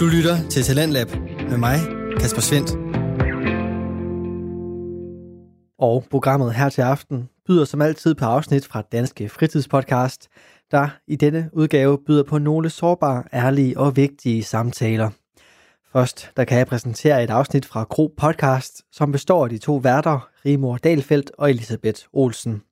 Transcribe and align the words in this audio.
Du 0.00 0.06
lytter 0.06 0.48
til 0.48 0.62
Talentlab 0.62 1.08
med 1.50 1.58
mig, 1.58 1.78
Kasper 2.20 2.40
Svendt. 2.40 2.70
Og 5.78 6.04
programmet 6.10 6.54
her 6.54 6.68
til 6.68 6.82
aften 6.82 7.28
byder 7.46 7.64
som 7.64 7.82
altid 7.82 8.14
på 8.14 8.24
afsnit 8.24 8.66
fra 8.66 8.82
Danske 8.92 9.28
Fritidspodcast, 9.28 10.28
der 10.70 10.88
i 11.06 11.16
denne 11.16 11.50
udgave 11.52 11.98
byder 12.06 12.22
på 12.22 12.38
nogle 12.38 12.70
sårbare, 12.70 13.24
ærlige 13.32 13.78
og 13.78 13.96
vigtige 13.96 14.44
samtaler. 14.44 15.10
Først 15.92 16.30
der 16.36 16.44
kan 16.44 16.58
jeg 16.58 16.66
præsentere 16.66 17.24
et 17.24 17.30
afsnit 17.30 17.66
fra 17.66 17.82
Gro 17.82 18.14
Podcast, 18.16 18.82
som 18.92 19.12
består 19.12 19.44
af 19.44 19.50
de 19.50 19.58
to 19.58 19.76
værter, 19.76 20.28
Rimor 20.46 20.76
Dalfeldt 20.76 21.30
og 21.38 21.50
Elisabeth 21.50 22.00
Olsen. 22.12 22.62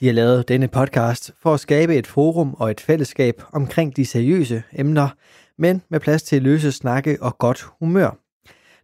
De 0.00 0.06
har 0.06 0.12
lavet 0.12 0.48
denne 0.48 0.68
podcast 0.68 1.32
for 1.42 1.54
at 1.54 1.60
skabe 1.60 1.96
et 1.96 2.06
forum 2.06 2.54
og 2.54 2.70
et 2.70 2.80
fællesskab 2.80 3.42
omkring 3.52 3.96
de 3.96 4.06
seriøse 4.06 4.62
emner, 4.72 5.08
men 5.58 5.82
med 5.88 6.00
plads 6.00 6.22
til 6.22 6.42
løse 6.42 6.72
snakke 6.72 7.18
og 7.20 7.38
godt 7.38 7.68
humør. 7.80 8.18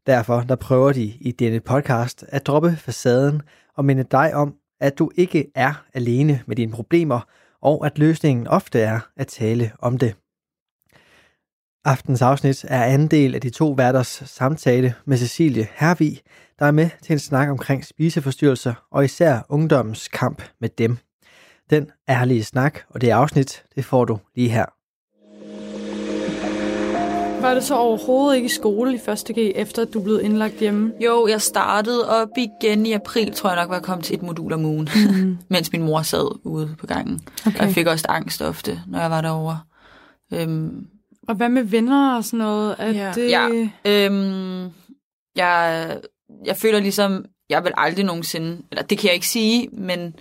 Derfor 0.07 0.41
der 0.41 0.57
prøver 0.57 0.93
de 0.93 1.03
i 1.21 1.33
denne 1.33 1.61
podcast 1.61 2.25
at 2.29 2.47
droppe 2.47 2.77
facaden 2.77 3.43
og 3.77 3.85
minde 3.85 4.05
dig 4.11 4.35
om, 4.35 4.55
at 4.81 4.99
du 4.99 5.11
ikke 5.17 5.51
er 5.55 5.85
alene 5.95 6.43
med 6.47 6.57
dine 6.57 6.73
problemer, 6.73 7.21
og 7.63 7.87
at 7.87 7.99
løsningen 7.99 8.47
ofte 8.47 8.81
er 8.81 9.01
at 9.17 9.27
tale 9.27 9.73
om 9.79 9.99
det. 9.99 10.15
Aftens 11.85 12.23
afsnit 12.23 12.65
er 12.69 12.85
anden 12.85 13.09
del 13.09 13.35
af 13.35 13.41
de 13.41 13.51
to 13.51 13.71
værters 13.71 14.23
samtale 14.27 14.95
med 15.05 15.17
Cecilie 15.17 15.69
Hervig, 15.75 16.21
der 16.59 16.67
er 16.67 16.71
med 16.71 16.91
til 17.03 17.13
en 17.13 17.19
snak 17.19 17.49
omkring 17.49 17.85
spiseforstyrrelser 17.85 18.75
og 18.91 19.05
især 19.05 19.47
ungdommens 19.49 20.09
kamp 20.09 20.43
med 20.61 20.69
dem. 20.69 20.99
Den 21.71 21.91
ærlige 22.09 22.45
snak 22.45 22.79
og 22.89 23.01
det 23.01 23.11
afsnit, 23.11 23.65
det 23.75 23.85
får 23.85 24.05
du 24.05 24.19
lige 24.35 24.49
her. 24.49 24.82
Var 27.43 27.55
det 27.55 27.65
så 27.65 27.75
overhovedet 27.75 28.37
ikke 28.37 28.47
i 28.47 28.49
skole 28.49 28.93
i 28.93 29.11
1. 29.11 29.25
G, 29.35 29.39
efter 29.55 29.83
at 29.83 29.93
du 29.95 30.03
blev 30.03 30.21
indlagt 30.23 30.55
hjemme? 30.55 30.93
Jo, 31.01 31.27
jeg 31.27 31.41
startede 31.41 32.09
op 32.09 32.29
igen 32.37 32.87
i 32.87 32.93
april, 32.93 33.33
tror 33.35 33.51
jeg 33.51 33.57
nok, 33.57 33.69
var 33.69 33.75
jeg 33.75 33.83
kommet 33.83 34.05
til 34.05 34.17
et 34.17 34.23
modul 34.23 34.53
om 34.53 34.65
ugen, 34.65 34.89
mm. 34.95 35.39
mens 35.55 35.73
min 35.73 35.83
mor 35.83 36.03
sad 36.03 36.41
ude 36.45 36.75
på 36.79 36.87
gangen. 36.87 37.21
Okay. 37.47 37.59
Og 37.59 37.67
jeg 37.67 37.75
fik 37.75 37.87
også 37.87 38.07
angst 38.09 38.43
ofte, 38.43 38.81
når 38.87 39.01
jeg 39.01 39.11
var 39.11 39.21
derovre. 39.21 39.61
Øhm, 40.33 40.87
og 41.29 41.35
hvad 41.35 41.49
med 41.49 41.63
venner 41.63 42.17
og 42.17 42.25
sådan 42.25 42.39
noget? 42.39 42.77
Er 42.79 42.91
ja. 42.91 43.13
det... 43.15 43.31
ja. 43.31 43.69
Øhm, 43.85 44.71
jeg, 45.37 45.97
jeg 46.45 46.57
føler 46.57 46.81
ligesom, 46.81 47.25
jeg 47.51 47.65
vil 47.65 47.73
aldrig 47.77 48.05
nogensinde, 48.05 48.63
eller 48.71 48.83
det 48.83 48.99
kan 48.99 49.07
jeg 49.07 49.15
ikke 49.15 49.29
sige, 49.29 49.69
men 49.73 50.15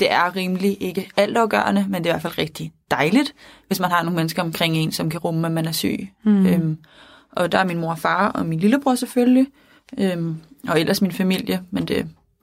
det 0.00 0.12
er 0.12 0.36
rimelig 0.36 0.76
ikke 0.82 1.10
altafgørende, 1.16 1.86
men 1.88 2.04
det 2.04 2.10
er 2.10 2.14
i 2.14 2.14
hvert 2.14 2.22
fald 2.22 2.38
rigtig 2.38 2.72
dejligt, 2.90 3.34
hvis 3.66 3.80
man 3.80 3.90
har 3.90 4.02
nogle 4.02 4.16
mennesker 4.16 4.42
omkring 4.42 4.76
en, 4.76 4.92
som 4.92 5.10
kan 5.10 5.20
rumme, 5.20 5.46
at 5.46 5.52
man 5.52 5.66
er 5.66 5.72
syg. 5.72 6.08
Mm. 6.22 6.46
Øhm, 6.46 6.78
og 7.32 7.52
der 7.52 7.58
er 7.58 7.64
min 7.64 7.78
mor 7.78 7.90
og 7.90 7.98
far, 7.98 8.28
og 8.28 8.46
min 8.46 8.58
lillebror 8.58 8.94
selvfølgelig, 8.94 9.46
øhm, 9.98 10.36
og 10.68 10.80
ellers 10.80 11.02
min 11.02 11.12
familie, 11.12 11.62
men 11.70 11.88
det 11.88 11.96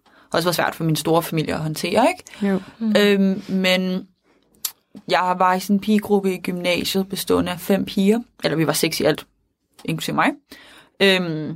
har 0.03 0.37
også 0.37 0.47
været 0.47 0.55
svært 0.55 0.75
for 0.75 0.83
min 0.83 0.95
store 0.95 1.23
familie 1.23 1.53
at 1.53 1.59
håndtere, 1.59 2.07
ikke? 2.07 2.49
Jo. 2.49 2.61
Mm. 2.79 2.93
Øhm, 2.99 3.41
men 3.49 4.07
jeg 5.07 5.35
var 5.37 5.53
i 5.53 5.59
sådan 5.59 5.75
en 5.75 5.79
pigegruppe 5.79 6.33
i 6.33 6.37
gymnasiet, 6.37 7.09
bestående 7.09 7.51
af 7.51 7.59
fem 7.59 7.85
piger, 7.85 8.19
eller 8.43 8.57
vi 8.57 8.67
var 8.67 8.73
seks 8.73 8.99
i 8.99 9.03
alt, 9.03 9.25
inklusive 9.85 10.15
mig, 10.15 10.31
øhm, 10.99 11.55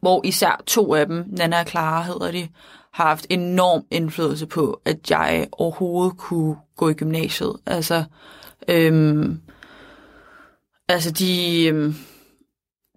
hvor 0.00 0.20
især 0.24 0.62
to 0.66 0.94
af 0.94 1.06
dem, 1.06 1.24
Nana 1.26 1.60
og 1.60 1.66
Clara 1.66 2.02
hedder 2.02 2.30
de, 2.30 2.48
har 2.98 3.08
haft 3.08 3.26
enorm 3.30 3.84
indflydelse 3.90 4.46
på, 4.46 4.80
at 4.84 5.10
jeg 5.10 5.46
overhovedet 5.52 6.16
kunne 6.16 6.56
gå 6.76 6.88
i 6.88 6.92
gymnasiet. 6.92 7.52
Altså, 7.66 8.04
øhm, 8.68 9.40
altså 10.88 11.10
de, 11.10 11.64
øhm, 11.66 11.94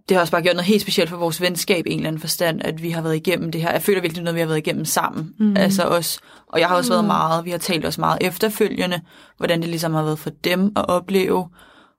det 0.10 0.16
har 0.16 0.22
også 0.22 0.32
bare 0.32 0.42
gjort 0.42 0.56
noget 0.56 0.68
helt 0.68 0.82
specielt 0.82 1.10
for 1.10 1.18
vores 1.18 1.42
venskab 1.42 1.88
i 1.88 1.92
en 1.92 1.98
eller 2.00 2.08
anden 2.08 2.20
forstand, 2.20 2.62
at 2.64 2.84
vi 2.84 2.90
har 2.90 3.02
været 3.02 3.16
igennem 3.16 3.52
det 3.52 3.62
her. 3.62 3.72
Jeg 3.72 3.82
føler 3.82 4.02
virkelig 4.02 4.24
noget, 4.24 4.36
vi 4.36 4.40
har 4.40 4.48
været 4.48 4.58
igennem 4.58 4.86
sammen. 4.86 5.34
Mm. 5.40 5.58
Altså 5.58 5.84
også, 5.84 6.20
og 6.48 6.60
jeg 6.60 6.68
har 6.68 6.76
også 6.76 6.92
mm. 6.92 6.96
været 6.96 7.06
meget, 7.06 7.46
vi 7.46 7.52
har 7.52 7.58
talt 7.58 7.86
også 7.86 8.02
meget 8.02 8.18
efterfølgende, 8.22 9.02
hvordan 9.38 9.62
det 9.62 9.70
ligesom 9.70 9.94
har 9.94 10.04
været 10.04 10.20
for 10.20 10.30
dem 10.30 10.72
at 10.76 10.90
opleve. 10.90 11.50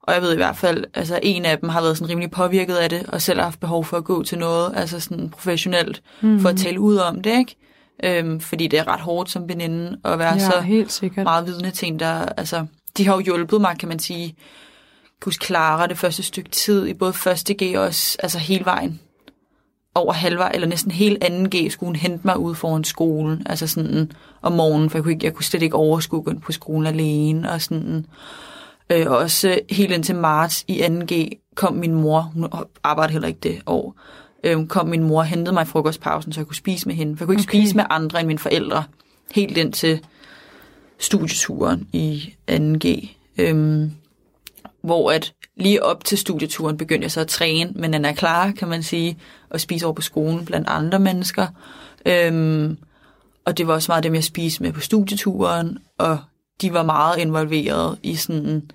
Og 0.03 0.15
jeg 0.15 0.23
ved 0.23 0.33
i 0.33 0.37
hvert 0.37 0.57
fald, 0.57 0.85
altså 0.95 1.21
en 1.23 1.45
af 1.45 1.59
dem 1.59 1.69
har 1.69 1.81
været 1.81 1.97
sådan 1.97 2.11
rimelig 2.11 2.31
påvirket 2.31 2.75
af 2.75 2.91
det, 2.91 3.07
og 3.09 3.23
selv 3.23 3.39
har 3.39 3.45
haft 3.45 3.61
behov 3.61 3.85
for 3.85 3.97
at 3.97 4.05
gå 4.05 4.23
til 4.23 4.39
noget, 4.39 4.73
altså 4.77 5.01
sådan 5.01 5.31
professionelt, 5.31 6.03
mm. 6.21 6.41
for 6.41 6.49
at 6.49 6.57
tale 6.57 6.81
ud 6.81 6.97
om 6.97 7.23
det, 7.23 7.39
ikke? 7.39 7.57
Øhm, 8.05 8.41
fordi 8.41 8.67
det 8.67 8.79
er 8.79 8.89
ret 8.89 9.01
hårdt 9.01 9.31
som 9.31 9.49
veninde 9.49 9.99
at 10.05 10.19
være 10.19 10.33
ja, 10.33 10.39
så 10.39 10.61
helt 10.61 10.93
sikkert. 10.93 11.25
meget 11.25 11.47
vidne 11.47 11.71
til 11.71 11.89
en, 11.89 11.99
der, 11.99 12.27
altså, 12.37 12.67
de 12.97 13.07
har 13.07 13.15
jo 13.15 13.21
hjulpet 13.21 13.61
mig, 13.61 13.79
kan 13.79 13.89
man 13.89 13.99
sige. 13.99 14.37
Huske 15.25 15.47
Clara 15.47 15.87
det 15.87 15.99
første 15.99 16.23
stykke 16.23 16.51
tid, 16.51 16.87
i 16.87 16.95
både 16.95 17.13
første 17.13 17.55
G 17.55 17.77
og 17.77 17.83
også, 17.83 18.17
altså 18.23 18.39
hele 18.39 18.65
vejen 18.65 19.01
over 19.95 20.13
halvvej, 20.13 20.51
eller 20.55 20.69
næsten 20.69 20.91
hele 20.91 21.19
anden 21.25 21.51
G, 21.51 21.73
skulle 21.73 21.89
hun 21.89 21.97
hente 21.97 22.27
mig 22.27 22.39
ud 22.39 22.55
foran 22.55 22.85
skolen, 22.85 23.43
altså 23.47 23.67
sådan 23.67 24.13
om 24.43 24.53
morgenen, 24.53 24.91
for 24.91 24.99
jeg 24.99 25.03
kunne, 25.03 25.13
ikke, 25.13 25.27
jeg 25.27 25.35
kunne 25.35 25.45
slet 25.45 25.63
ikke 25.63 25.77
overskue 25.77 26.23
gå 26.23 26.33
på 26.43 26.53
skolen 26.53 26.87
alene, 26.87 27.53
og 27.53 27.63
sådan, 27.63 28.07
øh, 28.91 29.11
og 29.11 29.19
også 29.19 29.61
helt 29.71 29.93
indtil 29.93 30.17
marts 30.17 30.65
i 30.69 30.81
2G 30.83 31.29
kom 31.55 31.75
min 31.75 31.95
mor, 31.95 32.21
hun 32.21 32.49
arbejdede 32.83 33.13
heller 33.13 33.29
ikke 33.29 33.41
det 33.41 33.63
år, 33.67 33.97
øh, 34.43 34.67
kom 34.67 34.89
min 34.89 35.03
mor 35.03 35.19
og 35.19 35.27
hentede 35.27 35.55
mig 35.55 35.63
i 35.63 35.67
frokostpausen, 35.67 36.33
så 36.33 36.41
jeg 36.41 36.47
kunne 36.47 36.57
spise 36.57 36.89
med 36.89 36.95
hende. 36.95 37.17
For 37.17 37.25
jeg 37.25 37.27
kunne 37.27 37.35
ikke 37.35 37.51
okay. 37.51 37.59
spise 37.59 37.77
med 37.77 37.85
andre 37.91 38.21
end 38.21 38.27
mine 38.27 38.39
forældre. 38.39 38.85
Helt 39.33 39.57
ind 39.57 39.73
til 39.73 40.01
studieturen 40.99 41.89
i 41.93 42.35
2G. 42.51 43.09
Øh, 43.39 43.89
hvor 44.83 45.13
at 45.13 45.33
lige 45.57 45.83
op 45.83 46.05
til 46.05 46.19
studieturen 46.19 46.77
begyndte 46.77 47.05
jeg 47.05 47.11
så 47.11 47.21
at 47.21 47.29
træne 47.29 47.73
med 47.75 47.89
Nana 47.89 48.13
Klar, 48.13 48.51
kan 48.51 48.69
man 48.69 48.83
sige, 48.83 49.19
og 49.51 49.61
spise 49.61 49.87
over 49.87 49.95
på 49.95 50.03
skolen 50.03 50.45
blandt 50.45 50.69
andre 50.69 50.99
mennesker. 50.99 51.47
Øhm, 52.07 52.79
og 53.45 53.59
det 53.59 53.67
var 53.67 53.75
også 53.75 53.93
meget 53.93 54.05
dem, 54.05 54.15
jeg 54.15 54.25
spiste 54.25 54.63
med 54.63 54.73
på 54.73 54.81
studieturen, 54.81 55.79
og 55.99 56.19
de 56.61 56.73
var 56.73 56.83
meget 56.83 57.19
involveret 57.19 57.99
i 58.03 58.17
sådan 58.17 58.71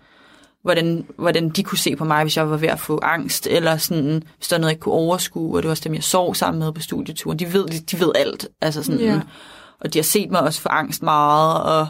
hvordan, 0.67 1.05
hvordan 1.17 1.50
de 1.50 1.63
kunne 1.63 1.78
se 1.78 1.95
på 1.95 2.05
mig, 2.05 2.23
hvis 2.23 2.38
jeg 2.38 2.50
var 2.50 2.57
ved 2.57 2.67
at 2.67 2.79
få 2.79 3.00
angst, 3.03 3.47
eller 3.47 3.78
sådan, 3.78 4.23
hvis 4.38 4.47
der 4.47 4.55
var 4.55 4.61
noget, 4.61 4.73
jeg 4.73 4.79
kunne 4.79 4.94
overskue, 4.94 5.57
og 5.57 5.63
det 5.63 5.67
var 5.67 5.72
også 5.72 5.83
dem, 5.83 5.94
jeg 5.94 6.03
sov 6.03 6.35
sammen 6.35 6.59
med 6.59 6.72
på 6.72 6.81
studieturen. 6.81 7.39
De 7.39 7.53
ved, 7.53 7.67
de, 7.67 7.79
de 7.79 8.00
ved 8.00 8.11
alt, 8.16 8.47
altså 8.61 8.83
sådan, 8.83 9.01
yeah. 9.01 9.22
og 9.79 9.94
de 9.94 10.00
har 10.00 10.03
set 10.03 10.31
mig 10.31 10.41
også 10.41 10.61
få 10.61 10.69
angst 10.69 11.03
meget, 11.03 11.63
og 11.63 11.88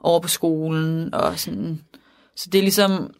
over 0.00 0.20
på 0.20 0.28
skolen, 0.28 1.14
og 1.14 1.38
sådan, 1.38 1.80
så 2.36 2.48
det 2.52 2.58
er 2.58 2.62
ligesom, 2.62 3.10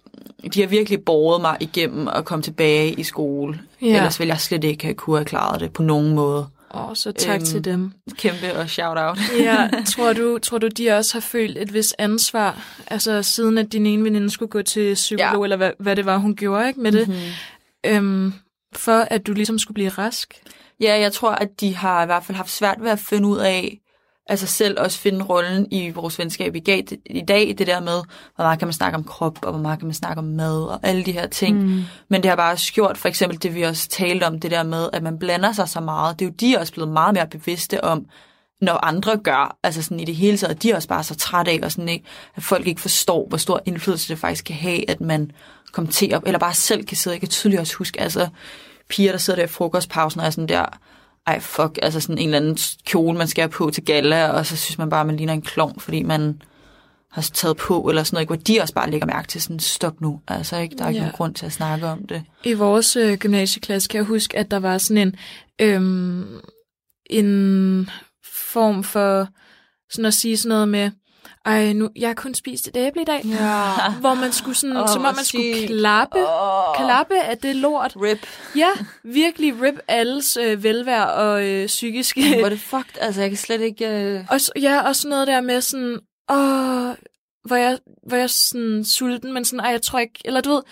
de 0.54 0.60
har 0.60 0.68
virkelig 0.68 1.04
båret 1.04 1.41
mig 1.41 1.56
igennem 1.60 2.08
at 2.08 2.24
komme 2.24 2.42
tilbage 2.42 2.92
i 2.92 3.02
skole. 3.02 3.60
Yeah. 3.82 3.97
Ellers 3.97 4.18
ville 4.18 4.32
jeg 4.32 4.41
slet 4.41 4.64
ikke 4.64 4.84
have 4.84 4.94
kunne 4.94 5.16
have 5.16 5.24
klaret 5.24 5.60
det 5.60 5.72
på 5.72 5.82
nogen 5.82 6.14
måde. 6.14 6.47
Oh, 6.70 6.94
så 6.94 7.12
tak 7.12 7.34
øhm, 7.34 7.44
til 7.44 7.64
dem. 7.64 7.92
Kæmpe 8.16 8.54
og 8.54 8.70
shout-out. 8.70 9.18
ja, 9.38 9.70
tror 9.94 10.12
du, 10.12 10.38
tror 10.38 10.58
du, 10.58 10.68
de 10.68 10.90
også 10.90 11.14
har 11.14 11.20
følt 11.20 11.58
et 11.58 11.74
vis 11.74 11.94
ansvar, 11.98 12.62
altså 12.86 13.22
siden 13.22 13.58
at 13.58 13.72
din 13.72 13.86
ene 13.86 14.04
veninde 14.04 14.30
skulle 14.30 14.50
gå 14.50 14.62
til 14.62 14.94
psykolog, 14.94 15.40
ja. 15.40 15.44
eller 15.44 15.56
hvad, 15.56 15.70
hvad 15.78 15.96
det 15.96 16.06
var, 16.06 16.16
hun 16.16 16.36
gjorde 16.36 16.68
ikke 16.68 16.80
med 16.80 16.92
det, 16.92 17.08
mm-hmm. 17.08 17.26
øhm, 17.86 18.32
for 18.72 18.92
at 19.00 19.26
du 19.26 19.32
ligesom 19.32 19.58
skulle 19.58 19.74
blive 19.74 19.88
rask? 19.88 20.42
Ja, 20.80 21.00
jeg 21.00 21.12
tror, 21.12 21.30
at 21.30 21.60
de 21.60 21.74
har 21.76 22.02
i 22.02 22.06
hvert 22.06 22.24
fald 22.24 22.36
haft 22.36 22.50
svært 22.50 22.76
ved 22.80 22.90
at 22.90 22.98
finde 22.98 23.28
ud 23.28 23.38
af, 23.38 23.80
altså 24.28 24.47
selv 24.47 24.81
også 24.81 24.99
finde 24.99 25.25
rollen 25.25 25.66
i 25.71 25.91
vores 25.91 26.19
venskab 26.19 26.56
i, 26.56 26.61
dag, 26.61 26.84
i 27.06 27.21
dag, 27.21 27.55
det 27.59 27.66
der 27.66 27.81
med, 27.81 28.03
hvor 28.37 28.44
meget 28.44 28.59
kan 28.59 28.69
man 28.69 28.72
snakke 28.72 28.97
om 28.97 29.05
krop, 29.05 29.39
og 29.43 29.50
hvor 29.50 29.61
meget 29.61 29.78
kan 29.78 29.87
man 29.87 29.94
snakke 29.94 30.19
om 30.19 30.25
mad, 30.25 30.62
og 30.62 30.81
alle 30.83 31.05
de 31.05 31.12
her 31.12 31.27
ting. 31.27 31.56
Mm. 31.56 31.83
Men 32.09 32.22
det 32.22 32.28
har 32.28 32.37
bare 32.37 32.56
gjort, 32.72 32.99
for 32.99 33.09
eksempel 33.09 33.43
det 33.43 33.55
vi 33.55 33.62
også 33.62 33.89
talte 33.89 34.25
om, 34.25 34.41
det 34.41 34.50
der 34.50 34.62
med, 34.62 34.89
at 34.93 35.03
man 35.03 35.19
blander 35.19 35.53
sig 35.53 35.69
så 35.69 35.81
meget. 35.81 36.19
Det 36.19 36.25
er 36.25 36.28
jo 36.28 36.34
de 36.41 36.61
også 36.61 36.72
blevet 36.72 36.93
meget 36.93 37.15
mere 37.15 37.27
bevidste 37.27 37.84
om, 37.84 38.06
når 38.61 38.84
andre 38.84 39.16
gør, 39.16 39.56
altså 39.62 39.83
sådan 39.83 40.00
i 40.00 40.05
det 40.05 40.16
hele 40.16 40.39
taget, 40.39 40.62
de 40.62 40.71
er 40.71 40.77
også 40.77 40.89
bare 40.89 41.03
så 41.03 41.16
trætte 41.16 41.50
af, 41.50 41.60
og 41.62 41.72
sådan, 41.72 41.89
ikke, 41.89 42.05
at 42.37 42.43
folk 42.43 42.66
ikke 42.66 42.81
forstår, 42.81 43.27
hvor 43.28 43.39
stor 43.39 43.60
indflydelse 43.65 44.09
det 44.09 44.19
faktisk 44.19 44.45
kan 44.45 44.56
have, 44.56 44.91
at 44.91 45.00
man 45.00 45.31
kommenterer, 45.72 46.21
eller 46.27 46.39
bare 46.39 46.54
selv 46.54 46.84
kan 46.84 46.97
sidde. 46.97 47.15
Jeg 47.15 47.21
kan 47.21 47.28
tydeligt 47.28 47.60
også 47.60 47.77
huske, 47.77 48.01
altså 48.01 48.28
piger, 48.89 49.10
der 49.10 49.19
sidder 49.19 49.36
der 49.36 49.45
i 49.45 49.48
frokostpausen 49.48 50.21
og 50.21 50.27
er 50.27 50.31
sådan 50.31 50.48
der, 50.48 50.78
ej 51.28 51.41
fuck, 51.41 51.78
altså 51.83 52.01
sådan 52.01 52.19
en 52.19 52.25
eller 52.25 52.36
anden 52.36 52.59
kjole, 52.84 53.19
man 53.19 53.28
skal 53.28 53.42
have 53.42 53.51
på 53.51 53.71
til 53.71 53.84
gala, 53.84 54.28
og 54.28 54.47
så 54.47 54.57
synes 54.57 54.78
man 54.78 54.91
bare, 54.91 55.01
at 55.01 55.07
man 55.07 55.16
ligner 55.16 55.33
en 55.33 55.42
klovn, 55.42 55.80
fordi 55.80 56.03
man 56.03 56.42
har 57.10 57.22
taget 57.22 57.57
på, 57.57 57.89
eller 57.89 58.03
sådan 58.03 58.16
noget, 58.16 58.28
hvor 58.28 58.36
de 58.36 58.60
også 58.60 58.75
bare 58.75 58.91
lægger 58.91 59.07
mærke 59.07 59.28
til 59.28 59.42
sådan, 59.42 59.59
stop 59.59 60.01
nu, 60.01 60.21
altså 60.28 60.57
ikke, 60.57 60.77
der 60.77 60.84
er 60.84 60.89
ikke 60.89 60.98
ja. 60.98 61.03
nogen 61.03 61.16
grund 61.16 61.34
til 61.34 61.47
at 61.47 61.53
snakke 61.53 61.86
om 61.86 62.07
det. 62.07 62.22
I 62.45 62.53
vores 62.53 62.97
øh, 62.97 63.19
gymnasieklasse 63.19 63.89
kan 63.89 63.98
jeg 63.98 64.04
huske, 64.04 64.39
at 64.39 64.51
der 64.51 64.59
var 64.59 64.78
sådan 64.78 65.09
en, 65.09 65.16
øhm, 65.59 66.41
en 67.10 67.91
form 68.24 68.84
for 68.84 69.28
sådan 69.91 70.07
at 70.07 70.15
sige 70.15 70.36
sådan 70.36 70.48
noget 70.48 70.69
med, 70.69 70.91
ej, 71.48 71.72
nu, 71.72 71.91
jeg 71.97 72.09
har 72.09 72.15
kun 72.15 72.34
spist 72.34 72.68
et 72.68 72.77
æble 72.77 73.03
i 73.03 73.04
dag. 73.04 73.24
Ja. 73.24 73.72
Hvor 74.00 74.15
man 74.15 74.33
skulle 74.33 74.56
sådan, 74.56 74.77
oh, 74.77 74.89
som 74.89 75.04
om 75.04 75.15
man 75.15 75.24
skulle 75.24 75.66
klappe, 75.66 76.18
oh. 76.18 76.77
klappe 76.77 77.22
af 77.22 77.39
det 77.39 77.56
lort. 77.56 77.92
Rip. 77.97 78.27
Ja, 78.56 78.71
virkelig 79.04 79.62
rip 79.62 79.78
alles 79.89 80.36
øh, 80.36 80.62
velvære 80.62 81.12
og 81.12 81.47
øh, 81.47 81.66
psykiske. 81.66 82.39
Hvor 82.39 82.48
det 82.48 82.60
fucked, 82.60 82.98
altså 83.00 83.21
jeg 83.21 83.30
kan 83.30 83.36
slet 83.36 83.60
ikke... 83.60 83.89
Øh... 83.89 84.24
Og, 84.30 84.41
ja, 84.60 84.80
og 84.80 84.97
sådan 84.97 85.10
noget 85.10 85.27
der 85.27 85.41
med 85.41 85.60
sådan, 85.60 85.98
åh, 86.30 86.95
hvor 87.45 87.56
jeg, 87.56 87.78
hvor 88.06 88.16
jeg 88.16 88.30
sådan 88.30 88.84
sulten, 88.84 89.33
men 89.33 89.45
sådan, 89.45 89.60
ej, 89.60 89.71
jeg 89.71 89.83
tror 89.83 89.98
ikke, 89.98 90.21
eller 90.24 90.41
du 90.41 90.50
ved, 90.50 90.62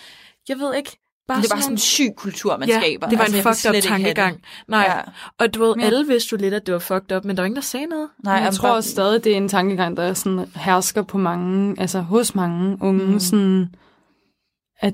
jeg 0.49 0.59
ved 0.59 0.75
ikke, 0.75 0.97
bare 1.27 1.37
det 1.41 1.45
er 1.45 1.49
bare 1.49 1.55
nogle- 1.55 1.63
sådan 1.63 1.73
en 1.73 1.77
syg 1.77 2.09
kultur, 2.17 2.57
man 2.57 2.69
ja, 2.69 2.79
skaber. 2.79 3.09
det 3.09 3.17
var 3.17 3.23
Altså, 3.23 3.37
en 3.37 3.43
fucked 3.43 3.77
up 3.77 3.83
tankegang. 3.83 4.41
Nej, 4.67 4.79
Ja. 4.87 4.95
ja. 4.97 5.01
og 5.39 5.53
du 5.53 5.65
ved, 5.65 5.75
Men- 5.75 5.85
alle 5.85 6.07
vidste 6.07 6.29
jo 6.31 6.37
lidt, 6.37 6.53
at 6.53 6.65
det 6.65 6.73
var 6.73 6.79
fucked 6.79 7.17
up, 7.17 7.25
men 7.25 7.35
der 7.37 7.41
var 7.41 7.45
ingen, 7.45 7.55
der 7.55 7.61
sagde 7.61 7.85
noget. 7.85 8.09
Nej, 8.23 8.33
jeg 8.33 8.53
tror 8.53 8.69
bare- 8.69 8.81
stadig, 8.81 9.23
det 9.23 9.31
er 9.33 9.37
en 9.37 9.49
tankegang, 9.49 9.97
der 9.97 10.13
sådan 10.13 10.45
hersker 10.55 11.01
på 11.01 11.17
mange, 11.17 11.75
altså 11.81 11.99
hos 11.99 12.35
mange 12.35 12.77
unge, 12.81 13.05
Mm. 13.05 13.11
mm. 13.11 13.19
sådan, 13.19 13.67
at, 14.81 14.93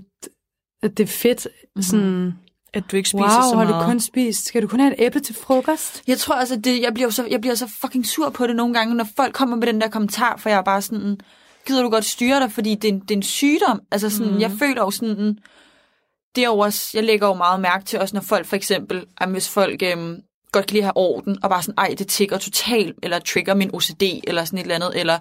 at 0.83 0.97
det 0.97 1.03
er 1.03 1.07
fedt, 1.07 1.47
Mhm. 1.75 1.83
sådan, 1.83 2.33
At 2.74 2.83
du 2.91 2.95
ikke 2.97 3.09
spiser 3.09 3.24
wow, 3.24 3.30
så 3.51 3.57
har 3.57 3.65
meget. 3.65 3.81
du 3.83 3.85
kun 3.85 4.00
spist, 4.00 4.45
skal 4.47 4.62
du 4.62 4.68
kun 4.68 4.80
have 4.80 4.94
et 5.00 5.06
æble 5.06 5.19
til 5.19 5.35
frokost? 5.35 6.03
Jeg 6.07 6.18
tror 6.18 6.35
altså, 6.35 6.56
det, 6.56 6.81
jeg, 6.81 6.94
bliver 6.94 7.07
jo 7.07 7.12
så, 7.12 7.25
jeg 7.31 7.41
bliver 7.41 7.56
så 7.56 7.68
fucking 7.81 8.06
sur 8.07 8.30
på 8.30 8.47
det 8.47 8.56
nogle 8.56 8.74
gange, 8.74 8.95
når 8.95 9.07
folk 9.15 9.33
kommer 9.33 9.56
med 9.56 9.68
den 9.68 9.81
der 9.81 9.88
kommentar, 9.89 10.38
for 10.38 10.50
jeg 10.50 10.57
er 10.57 10.62
bare 10.63 10.81
sådan, 10.81 11.18
gider 11.68 11.81
du 11.83 11.89
godt 11.89 12.06
styre 12.06 12.39
dig, 12.39 12.51
fordi 12.51 12.75
det 12.75 12.89
er 12.89 12.94
en, 12.94 13.00
det 13.00 13.12
er 13.12 13.15
en 13.15 13.24
sygdom. 13.24 13.81
Altså 13.91 14.09
sådan, 14.09 14.33
mm. 14.33 14.39
jeg 14.39 14.51
føler 14.59 14.81
jo 14.81 14.91
sådan, 14.91 15.38
det 16.35 16.44
er 16.44 16.47
jo 16.47 16.59
også, 16.59 16.91
jeg 16.94 17.03
lægger 17.03 17.27
jo 17.27 17.33
meget 17.33 17.59
mærke 17.59 17.85
til, 17.85 18.00
også 18.00 18.15
når 18.15 18.21
folk 18.21 18.45
for 18.45 18.56
eksempel, 18.56 19.06
at 19.18 19.30
hvis 19.30 19.50
folk 19.50 19.83
øhm, 19.83 20.21
godt 20.51 20.68
kan 20.68 20.74
lide 20.74 20.81
at 20.81 20.85
have 20.85 20.97
orden, 20.97 21.38
og 21.44 21.50
bare 21.50 21.62
sådan, 21.62 21.77
ej, 21.77 21.95
det 21.97 22.07
tigger 22.07 22.38
totalt, 22.38 22.95
eller 23.03 23.19
trigger 23.19 23.53
min 23.53 23.69
OCD, 23.74 24.03
eller 24.24 24.45
sådan 24.45 24.59
et 24.59 24.63
eller 24.63 24.75
andet, 24.75 25.00
eller 25.00 25.19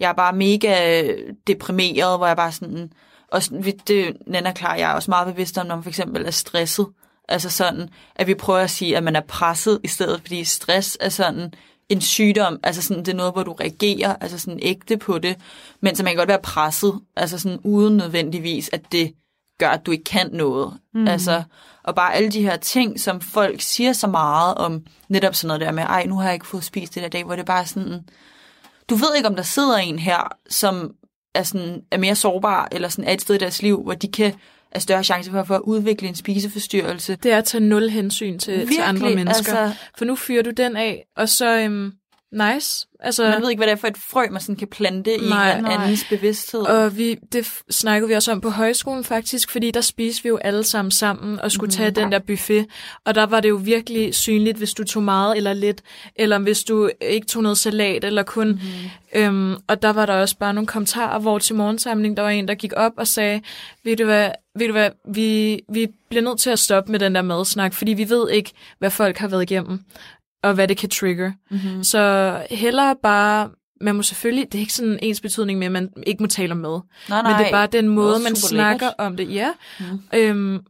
jeg 0.00 0.08
er 0.08 0.12
bare 0.12 0.32
mega 0.32 1.02
øh, 1.02 1.34
deprimeret, 1.46 2.18
hvor 2.18 2.26
jeg 2.26 2.36
bare 2.36 2.52
sådan, 2.52 2.92
og 3.28 3.42
det, 3.88 4.16
Nana 4.26 4.52
klar, 4.52 4.74
jeg 4.74 4.90
er 4.90 4.94
også 4.94 5.10
meget 5.10 5.34
bevidst 5.34 5.58
om, 5.58 5.66
når 5.66 5.74
man 5.74 5.82
for 5.82 5.90
eksempel 5.90 6.26
er 6.26 6.30
stresset, 6.30 6.86
altså 7.28 7.50
sådan, 7.50 7.88
at 8.16 8.26
vi 8.26 8.34
prøver 8.34 8.58
at 8.58 8.70
sige, 8.70 8.96
at 8.96 9.02
man 9.02 9.16
er 9.16 9.20
presset 9.28 9.80
i 9.84 9.88
stedet, 9.88 10.20
fordi 10.20 10.44
stress 10.44 10.98
er 11.00 11.08
sådan 11.08 11.52
en 11.88 12.00
sygdom, 12.00 12.60
altså 12.62 12.82
sådan, 12.82 13.04
det 13.04 13.12
er 13.12 13.16
noget, 13.16 13.32
hvor 13.32 13.42
du 13.42 13.52
reagerer, 13.52 14.16
altså 14.20 14.38
sådan 14.38 14.58
ægte 14.62 14.96
på 14.96 15.18
det, 15.18 15.36
men 15.80 15.96
så 15.96 16.02
man 16.02 16.12
kan 16.12 16.18
godt 16.18 16.28
være 16.28 16.42
presset, 16.42 17.00
altså 17.16 17.38
sådan 17.38 17.58
uden 17.64 17.96
nødvendigvis, 17.96 18.70
at 18.72 18.80
det 18.92 19.14
gør, 19.60 19.68
at 19.68 19.86
du 19.86 19.90
ikke 19.90 20.04
kan 20.04 20.30
noget. 20.32 20.78
Mm. 20.94 21.08
Altså, 21.08 21.42
og 21.82 21.94
bare 21.94 22.14
alle 22.14 22.30
de 22.30 22.42
her 22.42 22.56
ting, 22.56 23.00
som 23.00 23.20
folk 23.20 23.60
siger 23.60 23.92
så 23.92 24.06
meget 24.06 24.54
om, 24.54 24.86
netop 25.08 25.34
sådan 25.34 25.48
noget 25.48 25.60
der 25.60 25.72
med, 25.72 25.82
ej, 25.82 26.06
nu 26.06 26.16
har 26.16 26.24
jeg 26.24 26.34
ikke 26.34 26.46
fået 26.46 26.64
spist 26.64 26.94
det 26.94 27.02
der 27.02 27.08
dag, 27.08 27.24
hvor 27.24 27.36
det 27.36 27.46
bare 27.46 27.60
er 27.60 27.64
sådan, 27.64 28.00
du 28.90 28.94
ved 28.94 29.16
ikke, 29.16 29.28
om 29.28 29.36
der 29.36 29.42
sidder 29.42 29.76
en 29.76 29.98
her, 29.98 30.36
som 30.48 30.92
er, 31.34 31.42
sådan, 31.42 31.82
er 31.90 31.98
mere 31.98 32.14
sårbar, 32.14 32.68
eller 32.72 32.88
sådan 32.88 33.04
er 33.04 33.12
et 33.12 33.20
sted 33.20 33.34
i 33.34 33.38
deres 33.38 33.62
liv, 33.62 33.82
hvor 33.82 33.94
de 33.94 34.08
kan 34.08 34.32
er 34.72 34.78
større 34.78 35.04
chance 35.04 35.30
for, 35.30 35.44
for 35.44 35.54
at 35.54 35.60
udvikle 35.60 36.08
en 36.08 36.14
spiseforstyrrelse. 36.14 37.16
Det 37.16 37.32
er 37.32 37.38
at 37.38 37.44
tage 37.44 37.64
nul 37.64 37.88
hensyn 37.88 38.38
til, 38.38 38.66
til 38.66 38.80
andre 38.82 39.14
mennesker. 39.14 39.56
altså, 39.56 39.78
For 39.98 40.04
nu 40.04 40.16
fyrer 40.16 40.42
du 40.42 40.50
den 40.50 40.76
af, 40.76 41.06
og 41.16 41.28
så, 41.28 41.58
øhm, 41.58 41.92
nice. 42.32 42.86
Altså, 43.02 43.22
man 43.30 43.42
ved 43.42 43.50
ikke, 43.50 43.58
hvad 43.60 43.66
det 43.66 43.72
er 43.72 43.76
for 43.76 43.88
et 43.88 43.96
frø, 44.10 44.26
man 44.30 44.40
sådan 44.40 44.56
kan 44.56 44.68
plante 44.68 45.14
i 45.14 45.28
Nej, 45.28 45.56
en 45.56 45.62
nej. 45.64 45.72
andens 45.74 46.04
bevidsthed. 46.08 46.60
Og 46.60 46.96
vi, 46.96 47.14
det 47.32 47.46
snakkede 47.70 48.08
vi 48.08 48.14
også 48.14 48.32
om 48.32 48.40
på 48.40 48.50
højskolen 48.50 49.04
faktisk, 49.04 49.50
fordi 49.50 49.70
der 49.70 49.80
spiste 49.80 50.22
vi 50.22 50.28
jo 50.28 50.36
alle 50.36 50.64
sammen 50.64 50.90
sammen 50.90 51.40
og 51.40 51.52
skulle 51.52 51.68
Mhm. 51.68 51.76
tage 51.76 51.90
den 51.90 52.12
der 52.12 52.18
buffet. 52.18 52.66
Og 53.04 53.14
der 53.14 53.26
var 53.26 53.40
det 53.40 53.48
jo 53.48 53.54
virkelig 53.56 54.14
synligt, 54.14 54.58
hvis 54.58 54.74
du 54.74 54.84
tog 54.84 55.02
meget 55.02 55.36
eller 55.36 55.52
lidt, 55.52 55.82
eller 56.16 56.38
hvis 56.38 56.64
du 56.64 56.90
ikke 57.00 57.26
tog 57.26 57.42
noget 57.42 57.58
salat, 57.58 58.04
eller 58.04 58.22
kun... 58.22 58.48
Mhm. 58.48 58.60
Øhm, 59.14 59.56
og 59.68 59.82
der 59.82 59.90
var 59.92 60.06
der 60.06 60.14
også 60.14 60.36
bare 60.38 60.54
nogle 60.54 60.66
kommentarer, 60.66 61.18
hvor 61.18 61.38
til 61.38 61.54
morgensamling, 61.54 62.16
der 62.16 62.22
var 62.22 62.30
en, 62.30 62.48
der 62.48 62.54
gik 62.54 62.72
op 62.76 62.92
og 62.96 63.06
sagde, 63.06 63.40
ved 63.84 63.96
du 63.96 64.04
hvad, 64.04 64.30
ved 64.58 64.66
du 64.66 64.72
hvad 64.72 64.90
vi, 65.14 65.60
vi 65.72 65.86
bliver 66.10 66.22
nødt 66.22 66.40
til 66.40 66.50
at 66.50 66.58
stoppe 66.58 66.92
med 66.92 66.98
den 67.00 67.14
der 67.14 67.22
madsnak, 67.22 67.74
fordi 67.74 67.92
vi 67.92 68.08
ved 68.08 68.30
ikke, 68.30 68.50
hvad 68.78 68.90
folk 68.90 69.18
har 69.18 69.28
været 69.28 69.42
igennem, 69.42 69.80
og 70.42 70.54
hvad 70.54 70.68
det 70.68 70.76
kan 70.76 70.90
trigger. 70.90 71.32
mm-hmm. 71.50 71.84
Så 71.84 72.42
hellere 72.50 72.96
bare, 73.02 73.50
man 73.80 73.94
må 73.96 74.02
selvfølgelig, 74.02 74.46
det 74.52 74.58
er 74.58 74.60
ikke 74.60 74.72
sådan 74.72 74.98
ens 75.02 75.20
betydning 75.20 75.58
med, 75.58 75.66
at 75.66 75.72
man 75.72 75.90
ikke 76.06 76.22
må 76.22 76.26
tale 76.26 76.52
om 76.52 76.56
mad. 76.58 76.80
nej, 77.08 77.22
Men 77.22 77.38
det 77.38 77.46
er 77.46 77.50
bare 77.50 77.66
den 77.66 77.88
måde, 77.88 78.20
man 78.22 78.36
snakker 78.36 78.72
lækkert. 78.72 78.94
om 78.98 79.16
det. 79.16 79.34
Ja. 79.34 79.50
Mm. 79.80 80.00
Øhm, 80.14 80.60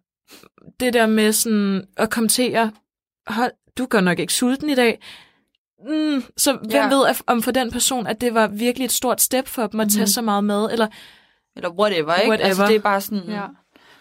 det 0.81 0.93
der 0.93 1.06
med 1.06 1.32
sådan 1.32 1.84
at 1.96 2.11
kommentere, 2.11 2.70
hold, 3.26 3.52
du 3.78 3.87
gør 3.87 4.00
nok 4.00 4.19
ikke 4.19 4.32
sulten 4.32 4.70
i 4.70 4.75
dag. 4.75 4.99
Mm, 5.88 6.23
så 6.37 6.52
hvem 6.52 6.70
Ja. 6.70 6.88
ved 6.88 7.05
om 7.26 7.43
for 7.43 7.50
den 7.50 7.70
person, 7.70 8.06
at 8.06 8.20
det 8.20 8.34
var 8.34 8.46
virkelig 8.46 8.84
et 8.84 8.93
stort 8.93 9.20
step 9.23 9.49
for 9.49 9.66
dem 9.66 9.81
at 9.81 9.88
tage 9.88 10.00
Mhm. 10.02 10.06
så 10.06 10.23
meget 10.23 10.44
mad, 10.44 10.69
eller 10.73 10.87
Eller 11.56 11.70
whatever, 11.70 12.14
ikke? 12.14 12.28
Whatever. 12.31 12.49
Altså, 12.49 12.66
det 12.66 12.76
er 12.76 12.81
bare 12.81 13.00
sådan... 13.00 13.23
Ja. 13.28 13.43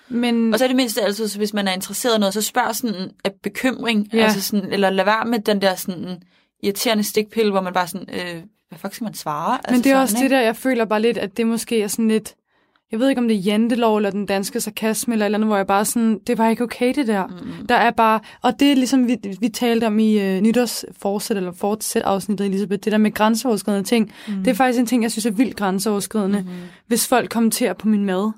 Men, 0.09 0.53
Og 0.53 0.59
så 0.59 0.65
er 0.65 0.67
det 0.69 0.75
mindste 0.75 1.01
altid, 1.01 1.27
så 1.27 1.37
hvis 1.37 1.53
man 1.53 1.67
er 1.67 1.71
interesseret 1.73 2.15
i 2.17 2.19
noget, 2.19 2.33
så 2.33 2.41
spørg 2.41 2.75
sådan 2.75 3.11
af 3.23 3.31
bekymring, 3.43 4.07
Ja. 4.13 4.17
altså 4.23 4.41
sådan, 4.41 4.71
eller 4.73 4.89
lad 4.89 5.05
være 5.05 5.25
med 5.25 5.39
den 5.39 5.61
der 5.61 5.75
sådan 5.75 6.21
irriterende 6.63 7.03
stikpille, 7.03 7.51
hvor 7.51 7.61
man 7.61 7.73
bare 7.73 7.87
sådan, 7.87 8.07
øh, 8.13 8.41
hvad 8.69 8.79
fuck 8.79 8.93
skal 8.93 9.05
man 9.05 9.13
svare? 9.13 9.57
Altså 9.63 9.71
men 9.71 9.83
det 9.83 9.89
er 9.91 9.93
sådan, 9.93 10.01
også 10.01 10.17
det 10.21 10.31
der, 10.31 10.39
jeg 10.41 10.55
føler 10.55 10.85
bare 10.85 11.01
lidt, 11.01 11.17
at 11.17 11.37
det 11.37 11.47
måske 11.47 11.81
er 11.81 11.87
sådan 11.87 12.07
lidt, 12.07 12.35
jeg 12.91 12.99
ved 12.99 13.09
ikke 13.09 13.21
om 13.21 13.27
det 13.27 13.37
er 13.37 13.41
jantelov 13.41 13.97
eller 13.97 14.09
den 14.11 14.25
danske 14.25 14.61
sarkasme 14.61 15.13
eller 15.13 15.25
eller 15.25 15.37
andet, 15.37 15.47
hvor 15.47 15.57
jeg 15.57 15.67
bare 15.67 15.85
sådan, 15.85 16.19
det 16.27 16.37
var 16.37 16.49
ikke 16.49 16.63
okay 16.63 16.93
det 16.95 17.07
der. 17.07 17.27
Mm. 17.27 17.67
Der 17.67 17.75
er 17.75 17.91
bare, 17.91 18.19
og 18.41 18.59
det 18.59 18.71
er 18.71 18.75
ligesom 18.75 19.07
vi, 19.07 19.17
vi 19.39 19.49
talte 19.49 19.87
om 19.87 19.99
i 19.99 20.19
øh, 20.19 20.41
nytårsforsæt 20.41 21.37
eller 21.37 21.51
fortsæt 21.51 22.01
afsnittet, 22.01 22.45
Elisabeth, 22.47 22.79
det 22.83 22.91
der 22.91 22.97
med 22.97 23.11
grænseoverskridende 23.13 23.87
ting. 23.87 24.11
Mm. 24.27 24.33
Det 24.43 24.47
er 24.47 24.55
faktisk 24.55 24.79
en 24.79 24.85
ting, 24.85 25.03
jeg 25.03 25.11
synes 25.11 25.25
er 25.25 25.31
vildt 25.31 25.55
grænseoverskridende, 25.55 26.39
Mm. 26.41 26.47
hvis 26.87 27.07
folk 27.07 27.29
kommenterer 27.29 27.73
på 27.73 27.87
min 27.87 28.05
mad. 28.05 28.31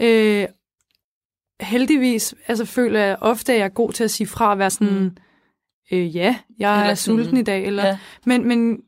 Øh, 0.00 0.46
heldigvis, 1.64 2.34
altså 2.48 2.64
føler 2.64 3.00
jeg 3.00 3.16
ofte, 3.20 3.52
at 3.52 3.58
jeg 3.58 3.64
er 3.64 3.68
god 3.68 3.92
til 3.92 4.04
at 4.04 4.10
sige 4.10 4.26
fra 4.26 4.52
at 4.52 4.58
være 4.58 4.70
sådan, 4.70 4.98
Mm. 4.98 5.10
øh, 5.92 6.16
ja, 6.16 6.36
jeg 6.58 6.74
Eller 6.80 6.90
er 6.90 6.94
sådan, 6.94 7.18
sulten 7.18 7.36
i 7.36 7.42
dag, 7.42 7.64
eller, 7.66 7.86
Ja. 7.86 7.98
men, 8.26 8.48
men, 8.48 8.78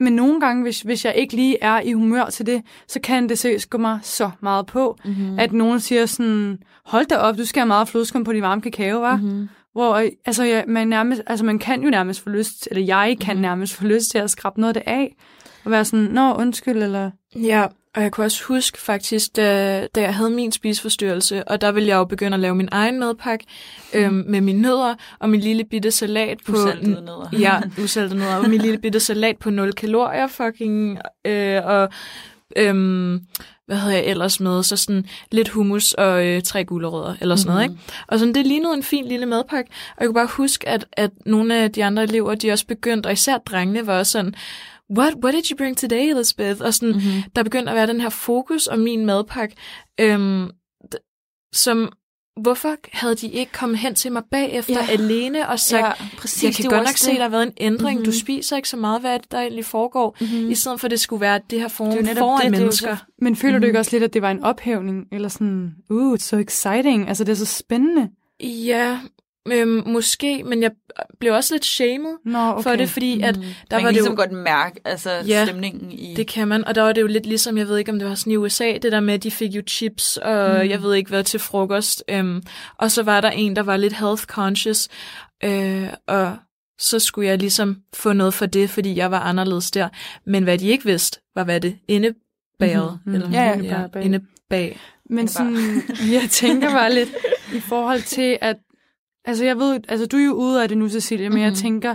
men 0.00 0.12
nogle 0.12 0.40
gange, 0.40 0.62
hvis, 0.62 0.80
hvis 0.80 1.04
jeg 1.04 1.14
ikke 1.16 1.34
lige 1.36 1.58
er 1.62 1.80
i 1.80 1.92
humør 1.92 2.24
til 2.24 2.46
det, 2.46 2.62
så 2.88 3.00
kan 3.00 3.28
det 3.28 3.38
seriøst 3.38 3.70
gå 3.70 3.78
mig 3.78 3.98
så 4.02 4.30
meget 4.40 4.66
på, 4.66 4.98
Mm-hmm. 5.04 5.38
at 5.38 5.52
nogen 5.52 5.80
siger 5.80 6.06
sådan, 6.06 6.58
hold 6.84 7.06
da 7.06 7.16
op, 7.16 7.36
du 7.38 7.44
skal 7.44 7.60
have 7.60 7.66
meget 7.68 7.88
flødeskum 7.88 8.24
på 8.24 8.32
din 8.32 8.42
varme 8.42 8.60
kakao, 8.62 9.00
var? 9.00 9.16
Mm. 9.16 9.22
Mm-hmm. 9.22 9.48
Hvor 9.72 9.94
øh, 9.94 10.08
altså, 10.26 10.44
ja, 10.44 10.62
man, 10.66 10.88
nærmest, 10.88 11.22
altså, 11.26 11.44
man 11.44 11.58
kan 11.58 11.82
jo 11.82 11.90
nærmest 11.90 12.20
få 12.20 12.28
lyst, 12.30 12.68
eller 12.70 12.84
jeg 12.84 13.16
kan 13.20 13.36
Mhm. 13.36 13.42
nærmest 13.42 13.74
få 13.74 13.84
lyst 13.84 14.10
til 14.10 14.18
at 14.18 14.30
skrabe 14.30 14.60
noget 14.60 14.76
af 14.76 14.82
det 14.82 14.90
af, 14.92 15.16
og 15.64 15.70
være 15.70 15.84
sådan, 15.84 16.04
nå, 16.06 16.34
undskyld, 16.34 16.82
eller... 16.82 17.10
Ja, 17.36 17.66
og 17.96 18.02
jeg 18.02 18.12
kunne 18.12 18.26
også 18.26 18.44
huske 18.44 18.78
faktisk, 18.78 19.36
da, 19.36 19.86
da 19.86 20.00
jeg 20.00 20.14
havde 20.14 20.30
min 20.30 20.52
spiseforstyrrelse, 20.52 21.48
og 21.48 21.60
der 21.60 21.72
ville 21.72 21.88
jeg 21.88 21.96
jo 21.96 22.04
begynde 22.04 22.34
at 22.34 22.40
lave 22.40 22.54
min 22.54 22.68
egen 22.72 22.98
madpakke 22.98 23.46
øhm, 23.94 24.24
med 24.28 24.40
mine 24.40 24.62
nødder 24.62 24.94
og 25.18 25.30
min 25.30 25.40
lille 25.40 25.64
bitte 25.64 25.90
salat 25.90 26.38
på... 26.46 26.52
Usaltede 26.52 27.04
nødder. 27.04 27.28
Ja, 27.38 27.60
usaltede 27.84 28.18
nødder 28.18 28.36
og 28.36 28.50
min 28.50 28.60
lille 28.60 28.78
bitte 28.78 29.00
salat 29.00 29.38
på 29.38 29.50
0 29.50 29.72
kalorier, 29.72 30.26
fucking, 30.26 30.98
øh, 31.24 31.60
og 31.64 31.88
øhm, 32.56 33.20
hvad 33.66 33.76
havde 33.76 33.94
jeg 33.94 34.04
ellers 34.04 34.40
med, 34.40 34.62
så 34.62 34.76
sådan 34.76 35.06
lidt 35.32 35.48
hummus 35.48 35.92
og 35.92 36.26
øh, 36.26 36.42
tre 36.42 36.64
gulerødder, 36.64 37.14
eller 37.20 37.36
sådan 37.36 37.52
noget, 37.54 37.70
Mhm. 37.70 37.78
ikke? 37.78 37.92
Og 38.08 38.18
sådan, 38.18 38.34
det 38.34 38.46
lignede 38.46 38.74
en 38.74 38.82
fin 38.82 39.04
lille 39.06 39.26
madpakke, 39.26 39.70
og 39.96 40.00
jeg 40.00 40.06
kunne 40.08 40.14
bare 40.14 40.28
huske, 40.36 40.68
at, 40.68 40.86
at 40.92 41.10
nogle 41.26 41.56
af 41.56 41.72
de 41.72 41.84
andre 41.84 42.02
elever, 42.02 42.34
de 42.34 42.50
også 42.52 42.66
begyndte, 42.66 43.06
og 43.06 43.12
især 43.12 43.38
drengene 43.38 43.86
var 43.86 43.98
også 43.98 44.12
sådan, 44.12 44.34
What, 44.98 45.14
what 45.24 45.34
did 45.34 45.50
you 45.50 45.56
bring 45.56 45.76
today, 45.76 46.10
Elizabeth? 46.10 46.60
Og 46.62 46.74
sådan, 46.74 46.94
Mm-hmm. 46.94 47.22
der 47.36 47.42
begyndte 47.42 47.70
at 47.70 47.76
være 47.76 47.86
den 47.86 48.00
her 48.00 48.08
fokus 48.08 48.66
om 48.66 48.78
min 48.78 49.06
madpakke, 49.06 49.56
øhm, 50.00 50.50
som, 51.54 51.92
hvorfor 52.40 52.76
havde 52.92 53.14
de 53.14 53.26
ikke 53.28 53.52
kommet 53.52 53.78
hen 53.78 53.94
til 53.94 54.12
mig 54.12 54.22
bagefter 54.30 54.74
Ja. 54.88 54.92
alene 54.92 55.48
og 55.48 55.60
sagt, 55.60 55.82
Ja, 55.86 55.92
præcis. 56.18 56.42
jeg 56.44 56.48
det 56.48 56.56
kan 56.56 56.70
godt 56.70 56.86
nok 56.88 56.96
se, 56.96 57.06
det. 57.06 57.12
at 57.12 57.16
der 57.16 57.22
har 57.22 57.28
været 57.28 57.42
en 57.46 57.52
ændring, 57.56 57.94
mm-hmm. 57.98 58.04
du 58.04 58.10
Mhm. 58.10 58.18
spiser 58.20 58.56
ikke 58.56 58.68
så 58.68 58.76
meget, 58.76 59.00
hvad 59.00 59.18
det, 59.18 59.32
der 59.32 59.40
egentlig 59.40 59.64
foregår, 59.64 60.16
Mhm. 60.20 60.50
i 60.50 60.54
stedet 60.54 60.80
for, 60.80 60.86
at 60.86 60.90
det 60.90 61.00
skulle 61.00 61.20
være 61.20 61.40
det 61.50 61.58
her 61.60 61.66
Det 61.68 61.72
er 61.72 61.76
forum 61.76 61.90
netop 62.04 62.16
foran 62.16 62.44
det, 62.44 62.52
det 62.52 62.58
er 62.58 62.60
mennesker. 62.62 62.96
så- 62.96 63.02
Men 63.18 63.36
føler 63.36 63.52
mm. 63.58 63.60
du 63.60 63.64
Mhm. 63.64 63.68
ikke 63.68 63.78
også 63.78 63.90
lidt, 63.92 64.02
at 64.04 64.14
det 64.14 64.22
var 64.22 64.30
en 64.30 64.42
ophævning, 64.42 65.06
eller 65.12 65.28
sådan, 65.28 65.74
uh, 65.90 66.14
it's 66.14 66.18
so 66.22 66.36
exciting, 66.38 67.08
altså 67.08 67.24
det 67.24 67.32
er 67.32 67.36
så 67.36 67.46
spændende? 67.46 68.08
Ja, 68.40 68.98
øhm, 69.48 69.82
måske, 69.86 70.44
men 70.44 70.62
jeg 70.62 70.70
blev 71.20 71.32
også 71.34 71.54
lidt 71.54 71.64
shamed 71.64 72.10
Nå, 72.24 72.38
okay. 72.38 72.62
for 72.62 72.76
det, 72.76 72.88
fordi 72.90 73.20
at 73.22 73.36
Mhm. 73.36 73.44
der 73.44 73.50
man 73.50 73.54
var 73.70 73.78
kan 73.78 73.86
det 73.88 73.88
jo- 73.88 73.90
ligesom 74.02 74.16
godt 74.16 74.32
mærke 74.32 74.80
altså, 74.84 75.10
Ja, 75.26 75.44
stemningen 75.46 75.92
i... 75.92 76.14
Det 76.14 76.26
kan 76.26 76.48
man, 76.48 76.64
og 76.64 76.74
der 76.74 76.82
var 76.82 76.92
det 76.92 77.00
jo 77.00 77.06
lidt 77.06 77.26
ligesom, 77.26 77.58
jeg 77.58 77.68
ved 77.68 77.78
ikke, 77.78 77.92
om 77.92 77.98
det 77.98 78.08
var 78.08 78.14
sådan 78.14 78.32
i 78.32 78.36
USA, 78.36 78.72
det 78.82 78.92
der 78.92 79.00
med, 79.00 79.14
at 79.14 79.22
de 79.22 79.30
fik 79.30 79.50
jo 79.54 79.62
chips, 79.68 80.16
og 80.16 80.50
mm. 80.64 80.70
jeg 80.70 80.82
ved 80.82 80.94
ikke 80.94 81.08
hvad, 81.08 81.24
til 81.24 81.40
frokost. 81.40 82.04
Øhm, 82.08 82.42
og 82.78 82.90
så 82.90 83.02
var 83.02 83.20
der 83.20 83.30
en, 83.30 83.56
der 83.56 83.62
var 83.62 83.76
lidt 83.76 83.92
health 83.92 84.22
conscious, 84.24 84.88
øh, 85.44 85.88
og 86.08 86.36
så 86.80 86.98
skulle 86.98 87.28
jeg 87.28 87.38
ligesom 87.38 87.76
få 87.94 88.12
noget 88.12 88.34
for 88.34 88.46
det, 88.46 88.70
fordi 88.70 88.96
jeg 88.96 89.10
var 89.10 89.20
anderledes 89.20 89.70
der. 89.70 89.88
Men 90.26 90.42
hvad 90.44 90.58
de 90.58 90.68
ikke 90.68 90.84
vidste, 90.84 91.20
var 91.34 91.44
hvad 91.44 91.60
det 91.60 91.76
indebærede. 91.88 92.98
Mhm, 93.04 93.14
mhm. 93.14 93.14
Eller, 93.14 93.30
Ja, 93.42 93.44
ja, 93.58 93.80
ja, 93.80 93.86
bag. 93.86 94.04
indebag. 94.04 94.78
Men 95.10 95.28
sådan, 95.28 95.56
jeg 96.12 96.22
tænker 96.30 96.70
bare 96.70 96.94
lidt 96.94 97.08
i 97.56 97.60
forhold 97.60 98.02
til, 98.02 98.38
at 98.40 98.56
altså 99.24 99.44
jeg 99.44 99.58
ved, 99.58 99.80
altså 99.88 100.06
du 100.06 100.16
er 100.16 100.24
jo 100.24 100.32
ude 100.32 100.62
af 100.62 100.68
det 100.68 100.78
nu, 100.78 100.88
Cecilia, 100.88 101.24
men 101.24 101.30
mm-hmm. 101.30 101.42
jeg 101.42 101.50
Mhm. 101.50 101.56
tænker, 101.56 101.94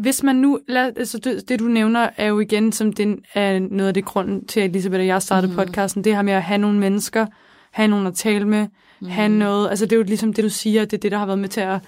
hvis 0.00 0.22
man 0.22 0.36
nu, 0.36 0.60
lad, 0.68 0.92
altså 0.98 1.18
det, 1.18 1.48
det 1.48 1.58
du 1.60 1.64
nævner 1.64 2.10
er 2.16 2.26
jo 2.26 2.40
igen, 2.40 2.72
som 2.72 2.92
den 2.92 3.24
er 3.34 3.58
noget 3.58 3.88
af 3.88 3.94
det 3.94 4.04
grunden 4.04 4.46
til, 4.46 4.60
at 4.60 4.70
Elisabeth 4.70 5.00
og 5.00 5.06
jeg 5.06 5.22
startede 5.22 5.46
Mhm. 5.52 5.56
mm-hmm. 5.56 5.66
podcasten, 5.66 6.04
det 6.04 6.14
her 6.14 6.22
med 6.22 6.32
at 6.32 6.42
have 6.42 6.58
nogle 6.58 6.78
mennesker, 6.78 7.26
have 7.72 7.88
nogen 7.88 8.06
at 8.06 8.14
tale 8.14 8.44
med, 8.48 8.62
mm-hmm. 8.66 9.08
have 9.10 9.28
noget, 9.28 9.70
altså 9.70 9.86
det 9.86 9.92
er 9.92 9.96
jo 9.96 10.02
ligesom 10.02 10.32
det, 10.32 10.44
du 10.44 10.48
siger, 10.50 10.84
det 10.84 10.92
er 10.96 11.00
det, 11.00 11.12
der 11.12 11.18
har 11.18 11.26
været 11.26 11.38
med 11.38 11.48
til 11.48 11.60
at 11.60 11.80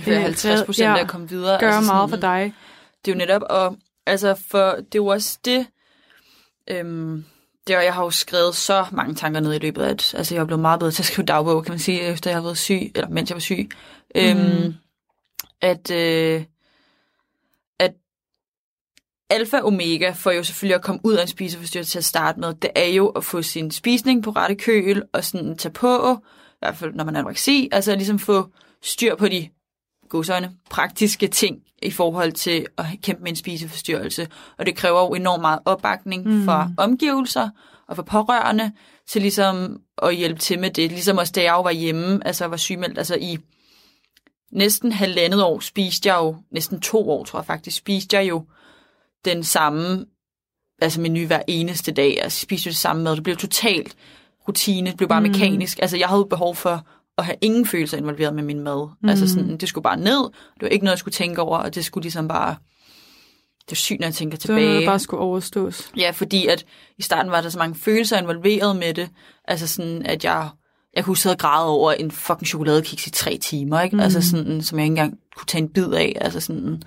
for 0.00 0.10
50 0.12 0.62
procent 0.62 0.86
Ja, 0.88 0.98
at 1.00 1.08
komme 1.08 1.28
videre. 1.28 1.60
gøre 1.60 1.74
altså 1.76 1.92
meget 1.92 2.10
sådan- 2.10 2.22
for 2.22 2.28
dig. 2.28 2.54
Det 3.04 3.10
er 3.10 3.14
jo 3.14 3.18
netop, 3.18 3.42
og 3.50 3.76
altså 4.06 4.34
for, 4.50 4.70
det 4.70 4.80
er 4.80 4.86
jo 4.96 5.06
også 5.06 5.38
det, 5.44 5.66
øhm, 6.70 7.24
det, 7.66 7.76
og 7.76 7.84
jeg 7.84 7.94
har 7.94 8.04
jo 8.04 8.10
skrevet 8.10 8.56
så 8.56 8.86
mange 8.92 9.14
tanker 9.14 9.40
ned 9.40 9.54
i 9.54 9.58
løbet 9.58 9.82
af 9.82 9.90
at, 9.90 10.14
altså 10.14 10.34
jeg 10.34 10.42
er 10.42 10.46
blevet 10.46 10.60
meget 10.60 10.80
bedre 10.80 10.92
til 10.92 11.02
at 11.02 11.06
skrive 11.06 11.26
dagbog, 11.26 11.64
kan 11.64 11.72
man 11.72 11.78
sige, 11.78 12.00
efter 12.00 12.30
jeg 12.30 12.36
har 12.36 12.42
været 12.42 12.58
syg, 12.58 12.92
eller 12.94 13.08
mens 13.08 13.30
jeg 13.30 13.36
var 13.36 13.40
syg. 13.40 13.68
Mm. 14.14 14.20
Øhm, 14.20 14.74
at, 15.60 15.90
øh, 15.90 16.44
at 17.78 17.94
alfa 19.30 19.60
omega 19.60 20.10
for 20.10 20.30
jo 20.30 20.42
selvfølgelig 20.42 20.74
at 20.74 20.82
komme 20.82 21.00
ud 21.04 21.14
af 21.14 21.22
en 21.22 21.28
spiseforstyrrelse 21.28 21.92
til 21.92 21.98
at 21.98 22.04
starte 22.04 22.40
med, 22.40 22.54
det 22.54 22.70
er 22.76 22.88
jo 22.88 23.08
at 23.08 23.24
få 23.24 23.42
sin 23.42 23.70
spisning 23.70 24.22
på 24.22 24.30
rette 24.30 24.54
køl, 24.54 25.02
og 25.12 25.24
sådan 25.24 25.56
tage 25.56 25.72
på, 25.72 26.18
i 26.52 26.58
hvert 26.58 26.76
fald 26.76 26.94
når 26.94 27.04
man 27.04 27.16
er 27.16 27.20
anoreksi, 27.20 27.68
altså 27.72 27.94
ligesom 27.94 28.18
få 28.18 28.48
styr 28.82 29.16
på 29.16 29.28
de 29.28 29.48
godsøjne, 30.14 30.50
praktiske 30.70 31.26
ting 31.26 31.58
i 31.82 31.90
forhold 31.90 32.32
til 32.32 32.66
at 32.78 32.86
kæmpe 33.02 33.22
med 33.22 33.30
en 33.30 33.36
spiseforstyrrelse. 33.36 34.28
Og 34.58 34.66
det 34.66 34.76
kræver 34.76 35.00
jo 35.00 35.14
enormt 35.14 35.40
meget 35.40 35.58
opbakning 35.64 36.26
mm. 36.26 36.44
fra 36.44 36.70
omgivelser 36.76 37.48
og 37.88 37.96
fra 37.96 38.02
pårørende 38.02 38.72
til 39.06 39.22
ligesom 39.22 39.80
at 40.02 40.16
hjælpe 40.16 40.40
til 40.40 40.58
med 40.58 40.70
det. 40.70 40.90
Ligesom 40.90 41.18
også 41.18 41.32
da 41.36 41.42
jeg 41.42 41.52
jo 41.52 41.62
var 41.62 41.70
hjemme, 41.70 42.26
altså 42.26 42.46
var 42.46 42.56
sygemeldt, 42.56 42.98
altså 42.98 43.16
i 43.20 43.38
næsten 44.52 44.92
halvandet 44.92 45.42
år 45.42 45.60
spiste 45.60 46.08
jeg 46.08 46.16
jo, 46.16 46.36
næsten 46.50 46.80
to 46.80 47.10
år 47.10 47.24
tror 47.24 47.38
jeg 47.38 47.46
faktisk, 47.46 47.76
spiste 47.76 48.16
jeg 48.16 48.28
jo 48.28 48.44
den 49.24 49.44
samme 49.44 50.06
altså 50.82 51.00
menu 51.00 51.26
hver 51.26 51.42
eneste 51.48 51.92
dag. 51.92 52.22
Altså 52.22 52.40
spiste 52.40 52.70
det 52.70 52.76
samme 52.76 53.02
mad. 53.02 53.16
Det 53.16 53.22
blev 53.22 53.36
totalt 53.36 53.96
rutine, 54.48 54.90
det 54.90 54.96
blev 54.96 55.08
bare 55.08 55.20
mm. 55.20 55.26
mekanisk. 55.26 55.78
Altså 55.78 55.96
jeg 55.96 56.08
havde 56.08 56.26
behov 56.30 56.54
for 56.54 56.86
at 57.18 57.24
have 57.24 57.36
ingen 57.40 57.66
følelser 57.66 57.98
involveret 57.98 58.34
med 58.34 58.42
min 58.42 58.60
mad. 58.60 58.88
Mm. 59.02 59.08
Altså 59.08 59.28
sådan, 59.28 59.56
det 59.56 59.68
skulle 59.68 59.82
bare 59.82 59.96
ned. 59.96 60.22
Det 60.54 60.62
var 60.62 60.68
ikke 60.68 60.84
noget, 60.84 60.94
jeg 60.94 60.98
skulle 60.98 61.12
tænke 61.12 61.42
over, 61.42 61.58
og 61.58 61.74
det 61.74 61.84
skulle 61.84 62.02
ligesom 62.02 62.28
bare... 62.28 62.56
Det 63.64 63.72
er 63.72 63.76
sygt, 63.76 64.00
når 64.00 64.06
jeg 64.06 64.14
tænker 64.14 64.38
tilbage. 64.38 64.68
Det 64.68 64.80
var 64.80 64.92
bare 64.92 64.98
skulle 64.98 65.20
overstås. 65.20 65.90
Ja, 65.96 66.10
fordi 66.10 66.46
at 66.46 66.64
i 66.98 67.02
starten 67.02 67.32
var 67.32 67.40
der 67.40 67.48
så 67.48 67.58
mange 67.58 67.78
følelser 67.78 68.18
involveret 68.18 68.76
med 68.76 68.94
det. 68.94 69.08
Altså 69.44 69.66
sådan, 69.66 70.06
at 70.06 70.24
jeg, 70.24 70.48
jeg 70.96 71.04
kunne 71.04 71.16
sidde 71.16 71.34
og 71.34 71.38
græde 71.38 71.68
over 71.68 71.92
en 71.92 72.10
fucking 72.10 72.46
chokoladekiks 72.46 73.06
i 73.06 73.10
tre 73.10 73.38
timer, 73.38 73.80
ikke? 73.80 73.96
Mm. 73.96 74.02
Altså 74.02 74.30
sådan, 74.30 74.62
som 74.62 74.78
jeg 74.78 74.84
ikke 74.84 74.92
engang 74.92 75.18
kunne 75.36 75.46
tage 75.46 75.62
en 75.62 75.68
bid 75.68 75.92
af. 75.92 76.16
Altså 76.20 76.40
sådan, 76.40 76.82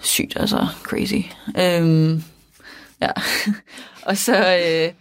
sygt, 0.00 0.36
altså 0.36 0.66
crazy. 0.82 1.20
Øhm, 1.58 2.22
ja. 3.00 3.10
og 4.08 4.16
så... 4.16 4.56
Øh, 4.56 4.92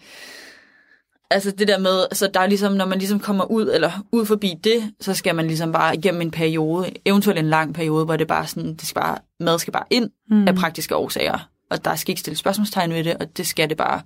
altså 1.34 1.52
det 1.52 1.68
der 1.68 1.78
med, 1.78 2.06
så 2.12 2.28
der 2.34 2.40
er 2.40 2.48
ligesom, 2.48 2.74
når 2.74 2.86
man 2.86 3.00
ligesom 3.00 3.20
kommer 3.20 3.52
ud, 3.52 3.70
eller 3.74 3.92
ud 4.12 4.26
forbi 4.26 4.54
det, 4.64 4.94
så 5.02 5.14
skal 5.14 5.36
man 5.36 5.48
ligesom 5.48 5.72
bare 5.72 5.96
igennem 5.96 6.22
en 6.22 6.32
periode, 6.32 6.92
eventuelt 7.06 7.40
en 7.40 7.50
lang 7.50 7.74
periode, 7.74 8.06
hvor 8.06 8.16
det 8.16 8.28
bare 8.28 8.48
sådan, 8.48 8.74
det 8.74 8.88
skal 8.88 9.02
bare, 9.02 9.18
mad 9.40 9.60
skal 9.60 9.74
bare 9.74 9.86
ind 9.90 10.10
mm. 10.30 10.48
af 10.48 10.56
praktiske 10.56 10.96
årsager, 10.96 11.50
og 11.72 11.86
der 11.86 11.96
skal 11.96 12.12
ikke 12.12 12.20
stille 12.20 12.38
spørgsmålstegn 12.38 12.94
ved 12.94 13.04
det, 13.04 13.18
og 13.18 13.38
det 13.38 13.48
skal 13.48 13.70
det 13.70 13.78
bare. 13.78 14.02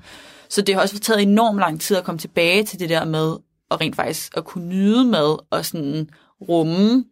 Så 0.50 0.62
det 0.62 0.76
har 0.76 0.82
også 0.82 1.00
taget 1.00 1.22
enormt 1.22 1.60
lang 1.60 1.82
tid 1.82 1.98
at 1.98 2.04
komme 2.04 2.20
tilbage 2.20 2.64
til 2.64 2.80
det 2.80 2.90
der 2.90 3.06
med, 3.06 3.36
og 3.70 3.82
rent 3.82 3.96
faktisk 3.96 4.38
at 4.38 4.46
kunne 4.46 4.66
nyde 4.66 5.06
mad, 5.06 5.46
og 5.52 5.66
sådan 5.66 6.10
rumme 6.50 7.06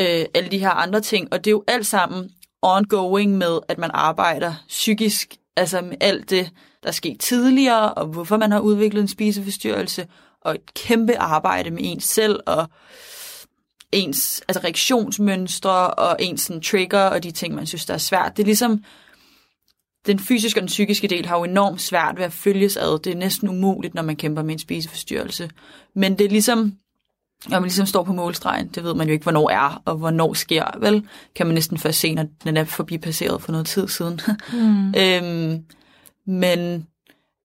øh, 0.00 0.24
alle 0.34 0.50
de 0.50 0.58
her 0.58 0.70
andre 0.70 1.00
ting, 1.00 1.28
og 1.32 1.44
det 1.44 1.50
er 1.50 1.52
jo 1.52 1.64
alt 1.68 1.86
sammen 1.86 2.30
ongoing 2.62 3.38
med, 3.38 3.58
at 3.68 3.78
man 3.78 3.90
arbejder 3.94 4.54
psykisk, 4.68 5.36
altså 5.56 5.80
med 5.80 5.96
alt 6.00 6.30
det, 6.30 6.50
der 6.82 6.88
er 6.88 6.92
sket 6.92 7.20
tidligere, 7.20 7.94
og 7.94 8.06
hvorfor 8.06 8.36
man 8.36 8.52
har 8.52 8.60
udviklet 8.60 9.00
en 9.00 9.08
spiseforstyrrelse, 9.08 10.06
og 10.40 10.54
et 10.54 10.74
kæmpe 10.74 11.18
arbejde 11.18 11.70
med 11.70 11.80
ens 11.82 12.04
selv, 12.04 12.40
og 12.46 12.68
ens 13.92 14.42
altså 14.48 14.60
reaktionsmønstre, 14.64 15.90
og 15.90 16.16
ens 16.20 16.40
sådan, 16.40 16.62
trigger, 16.62 17.00
og 17.00 17.22
de 17.22 17.30
ting, 17.30 17.54
man 17.54 17.66
synes, 17.66 17.86
der 17.86 17.94
er 17.94 17.98
svært. 17.98 18.36
Det 18.36 18.42
er 18.42 18.46
ligesom, 18.46 18.84
den 20.06 20.18
fysiske 20.18 20.58
og 20.58 20.62
den 20.62 20.66
psykiske 20.66 21.08
del 21.08 21.26
har 21.26 21.38
jo 21.38 21.44
enormt 21.44 21.80
svært 21.80 22.16
ved 22.16 22.24
at 22.24 22.32
følges 22.32 22.76
ad. 22.76 22.98
Det 23.02 23.12
er 23.12 23.16
næsten 23.16 23.48
umuligt, 23.48 23.94
når 23.94 24.02
man 24.02 24.16
kæmper 24.16 24.42
med 24.42 24.52
en 24.52 24.58
spiseforstyrrelse. 24.58 25.50
Men 25.94 26.18
det 26.18 26.24
er 26.24 26.30
ligesom, 26.30 26.72
når 27.48 27.58
man 27.58 27.62
ligesom 27.62 27.86
står 27.86 28.02
på 28.02 28.12
målstregen, 28.12 28.68
det 28.68 28.84
ved 28.84 28.94
man 28.94 29.06
jo 29.06 29.12
ikke, 29.12 29.22
hvornår 29.22 29.50
er, 29.50 29.82
og 29.84 29.96
hvornår 29.96 30.34
sker, 30.34 30.78
vel? 30.78 31.06
Kan 31.34 31.46
man 31.46 31.54
næsten 31.54 31.78
først 31.78 32.00
se, 32.00 32.14
når 32.14 32.26
den 32.44 32.56
er 32.56 32.64
forbi 32.64 32.98
passeret 32.98 33.42
for 33.42 33.52
noget 33.52 33.66
tid 33.66 33.88
siden. 33.88 34.20
Mm. 34.52 34.94
øhm, 35.00 35.64
men 36.26 36.86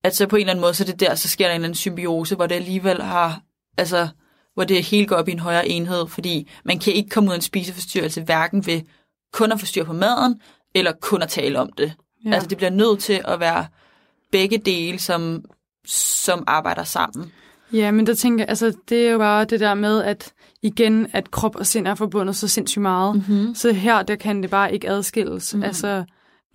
at 0.04 0.16
så 0.16 0.28
på 0.28 0.36
en 0.36 0.40
eller 0.40 0.52
anden 0.52 0.62
måde, 0.62 0.74
så 0.74 0.84
det 0.84 1.00
der, 1.00 1.16
så 1.16 1.28
sker 1.28 1.46
der 1.46 1.52
en 1.52 1.56
eller 1.56 1.66
anden 1.66 1.76
symbiose, 1.76 2.36
hvor 2.36 2.48
det 2.48 2.56
alligevel 2.56 3.02
har, 3.02 3.42
altså, 3.78 4.08
hvor 4.54 4.64
det 4.64 4.84
hele 4.84 5.08
går 5.08 5.16
op 5.16 5.28
i 5.28 5.32
en 5.32 5.40
højere 5.40 5.68
enhed, 5.68 6.08
fordi 6.08 6.50
man 6.66 6.80
kan 6.80 6.94
ikke 6.94 7.10
komme 7.10 7.28
ud 7.28 7.34
af 7.34 7.38
en 7.38 7.42
spiseforstyrrelse, 7.42 8.22
hverken 8.22 8.66
ved 8.66 8.82
kun 9.34 9.52
at 9.52 9.60
forstyrre 9.60 9.86
på 9.86 9.94
maden, 9.94 10.42
eller 10.76 10.92
kun 11.02 11.22
at 11.22 11.30
tale 11.30 11.60
om 11.60 11.70
det. 11.78 11.94
Ja. 12.26 12.34
Altså 12.34 12.50
det 12.50 12.58
bliver 12.58 12.72
nødt 12.72 13.00
til 13.00 13.22
at 13.26 13.40
være 13.40 13.66
begge 14.32 14.58
dele, 14.58 15.00
som, 15.00 15.44
som 15.86 16.44
arbejder 16.48 16.84
sammen. 16.84 17.32
Ja, 17.74 17.92
men 17.92 18.08
der 18.08 18.14
tænker 18.14 18.44
jeg, 18.44 18.50
altså 18.50 18.74
det 18.90 19.08
er 19.08 19.12
jo 19.12 19.18
bare 19.18 19.46
det 19.46 19.60
der 19.60 19.74
med, 19.74 20.04
at 20.04 20.34
igen, 20.62 21.08
at 21.14 21.32
krop 21.32 21.56
og 21.56 21.66
sind 21.66 21.88
er 21.88 21.96
forbundet 21.96 22.36
så 22.36 22.48
sindssygt 22.48 22.82
meget. 22.82 23.16
Mm-hmm. 23.16 23.56
Så 23.56 23.74
her, 23.74 24.04
der 24.04 24.16
kan 24.16 24.42
det 24.42 24.50
bare 24.50 24.74
ikke 24.74 24.90
adskilles. 24.90 25.54
Mm-hmm. 25.54 25.64
Altså, 25.64 26.04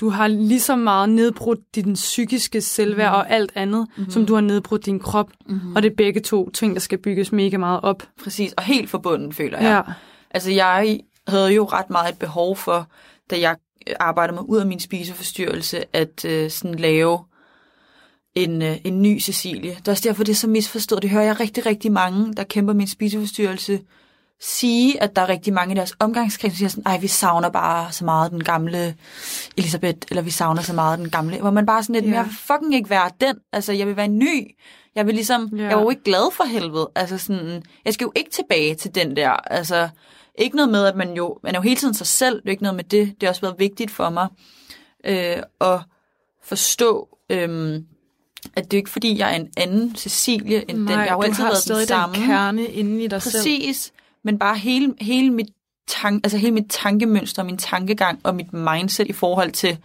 du 0.02 0.08
har 0.08 0.28
lige 0.28 0.60
så 0.60 0.76
meget 0.76 1.08
nedbrudt 1.08 1.74
din 1.74 1.92
psykiske 1.94 2.60
selvværd 2.60 3.10
mm. 3.10 3.16
og 3.16 3.30
alt 3.30 3.52
andet, 3.54 3.88
mm-hmm. 3.96 4.12
som 4.12 4.26
du 4.26 4.34
har 4.34 4.40
nedbrudt 4.40 4.86
din 4.86 5.00
krop. 5.00 5.30
Mm-hmm. 5.46 5.76
Og 5.76 5.82
det 5.82 5.90
er 5.90 5.94
begge 5.96 6.20
to 6.20 6.50
ting, 6.50 6.74
der 6.74 6.80
skal 6.80 6.98
bygges 6.98 7.32
mega 7.32 7.56
meget 7.56 7.80
op. 7.82 8.02
Præcis, 8.24 8.52
og 8.52 8.62
helt 8.62 8.90
forbundet, 8.90 9.34
føler 9.34 9.58
jeg. 9.58 9.84
Ja. 9.86 9.92
Altså, 10.30 10.50
jeg 10.50 11.00
havde 11.26 11.52
jo 11.52 11.64
ret 11.64 11.90
meget 11.90 12.12
et 12.12 12.18
behov 12.18 12.56
for, 12.56 12.88
da 13.30 13.40
jeg 13.40 13.56
arbejder 14.00 14.34
mig 14.34 14.48
ud 14.48 14.58
af 14.58 14.66
min 14.66 14.80
spiseforstyrrelse, 14.80 15.96
at 15.96 16.24
uh, 16.24 16.50
sådan 16.50 16.78
lave 16.78 17.18
en, 18.34 18.62
uh, 18.62 18.76
en 18.84 19.02
ny 19.02 19.20
Cecilie. 19.20 19.70
Det 19.70 19.88
er 19.88 19.92
også 19.92 20.08
derfor, 20.08 20.24
det 20.24 20.32
er 20.32 20.36
så 20.36 20.48
misforstået. 20.48 21.02
Det 21.02 21.10
hører 21.10 21.24
jeg 21.24 21.40
rigtig, 21.40 21.66
rigtig 21.66 21.92
mange, 21.92 22.34
der 22.34 22.44
kæmper 22.44 22.72
med 22.72 22.80
en 22.80 22.88
spiseforstyrrelse, 22.88 23.80
sige, 24.42 25.02
at 25.02 25.16
der 25.16 25.22
er 25.22 25.28
rigtig 25.28 25.52
mange 25.52 25.74
i 25.74 25.76
deres 25.76 25.94
omgangskreds, 25.98 26.52
der 26.52 26.56
siger 26.56 26.68
sådan, 26.68 26.86
ej, 26.86 26.98
vi 26.98 27.06
savner 27.06 27.48
bare 27.48 27.92
så 27.92 28.04
meget 28.04 28.30
den 28.30 28.44
gamle 28.44 28.94
Elisabeth, 29.56 29.98
eller 30.10 30.22
vi 30.22 30.30
savner 30.30 30.62
så 30.62 30.72
meget 30.72 30.98
den 30.98 31.10
gamle, 31.10 31.40
hvor 31.40 31.50
man 31.50 31.66
bare 31.66 31.82
sådan 31.82 31.94
lidt, 31.94 32.12
ja. 32.12 32.16
jeg 32.16 32.24
vil 32.24 32.34
fucking 32.34 32.74
ikke 32.74 32.90
være 32.90 33.10
den, 33.20 33.36
altså 33.52 33.72
jeg 33.72 33.86
vil 33.86 33.96
være 33.96 34.08
ny, 34.08 34.56
jeg 34.94 35.06
vil 35.06 35.14
ligesom, 35.14 35.50
ja. 35.56 35.62
jeg 35.62 35.72
er 35.72 35.80
jo 35.80 35.90
ikke 35.90 36.02
glad 36.02 36.32
for 36.32 36.44
helvede, 36.44 36.90
altså 36.94 37.18
sådan, 37.18 37.62
jeg 37.84 37.94
skal 37.94 38.04
jo 38.04 38.12
ikke 38.16 38.30
tilbage 38.30 38.74
til 38.74 38.94
den 38.94 39.16
der, 39.16 39.30
altså 39.30 39.88
ikke 40.38 40.56
noget 40.56 40.70
med, 40.70 40.86
at 40.86 40.96
man 40.96 41.14
jo, 41.14 41.38
man 41.42 41.54
er 41.54 41.58
jo 41.58 41.62
hele 41.62 41.76
tiden 41.76 41.94
sig 41.94 42.06
selv, 42.06 42.36
det 42.36 42.46
er 42.46 42.50
ikke 42.50 42.62
noget 42.62 42.76
med 42.76 42.84
det, 42.84 43.06
det 43.06 43.22
har 43.22 43.28
også 43.28 43.40
været 43.40 43.58
vigtigt 43.58 43.90
for 43.90 44.10
mig, 44.10 44.28
øh, 45.04 45.42
at 45.60 45.80
forstå, 46.44 47.08
øh, 47.30 47.80
at 48.56 48.64
det 48.64 48.74
er 48.74 48.78
ikke 48.78 48.90
fordi, 48.90 49.18
jeg 49.18 49.30
er 49.30 49.36
en 49.36 49.48
anden 49.56 49.96
Cecilie 49.96 50.70
end 50.70 50.78
Nej, 50.78 50.92
den. 50.92 51.00
Jeg 51.00 51.08
har 51.08 51.16
jo 51.16 51.22
altid 51.22 51.44
været 51.44 51.68
den 51.68 51.86
samme. 51.86 52.14
Den 52.14 52.26
kerne 52.26 52.64
inde 52.64 53.04
i 53.04 53.06
dig 53.06 53.20
Præcis. 53.20 53.32
selv. 53.32 53.42
Præcis 53.42 53.92
men 54.24 54.38
bare 54.38 54.58
hele, 54.58 54.94
hele, 55.00 55.30
mit 55.30 55.48
tank, 55.88 56.20
altså 56.24 56.38
hele 56.38 56.52
mit 56.52 56.70
tankemønster, 56.70 57.42
min 57.42 57.56
tankegang 57.56 58.20
og 58.24 58.34
mit 58.34 58.52
mindset 58.52 59.06
i 59.08 59.12
forhold 59.12 59.52
til 59.52 59.78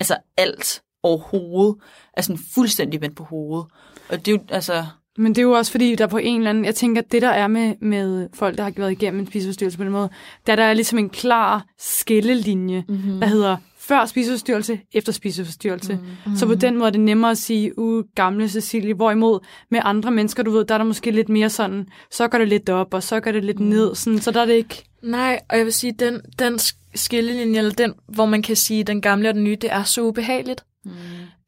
altså 0.00 0.16
alt 0.36 0.82
overhovedet, 1.02 1.76
er 2.14 2.22
sådan 2.22 2.42
fuldstændig 2.54 3.00
vendt 3.00 3.16
på 3.16 3.24
hovedet. 3.24 3.66
Og 4.08 4.26
det 4.26 4.28
er 4.28 4.32
jo, 4.32 4.44
altså... 4.48 4.86
Men 5.18 5.34
det 5.34 5.38
er 5.38 5.42
jo 5.42 5.52
også 5.52 5.72
fordi, 5.72 5.94
der 5.94 6.06
på 6.06 6.18
en 6.18 6.36
eller 6.36 6.50
anden... 6.50 6.64
Jeg 6.64 6.74
tænker, 6.74 7.02
at 7.02 7.12
det 7.12 7.22
der 7.22 7.28
er 7.28 7.46
med, 7.46 7.74
med 7.80 8.28
folk, 8.34 8.56
der 8.56 8.62
har 8.62 8.72
været 8.76 8.92
igennem 8.92 9.20
en 9.20 9.26
spiseforstyrrelse 9.26 9.78
på 9.78 9.84
den 9.84 9.92
måde, 9.92 10.08
der, 10.46 10.56
der 10.56 10.64
er 10.64 10.74
ligesom 10.74 10.98
en 10.98 11.10
klar 11.10 11.66
skillelinje, 11.78 12.84
mm-hmm. 12.88 13.20
der 13.20 13.26
hedder 13.26 13.56
før 13.88 14.06
spiseforstyrrelse, 14.06 14.80
efter 14.92 15.12
spiseforstyrrelse. 15.12 15.98
Mm. 16.26 16.36
Så 16.36 16.46
på 16.46 16.54
den 16.54 16.76
måde 16.76 16.86
er 16.86 16.90
det 16.90 17.00
nemmere 17.00 17.30
at 17.30 17.38
sige, 17.38 17.78
uh, 17.78 18.04
gamle 18.14 18.48
Cecilie, 18.48 18.94
hvorimod 18.94 19.40
med 19.70 19.80
andre 19.82 20.10
mennesker, 20.10 20.42
du 20.42 20.50
ved, 20.50 20.64
der 20.64 20.74
er 20.74 20.78
der 20.78 20.84
måske 20.84 21.10
lidt 21.10 21.28
mere 21.28 21.50
sådan, 21.50 21.86
så 22.10 22.28
går 22.28 22.38
det 22.38 22.48
lidt 22.48 22.68
op, 22.68 22.94
og 22.94 23.02
så 23.02 23.20
går 23.20 23.32
det 23.32 23.44
lidt 23.44 23.60
mm. 23.60 23.66
ned, 23.66 23.94
sådan, 23.94 24.18
så 24.18 24.30
der 24.30 24.40
er 24.40 24.46
det 24.46 24.54
ikke... 24.54 24.84
Nej, 25.02 25.40
og 25.50 25.56
jeg 25.56 25.64
vil 25.64 25.72
sige, 25.72 25.92
den, 25.98 26.20
den 26.38 26.58
skillelinje, 26.94 27.58
eller 27.58 27.72
den, 27.72 27.94
hvor 28.08 28.26
man 28.26 28.42
kan 28.42 28.56
sige, 28.56 28.84
den 28.84 29.00
gamle 29.00 29.28
og 29.28 29.34
den 29.34 29.44
nye, 29.44 29.56
det 29.56 29.72
er 29.72 29.82
så 29.82 30.02
ubehageligt. 30.02 30.64
Mm. 30.84 30.90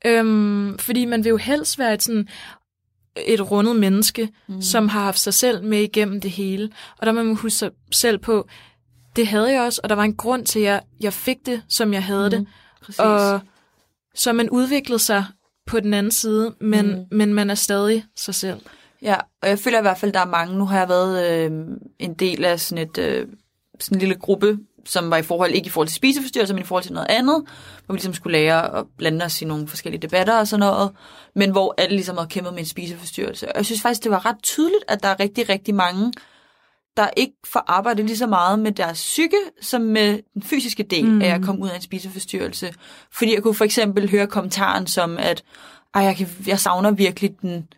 Øhm, 0.06 0.78
fordi 0.78 1.04
man 1.04 1.24
vil 1.24 1.30
jo 1.30 1.36
helst 1.36 1.78
være 1.78 1.94
et 1.94 2.02
sådan 2.02 2.28
et 3.26 3.50
rundet 3.50 3.76
menneske, 3.76 4.28
mm. 4.48 4.62
som 4.62 4.88
har 4.88 5.00
haft 5.00 5.18
sig 5.18 5.34
selv 5.34 5.64
med 5.64 5.80
igennem 5.80 6.20
det 6.20 6.30
hele. 6.30 6.70
Og 6.98 7.06
der 7.06 7.12
må 7.12 7.22
man 7.22 7.34
huske 7.34 7.58
sig 7.58 7.70
selv 7.92 8.18
på, 8.18 8.48
det 9.16 9.26
havde 9.26 9.52
jeg 9.52 9.62
også, 9.62 9.80
og 9.82 9.88
der 9.88 9.94
var 9.94 10.02
en 10.02 10.16
grund 10.16 10.46
til, 10.46 10.58
at 10.58 10.64
jeg, 10.64 10.80
jeg 11.00 11.12
fik 11.12 11.46
det, 11.46 11.62
som 11.68 11.92
jeg 11.92 12.04
havde 12.04 12.24
mm, 12.24 12.30
det. 12.30 12.46
Præcis. 12.82 12.98
Og 12.98 13.40
så 14.14 14.32
man 14.32 14.50
udviklede 14.50 14.98
sig 14.98 15.24
på 15.66 15.80
den 15.80 15.94
anden 15.94 16.12
side, 16.12 16.54
men, 16.60 16.86
mm. 16.86 17.04
men 17.10 17.34
man 17.34 17.50
er 17.50 17.54
stadig 17.54 18.04
sig 18.16 18.34
selv. 18.34 18.60
Ja, 19.02 19.16
og 19.42 19.48
jeg 19.48 19.58
føler 19.58 19.78
i 19.78 19.82
hvert 19.82 19.98
fald, 19.98 20.12
der 20.12 20.20
er 20.20 20.26
mange. 20.26 20.58
Nu 20.58 20.64
har 20.64 20.78
jeg 20.78 20.88
været 20.88 21.30
øh, 21.30 21.52
en 21.98 22.14
del 22.14 22.44
af 22.44 22.60
sådan 22.60 22.88
et 22.88 22.98
øh, 22.98 23.26
sådan 23.80 23.96
en 23.96 24.00
lille 24.00 24.14
gruppe, 24.14 24.58
som 24.84 25.10
var 25.10 25.16
i 25.16 25.22
forhold, 25.22 25.52
ikke 25.52 25.66
i 25.66 25.70
forhold 25.70 25.88
til 25.88 25.96
spiseforstyrrelser, 25.96 26.54
men 26.54 26.62
i 26.62 26.66
forhold 26.66 26.82
til 26.84 26.92
noget 26.92 27.06
andet, 27.10 27.44
hvor 27.86 27.92
vi 27.92 27.96
ligesom 27.96 28.14
skulle 28.14 28.38
lære 28.38 28.78
at 28.78 28.84
blande 28.98 29.24
os 29.24 29.42
i 29.42 29.44
nogle 29.44 29.68
forskellige 29.68 30.02
debatter 30.02 30.38
og 30.38 30.48
sådan 30.48 30.60
noget, 30.60 30.90
men 31.34 31.50
hvor 31.50 31.74
alle 31.78 31.96
ligesom 31.96 32.16
havde 32.16 32.28
kæmpet 32.28 32.52
med 32.52 32.60
en 32.60 32.66
spiseforstyrrelse. 32.66 33.48
Og 33.48 33.56
jeg 33.56 33.64
synes 33.64 33.82
faktisk, 33.82 34.02
det 34.02 34.10
var 34.10 34.26
ret 34.26 34.42
tydeligt, 34.42 34.84
at 34.88 35.02
der 35.02 35.08
er 35.08 35.20
rigtig, 35.20 35.48
rigtig 35.48 35.74
mange, 35.74 36.12
der 36.96 37.08
ikke 37.16 37.34
får 37.44 37.64
arbejdet 37.66 38.04
lige 38.04 38.16
så 38.16 38.26
meget 38.26 38.58
med 38.58 38.72
deres 38.72 38.98
psyke, 38.98 39.36
som 39.60 39.80
med 39.80 40.18
den 40.34 40.42
fysiske 40.42 40.82
del 40.82 41.06
mm. 41.06 41.22
af 41.22 41.28
at 41.28 41.42
komme 41.42 41.62
ud 41.62 41.68
af 41.68 41.76
en 41.76 41.82
spiseforstyrrelse. 41.82 42.74
Fordi 43.12 43.34
jeg 43.34 43.42
kunne 43.42 43.54
for 43.54 43.64
eksempel 43.64 44.10
høre 44.10 44.26
kommentaren 44.26 44.86
som, 44.86 45.18
at 45.18 45.42
ej, 45.94 46.02
jeg, 46.02 46.16
kan, 46.16 46.28
jeg 46.46 46.60
savner 46.60 46.90
virkelig 46.90 47.40
den, 47.42 47.68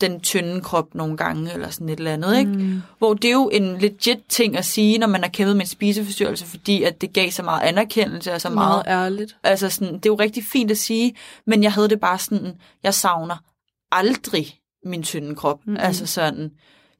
den 0.00 0.20
tynde 0.20 0.60
krop 0.60 0.94
nogle 0.94 1.16
gange, 1.16 1.52
eller 1.52 1.70
sådan 1.70 1.88
et 1.88 1.98
eller 1.98 2.12
andet, 2.12 2.38
ikke? 2.38 2.50
Mm. 2.50 2.82
Hvor 2.98 3.14
det 3.14 3.28
er 3.28 3.32
jo 3.32 3.48
en 3.48 3.78
legit 3.78 4.18
ting 4.28 4.56
at 4.56 4.64
sige, 4.64 4.98
når 4.98 5.06
man 5.06 5.22
har 5.22 5.28
kæmpet 5.28 5.56
med 5.56 5.64
en 5.64 5.68
spiseforstyrrelse, 5.68 6.46
fordi 6.46 6.82
at 6.82 7.00
det 7.00 7.12
gav 7.12 7.30
så 7.30 7.42
meget 7.42 7.62
anerkendelse 7.62 8.32
og 8.32 8.40
så 8.40 8.50
meget... 8.50 8.82
Meget 8.86 9.04
ærligt. 9.04 9.36
Altså 9.42 9.68
sådan, 9.68 9.94
det 9.94 10.06
er 10.06 10.10
jo 10.10 10.14
rigtig 10.14 10.44
fint 10.44 10.70
at 10.70 10.78
sige, 10.78 11.16
men 11.46 11.62
jeg 11.62 11.72
havde 11.72 11.88
det 11.88 12.00
bare 12.00 12.18
sådan, 12.18 12.52
jeg 12.82 12.94
savner 12.94 13.36
aldrig 13.92 14.58
min 14.84 15.02
tynde 15.02 15.34
krop. 15.34 15.58
Mm. 15.66 15.76
Altså 15.76 16.06
sådan, 16.06 16.50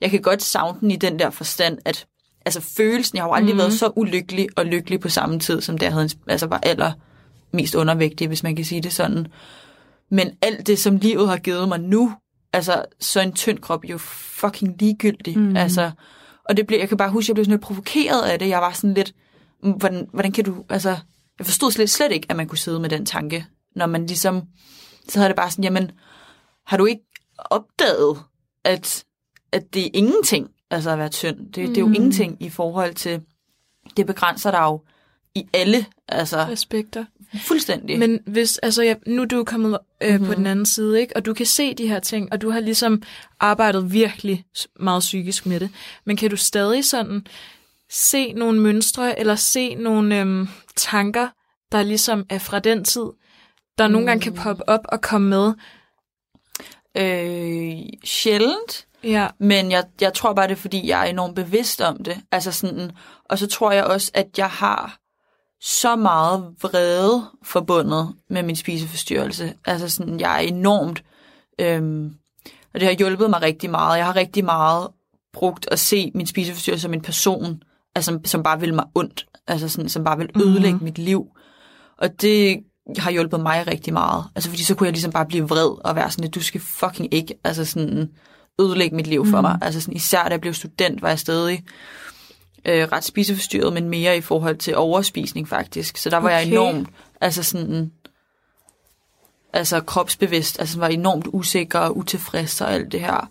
jeg 0.03 0.11
kan 0.11 0.23
godt 0.23 0.43
savne 0.43 0.81
den 0.81 0.91
i 0.91 0.97
den 0.97 1.19
der 1.19 1.31
forstand, 1.31 1.79
at 1.85 2.07
altså 2.47 2.61
følelsen, 2.61 3.17
jeg 3.17 3.23
har 3.25 3.29
jo 3.29 3.35
aldrig 3.35 3.55
mm. 3.55 3.59
været 3.59 3.73
så 3.73 3.93
ulykkelig 3.97 4.49
og 4.57 4.67
lykkelig 4.67 5.01
på 5.01 5.09
samme 5.09 5.39
tid, 5.39 5.61
som 5.61 5.79
jeg 5.81 5.93
havde, 5.93 6.05
en- 6.05 6.11
altså 6.27 6.47
var 6.47 6.61
aller 6.63 6.93
mest 7.53 7.75
undervægtig, 7.75 8.29
hvis 8.29 8.43
man 8.43 8.57
kan 8.57 8.65
sige 8.65 8.81
det 8.81 8.93
sådan. 8.93 9.27
Men 10.11 10.31
alt 10.43 10.67
det, 10.67 10.79
som 10.79 10.97
livet 10.97 11.29
har 11.29 11.37
givet 11.37 11.69
mig 11.69 11.81
nu, 11.81 12.13
altså 12.53 12.85
så 13.01 13.21
en 13.21 13.33
tynd 13.33 13.59
krop 13.59 13.85
jo 13.85 13.99
fucking 13.99 14.77
ligegyldig. 14.81 15.39
Mm. 15.39 15.57
Altså, 15.57 15.91
og 16.49 16.57
det 16.57 16.67
blev, 16.67 16.79
jeg 16.79 16.89
kan 16.89 16.99
bare 16.99 17.11
huske, 17.11 17.31
jeg 17.31 17.35
blev 17.35 17.45
sådan 17.45 17.53
lidt 17.53 17.63
provokeret 17.63 18.23
af 18.23 18.39
det. 18.39 18.49
Jeg 18.49 18.61
var 18.61 18.73
sådan 18.73 18.95
lidt, 18.95 19.13
"Mm, 19.63 19.73
hvordan, 19.73 20.09
hvordan 20.13 20.33
kan 20.33 20.45
du, 20.45 20.65
altså, 20.69 20.91
jeg 21.39 21.47
forstod 21.47 21.71
slet, 21.71 21.91
slet 21.91 22.13
ikke, 22.13 22.27
at 22.31 22.37
man 22.37 22.49
kunne 22.49 22.59
sidde 22.59 22.81
med 22.81 22.89
den 22.91 23.07
tanke, 23.07 23.47
når 23.77 23.87
man 23.87 24.07
ligesom, 24.07 24.43
så 25.09 25.19
havde 25.19 25.29
det 25.29 25.37
bare 25.37 25.51
sådan, 25.51 25.65
jamen, 25.65 25.91
har 26.67 26.77
du 26.77 26.85
ikke 26.87 27.03
opdaget, 27.39 28.19
at, 28.65 29.05
at 29.53 29.75
det 29.75 29.87
er 29.87 29.91
ingenting, 29.95 30.51
altså 30.71 30.91
at 30.91 30.99
være 30.99 31.09
tynd? 31.09 31.39
Det, 31.39 31.57
det 31.57 31.77
er 31.77 31.81
jo 31.81 31.87
ingenting 31.93 32.37
i 32.41 32.51
forhold 32.51 32.95
til, 32.95 33.21
det 33.97 34.07
begrænser 34.07 34.51
dig 34.51 34.61
jo 34.63 34.83
i 35.35 35.47
alle, 35.53 35.87
altså 36.09 36.39
Respekter. 36.51 37.05
fuldstændig. 37.41 37.99
Men 37.99 38.21
hvis, 38.27 38.59
altså, 38.59 38.83
ja, 38.83 38.95
nu 39.07 39.23
er 39.23 39.27
du 39.27 39.45
kommet 39.45 39.79
øh, 40.03 40.09
Mhm. 40.09 40.15
mm-hmm. 40.17 40.27
på 40.29 40.35
den 40.35 40.47
anden 40.47 40.67
side, 40.67 41.01
ikke? 41.01 41.17
og 41.17 41.27
du 41.27 41.35
kan 41.35 41.47
se 41.47 41.75
de 41.75 41.89
her 41.89 42.01
ting, 42.01 42.33
og 42.33 42.41
du 42.43 42.51
har 42.51 42.61
ligesom 42.61 43.03
arbejdet 43.41 43.93
virkelig 43.93 44.45
meget 44.81 45.01
psykisk 45.01 45.47
med 45.47 45.61
det. 45.61 45.71
Men 46.05 46.17
kan 46.17 46.31
du 46.31 46.37
stadig 46.37 46.85
sådan 46.85 47.27
se 47.91 48.33
nogle 48.33 48.61
mønstre, 48.61 49.19
eller 49.21 49.35
se 49.37 49.75
nogle 49.75 50.21
øhm, 50.21 50.49
tanker, 50.77 51.29
der 51.73 51.83
ligesom 51.83 52.27
er 52.29 52.39
fra 52.39 52.59
den 52.59 52.85
tid, 52.85 53.05
der 53.79 53.89
nogle 53.89 54.07
gange 54.07 54.31
Mm. 54.31 54.35
kan 54.37 54.43
poppe 54.45 54.69
op 54.69 54.81
og 54.89 55.01
komme 55.01 55.29
med? 55.29 55.53
Øh, 56.97 57.83
sjældent, 58.05 58.87
Ja, 59.05 59.29
men 59.41 59.71
jeg, 59.71 59.85
jeg 60.01 60.15
tror 60.15 60.33
bare, 60.33 60.47
det 60.49 60.53
er, 60.53 60.57
fordi 60.57 60.89
jeg 60.89 61.01
er 61.01 61.11
enormt 61.11 61.35
bevidst 61.35 61.81
om 61.81 62.05
det. 62.05 62.21
Altså 62.33 62.53
sådan, 62.53 62.91
og 63.25 63.39
så 63.39 63.47
tror 63.47 63.73
jeg 63.73 63.85
også, 63.85 64.11
at 64.15 64.39
jeg 64.39 64.49
har 64.51 64.99
så 65.61 65.97
meget 65.97 66.55
vrede 66.63 67.31
forbundet 67.45 68.15
med 68.31 68.43
min 68.43 68.57
spiseforstyrrelse. 68.57 69.55
Altså 69.65 69.89
sådan, 69.89 70.21
jeg 70.21 70.35
er 70.35 70.49
enormt... 70.49 71.05
Øhm, 71.59 72.15
og 72.75 72.81
det 72.81 72.89
har 72.89 72.95
hjulpet 72.95 73.31
mig 73.31 73.43
rigtig 73.43 73.71
meget. 73.71 73.99
Jeg 73.99 74.07
har 74.07 74.17
rigtig 74.17 74.45
meget 74.45 74.89
brugt 75.33 75.69
at 75.71 75.79
se 75.79 76.11
min 76.15 76.27
spiseforstyrrelse 76.27 76.83
som 76.83 76.95
en 76.95 77.01
person, 77.01 77.63
altså, 77.95 78.13
som, 78.13 78.25
som 78.25 78.43
bare 78.43 78.61
vil 78.61 78.75
mig 78.75 78.85
ondt. 78.95 79.27
Altså 79.47 79.69
sådan, 79.69 79.89
som 79.89 80.05
bare 80.05 80.19
vil 80.19 80.31
ødelægge 80.37 80.79
mm. 80.79 80.85
mit 80.85 80.99
liv. 80.99 81.27
Og 81.99 82.21
det 82.21 82.61
har 82.99 83.11
hjulpet 83.11 83.41
mig 83.41 83.67
rigtig 83.67 83.93
meget. 83.93 84.25
Altså 84.35 84.51
fordi 84.51 84.65
så 84.65 84.75
kunne 84.75 84.87
jeg 84.87 84.93
ligesom 84.93 85.13
bare 85.13 85.27
blive 85.27 85.49
vred 85.49 85.85
og 85.85 85.97
være 85.97 86.11
sådan, 86.11 86.25
at 86.25 86.35
du 86.35 86.43
skal 86.43 86.61
fucking 86.61 87.15
ikke 87.15 87.35
altså 87.45 87.65
sådan, 87.65 88.11
ødelægge 88.63 88.97
mit 88.97 89.07
liv 89.07 89.27
for 89.27 89.41
mig. 89.41 89.59
Altså 89.63 89.81
sådan, 89.81 89.97
især 89.97 90.23
da 90.23 90.29
jeg 90.31 90.41
blev 90.41 90.55
student, 90.55 91.03
var 91.03 91.09
jeg 91.09 91.19
stadig 91.19 91.65
øh, 92.65 92.89
ret 92.93 93.05
spiseforstyrret, 93.05 93.73
men 93.73 93.89
mere 93.89 94.17
i 94.17 94.21
forhold 94.21 94.57
til 94.57 94.77
overspisning 94.77 95.49
faktisk. 95.49 95.97
Så 95.97 96.11
der 96.11 96.17
var 96.17 96.29
okay. 96.29 96.37
jeg 96.37 96.47
enormt, 96.47 96.89
altså 97.21 97.43
sådan, 97.43 97.93
altså 99.53 99.81
kropsbevidst, 99.81 100.61
altså 100.61 100.79
var 100.79 100.89
enormt 100.89 101.27
usikker 101.33 101.79
og 101.79 101.97
utilfreds 101.97 102.61
og 102.61 102.73
alt 102.73 102.93
det 102.93 103.01
her. 103.01 103.31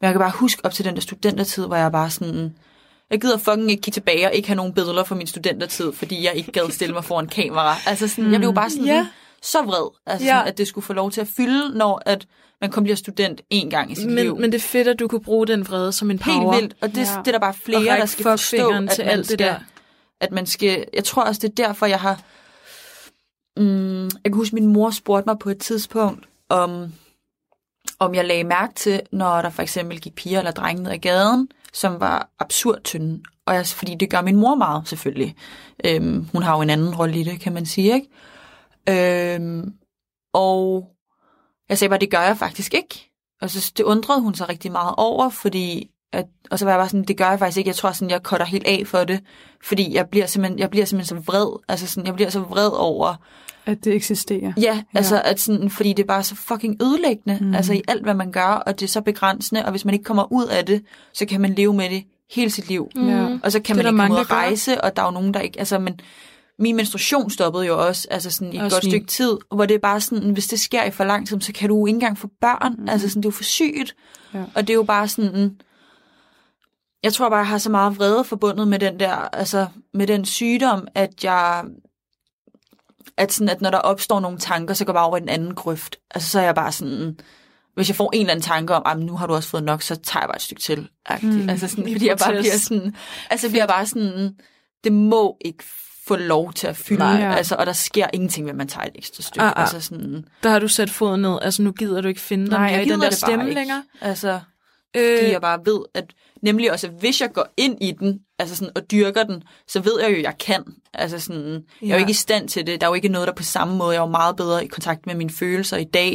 Men 0.00 0.06
jeg 0.06 0.12
kan 0.12 0.20
bare 0.20 0.32
huske 0.34 0.64
op 0.64 0.72
til 0.72 0.84
den 0.84 0.94
der 0.94 1.00
studentertid, 1.00 1.66
hvor 1.66 1.76
jeg 1.76 1.92
bare 1.92 2.10
sådan, 2.10 2.54
jeg 3.10 3.20
gider 3.20 3.38
fucking 3.38 3.70
ikke 3.70 3.80
kigge 3.80 3.94
tilbage 3.94 4.26
og 4.26 4.34
ikke 4.34 4.48
have 4.48 4.56
nogen 4.56 4.72
billeder 4.72 5.04
fra 5.04 5.14
min 5.14 5.26
studentertid, 5.26 5.92
fordi 5.92 6.24
jeg 6.24 6.34
ikke 6.34 6.52
gad 6.52 6.70
stille 6.70 6.94
mig 6.94 7.04
foran 7.04 7.26
kamera. 7.26 7.76
Altså 7.86 8.08
sådan, 8.08 8.32
jeg 8.32 8.40
blev 8.40 8.54
bare 8.54 8.70
sådan 8.70 8.84
Ja. 8.84 9.06
Så 9.42 9.62
vred, 9.62 9.90
altså 10.06 10.26
Ja. 10.26 10.32
sådan, 10.32 10.48
at 10.48 10.58
det 10.58 10.68
skulle 10.68 10.84
få 10.84 10.92
lov 10.92 11.10
til 11.10 11.20
at 11.20 11.28
fylde, 11.28 11.78
når 11.78 12.02
at 12.06 12.26
man 12.60 12.70
kun 12.70 12.82
bliver 12.82 12.96
student 12.96 13.40
en 13.50 13.70
gang 13.70 13.92
i 13.92 13.94
sit 13.94 14.12
liv. 14.12 14.32
men, 14.32 14.40
men 14.40 14.52
det 14.52 14.58
er 14.58 14.62
fedt, 14.68 14.88
at 14.88 14.98
du 14.98 15.08
kunne 15.08 15.20
bruge 15.22 15.46
den 15.46 15.68
vrede 15.68 15.92
som 15.92 16.10
en 16.10 16.18
power. 16.18 16.52
Helt 16.52 16.62
vildt, 16.62 16.76
og 16.82 16.88
det, 16.88 16.96
Ja. 16.96 17.02
det 17.02 17.28
er 17.28 17.32
der 17.32 17.38
bare 17.38 17.54
flere, 17.54 17.96
der 17.98 18.06
skal 18.06 18.22
forstå, 18.22 18.70
at 18.70 18.90
til 18.90 19.04
man 19.04 19.12
alt 19.12 19.18
det 19.18 19.26
skal, 19.26 19.38
der. 19.38 19.54
at 20.20 20.32
man 20.32 20.46
skal, 20.46 20.84
jeg 20.94 21.04
tror 21.04 21.22
også, 21.22 21.40
det 21.48 21.48
er 21.58 21.64
derfor, 21.66 21.86
jeg 21.86 22.00
har, 22.00 22.20
mm, 23.56 24.02
jeg 24.04 24.10
kan 24.24 24.34
huske, 24.34 24.54
min 24.54 24.66
mor 24.66 24.90
spurgte 24.90 25.28
mig 25.28 25.38
på 25.38 25.50
et 25.50 25.58
tidspunkt, 25.58 26.26
om, 26.48 26.92
om 27.98 28.14
jeg 28.14 28.24
lagde 28.24 28.44
mærke 28.44 28.74
til, 28.74 29.00
når 29.12 29.42
der 29.42 29.50
for 29.50 29.62
eksempel 29.62 30.00
gik 30.00 30.14
piger 30.14 30.38
eller 30.38 30.50
drenge 30.52 30.82
ned 30.82 30.92
ad 30.92 30.98
gaden, 30.98 31.48
som 31.72 32.00
var 32.00 32.28
absurd 32.38 32.80
tynde. 32.84 33.20
Og 33.46 33.54
jeg, 33.54 33.66
fordi 33.66 33.94
det 33.94 34.10
gør 34.10 34.20
min 34.22 34.36
mor 34.36 34.54
meget, 34.54 34.88
selvfølgelig. 34.88 35.34
Øhm, 35.84 36.28
hun 36.32 36.42
har 36.42 36.54
jo 36.56 36.62
en 36.62 36.70
anden 36.70 36.94
rolle 36.94 37.20
i 37.20 37.24
det, 37.24 37.40
kan 37.40 37.52
man 37.52 37.66
sige, 37.66 37.94
ikke? 37.94 38.06
Øhm, 38.88 39.72
og 40.32 40.88
jeg 41.68 41.78
sagde 41.78 41.88
bare, 41.90 41.98
det 42.00 42.10
gør 42.10 42.20
jeg 42.20 42.36
faktisk 42.36 42.74
ikke. 42.74 43.10
Og 43.42 43.50
så 43.50 43.72
det 43.76 43.84
undrede 43.84 44.20
hun 44.20 44.34
sig 44.34 44.48
rigtig 44.48 44.72
meget 44.72 44.94
over, 44.96 45.28
fordi 45.28 45.90
at, 46.12 46.26
og 46.50 46.58
så 46.58 46.64
var 46.64 46.72
jeg 46.72 46.78
bare 46.78 46.88
sådan, 46.88 47.04
det 47.04 47.16
gør 47.16 47.30
jeg 47.30 47.38
faktisk 47.38 47.58
ikke. 47.58 47.68
Jeg 47.68 47.74
tror 47.76 47.92
sådan, 47.92 48.10
jeg 48.10 48.20
cutter 48.22 48.46
helt 48.46 48.66
af 48.66 48.82
for 48.86 49.04
det, 49.04 49.20
fordi 49.64 49.94
jeg 49.94 50.08
bliver 50.08 50.26
simpelthen, 50.26 50.58
jeg 50.58 50.70
bliver 50.70 50.86
simpelthen 50.86 51.18
så 51.18 51.22
vred. 51.32 51.60
Altså 51.68 51.86
sådan, 51.86 52.06
jeg 52.06 52.14
bliver 52.14 52.30
så 52.30 52.40
vred 52.40 52.70
over, 52.72 53.14
At 53.66 53.84
det 53.84 53.94
eksisterer. 53.94 54.52
ja, 54.56 54.82
altså 54.94 55.22
at 55.24 55.40
sådan, 55.40 55.70
fordi 55.70 55.92
det 55.92 56.02
er 56.02 56.06
bare 56.06 56.22
så 56.22 56.34
fucking 56.34 56.82
ødelæggende, 56.82 57.38
mm. 57.40 57.54
altså 57.54 57.72
i 57.72 57.82
alt, 57.88 58.02
hvad 58.02 58.14
man 58.14 58.32
gør, 58.32 58.62
og 58.66 58.80
det 58.80 58.86
er 58.86 58.90
så 58.90 59.00
begrænsende, 59.00 59.64
og 59.64 59.70
hvis 59.70 59.84
man 59.84 59.94
ikke 59.94 60.04
kommer 60.04 60.32
ud 60.32 60.46
af 60.46 60.66
det, 60.66 60.82
så 61.12 61.26
kan 61.26 61.40
man 61.40 61.54
leve 61.54 61.74
med 61.74 61.90
det 61.90 62.04
hele 62.30 62.50
sit 62.50 62.68
liv. 62.68 62.90
Ja. 62.96 63.38
Og 63.42 63.52
så 63.52 63.60
kan 63.60 63.76
Det 63.76 63.84
man 63.84 63.94
ikke 63.94 63.98
komme 63.98 64.20
ud 64.20 64.30
rejse, 64.30 64.80
og 64.84 64.96
der 64.96 65.02
er 65.02 65.06
jo 65.06 65.12
nogen, 65.12 65.34
der 65.34 65.40
ikke... 65.40 65.58
Altså, 65.58 65.78
men 65.78 66.00
min 66.60 66.76
menstruation 66.76 67.30
stoppede 67.30 67.66
jo 67.66 67.86
også, 67.86 68.08
altså 68.10 68.30
sådan 68.30 68.52
i 68.52 68.56
et 68.56 68.62
Også 68.62 68.76
godt 68.76 68.84
min. 68.84 68.90
stykke 68.90 69.06
tid, 69.06 69.38
hvor 69.54 69.66
det 69.66 69.74
er 69.74 69.78
bare 69.78 70.00
sådan, 70.00 70.30
hvis 70.30 70.46
det 70.46 70.60
sker 70.60 70.84
i 70.84 70.90
for 70.90 71.04
lang 71.04 71.28
tid, 71.28 71.40
så 71.40 71.52
kan 71.52 71.68
du 71.68 71.86
ikke 71.86 71.96
engang 71.96 72.18
få 72.18 72.28
børn. 72.40 72.74
Mm. 72.78 72.88
Altså 72.88 73.08
sådan, 73.08 73.22
det 73.22 73.26
er 73.26 73.32
jo 73.32 73.36
for 73.36 73.44
sygt. 73.44 73.96
Ja. 74.34 74.44
Og 74.54 74.62
det 74.62 74.70
er 74.70 74.74
jo 74.74 74.82
bare 74.82 75.08
sådan... 75.08 75.60
Jeg 77.02 77.12
tror 77.12 77.28
bare, 77.28 77.38
jeg 77.38 77.48
har 77.48 77.58
så 77.58 77.70
meget 77.70 77.98
vrede 77.98 78.24
forbundet 78.24 78.68
med 78.68 78.78
den 78.78 79.00
der, 79.00 79.14
altså 79.14 79.66
med 79.94 80.06
den 80.06 80.24
sygdom, 80.24 80.88
at 80.94 81.24
jeg 81.24 81.64
at, 83.16 83.32
sådan, 83.32 83.48
at 83.48 83.60
når 83.60 83.70
der 83.70 83.78
opstår 83.78 84.20
nogle 84.20 84.38
tanker, 84.38 84.74
så 84.74 84.84
går 84.84 84.92
jeg 84.92 84.94
bare 84.94 85.06
over 85.06 85.16
i 85.16 85.20
den 85.20 85.28
anden 85.28 85.54
grøft. 85.54 85.96
Altså, 86.10 86.30
så 86.30 86.40
er 86.40 86.44
jeg 86.44 86.54
bare 86.54 86.72
sådan, 86.72 87.18
hvis 87.74 87.88
jeg 87.88 87.96
får 87.96 88.10
en 88.14 88.20
eller 88.20 88.32
anden 88.32 88.42
tanke 88.42 88.74
om, 88.74 88.82
at 88.86 89.06
nu 89.06 89.16
har 89.16 89.26
du 89.26 89.34
også 89.34 89.48
fået 89.48 89.64
nok, 89.64 89.82
så 89.82 89.96
tager 89.96 90.22
jeg 90.22 90.28
bare 90.28 90.36
et 90.36 90.42
stykke 90.42 90.62
til. 90.62 90.88
Mm, 91.22 91.48
altså 91.48 91.68
sådan, 91.68 91.92
fordi 91.92 92.08
jeg 92.08 92.18
bare 92.18 92.32
bliver 92.32 92.56
sådan, 92.56 92.94
altså 93.30 93.48
bliver 93.48 93.66
bare 93.66 93.86
sådan, 93.86 94.34
det 94.84 94.92
må 94.92 95.36
ikke 95.44 95.64
få 96.10 96.16
lov 96.16 96.52
til 96.52 96.66
at 96.66 96.76
fylde, 96.76 96.98
Nej. 96.98 97.34
altså, 97.36 97.54
og 97.58 97.66
der 97.66 97.72
sker 97.72 98.06
ingenting, 98.12 98.46
ved 98.46 98.52
man 98.54 98.68
tager 98.68 98.84
et 98.86 98.92
ekstra 98.94 99.22
stykke. 99.22 99.42
Ah, 99.44 99.52
ah. 99.56 99.60
Altså 99.62 99.80
sådan, 99.80 100.24
Der 100.42 100.50
har 100.50 100.58
du 100.58 100.68
sat 100.68 100.90
foden 100.90 101.20
ned. 101.22 101.38
Altså, 101.42 101.62
nu 101.62 101.72
gider 101.72 102.00
du 102.00 102.08
ikke 102.08 102.20
finde 102.20 102.44
nej, 102.50 102.60
jeg 102.60 102.86
i 102.86 102.88
den 102.90 103.00
der 103.00 103.10
stemme 103.10 103.44
ikke. 103.44 103.54
længere. 103.54 103.82
Altså, 104.00 104.40
Øh, 104.96 105.18
fordi 105.18 105.32
jeg 105.32 105.40
bare 105.40 105.58
ved, 105.64 105.80
at 105.94 106.04
nemlig 106.42 106.72
også, 106.72 106.86
at 106.86 106.92
hvis 107.00 107.20
jeg 107.20 107.32
går 107.32 107.46
ind 107.56 107.76
i 107.80 107.92
den, 107.92 108.18
altså 108.38 108.56
sådan, 108.56 108.72
og 108.76 108.90
dyrker 108.90 109.22
den, 109.24 109.42
så 109.68 109.80
ved 109.80 109.92
jeg 110.02 110.10
jo, 110.10 110.16
at 110.16 110.22
jeg 110.22 110.34
kan. 110.40 110.64
Altså 110.94 111.18
sådan, 111.20 111.42
jeg 111.42 111.54
er 111.82 111.86
jo 111.88 111.88
Ja. 111.94 111.98
ikke 111.98 112.10
i 112.10 112.14
stand 112.14 112.48
til 112.48 112.66
det. 112.66 112.80
Der 112.80 112.86
er 112.86 112.90
jo 112.90 112.94
ikke 112.94 113.08
noget, 113.08 113.28
der 113.28 113.34
på 113.34 113.42
samme 113.42 113.76
måde, 113.76 113.90
jeg 113.90 113.96
er 113.96 114.02
jo 114.06 114.10
meget 114.10 114.36
bedre 114.36 114.64
i 114.64 114.68
kontakt 114.68 115.06
med 115.06 115.14
mine 115.14 115.30
følelser 115.30 115.76
i 115.76 115.84
dag. 115.84 116.12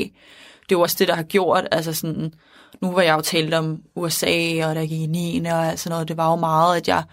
Det 0.64 0.72
er 0.76 0.80
jo 0.80 0.82
også 0.82 0.96
det, 1.00 1.08
der 1.08 1.16
har 1.16 1.24
gjort, 1.24 1.68
altså 1.72 1.94
sådan, 1.94 2.34
nu 2.82 2.92
var 2.92 3.02
jeg 3.02 3.16
jo 3.16 3.22
talt 3.22 3.54
om 3.54 3.78
USA, 3.96 4.66
og 4.70 4.76
der 4.76 4.82
gik 4.82 4.92
i 5.02 5.06
9. 5.08 5.46
og 5.46 5.80
sådan 5.80 5.94
noget, 5.94 6.08
det 6.08 6.18
var 6.18 6.30
jo 6.30 6.36
meget, 6.36 6.78
at 6.78 6.88
jeg, 6.88 7.04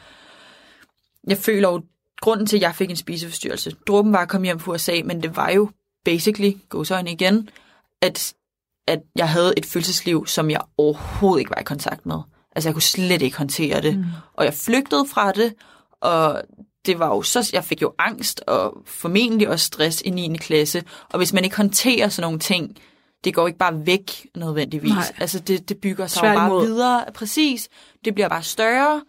jeg 1.29 1.39
føler 1.39 1.69
jo, 1.69 1.83
grunden 2.23 2.47
til, 2.47 2.57
at 2.57 2.63
jeg 2.63 2.75
fik 2.75 2.91
en 2.91 2.97
spiseforstyrrelse, 2.97 3.77
dråben 3.87 4.13
var 4.13 4.19
at 4.19 4.29
komme 4.29 4.45
hjem 4.45 4.59
fra 4.61 4.73
USA, 4.73 5.01
men 5.05 5.23
det 5.23 5.37
var 5.37 5.51
jo 5.51 5.71
basically, 6.05 6.53
gåsøjne 6.69 7.13
igen, 7.13 7.49
at 8.03 8.35
at 8.87 9.01
jeg 9.17 9.29
havde 9.29 9.55
et 9.57 9.67
følelsesliv, 9.67 10.27
som 10.27 10.51
jeg 10.51 10.61
overhovedet 10.79 11.41
ikke 11.41 11.51
var 11.51 11.61
i 11.61 11.65
kontakt 11.65 12.07
med. 12.07 12.17
Altså, 12.57 12.69
jeg 12.69 12.75
kunne 12.75 12.83
slet 12.83 13.23
ikke 13.23 13.39
håndtere 13.39 13.81
det. 13.81 13.99
Mm. 13.99 14.05
Og 14.35 14.45
jeg 14.45 14.55
flygtede 14.55 15.07
fra 15.07 15.33
det, 15.33 15.55
og 16.01 16.43
det 16.87 16.99
var 16.99 17.07
jo 17.07 17.23
så, 17.23 17.51
jeg 17.53 17.65
fik 17.65 17.83
jo 17.83 17.95
angst, 17.99 18.41
og 18.47 18.75
formentlig 18.87 19.49
også 19.49 19.67
stress 19.67 20.03
i 20.05 20.11
9. 20.11 20.37
klasse. 20.37 20.83
Og 21.11 21.17
hvis 21.19 21.33
man 21.33 21.45
ikke 21.45 21.57
håndterer 21.57 22.09
sådan 22.09 22.27
nogle 22.27 22.39
ting, 22.39 22.77
det 23.25 23.35
går 23.35 23.47
ikke 23.47 23.59
bare 23.59 23.87
væk 23.87 24.27
nødvendigvis. 24.37 24.93
Nej. 24.93 25.15
Altså, 25.19 25.39
det, 25.39 25.69
det 25.69 25.79
bygger 25.79 26.07
sig 26.07 26.23
jo 26.23 26.27
bare 26.27 26.37
Tværtimod. 26.37 26.67
videre. 26.67 27.05
Præcis. 27.15 27.69
Det 28.05 28.15
bliver 28.15 28.29
bare 28.29 28.43
større, 28.43 29.03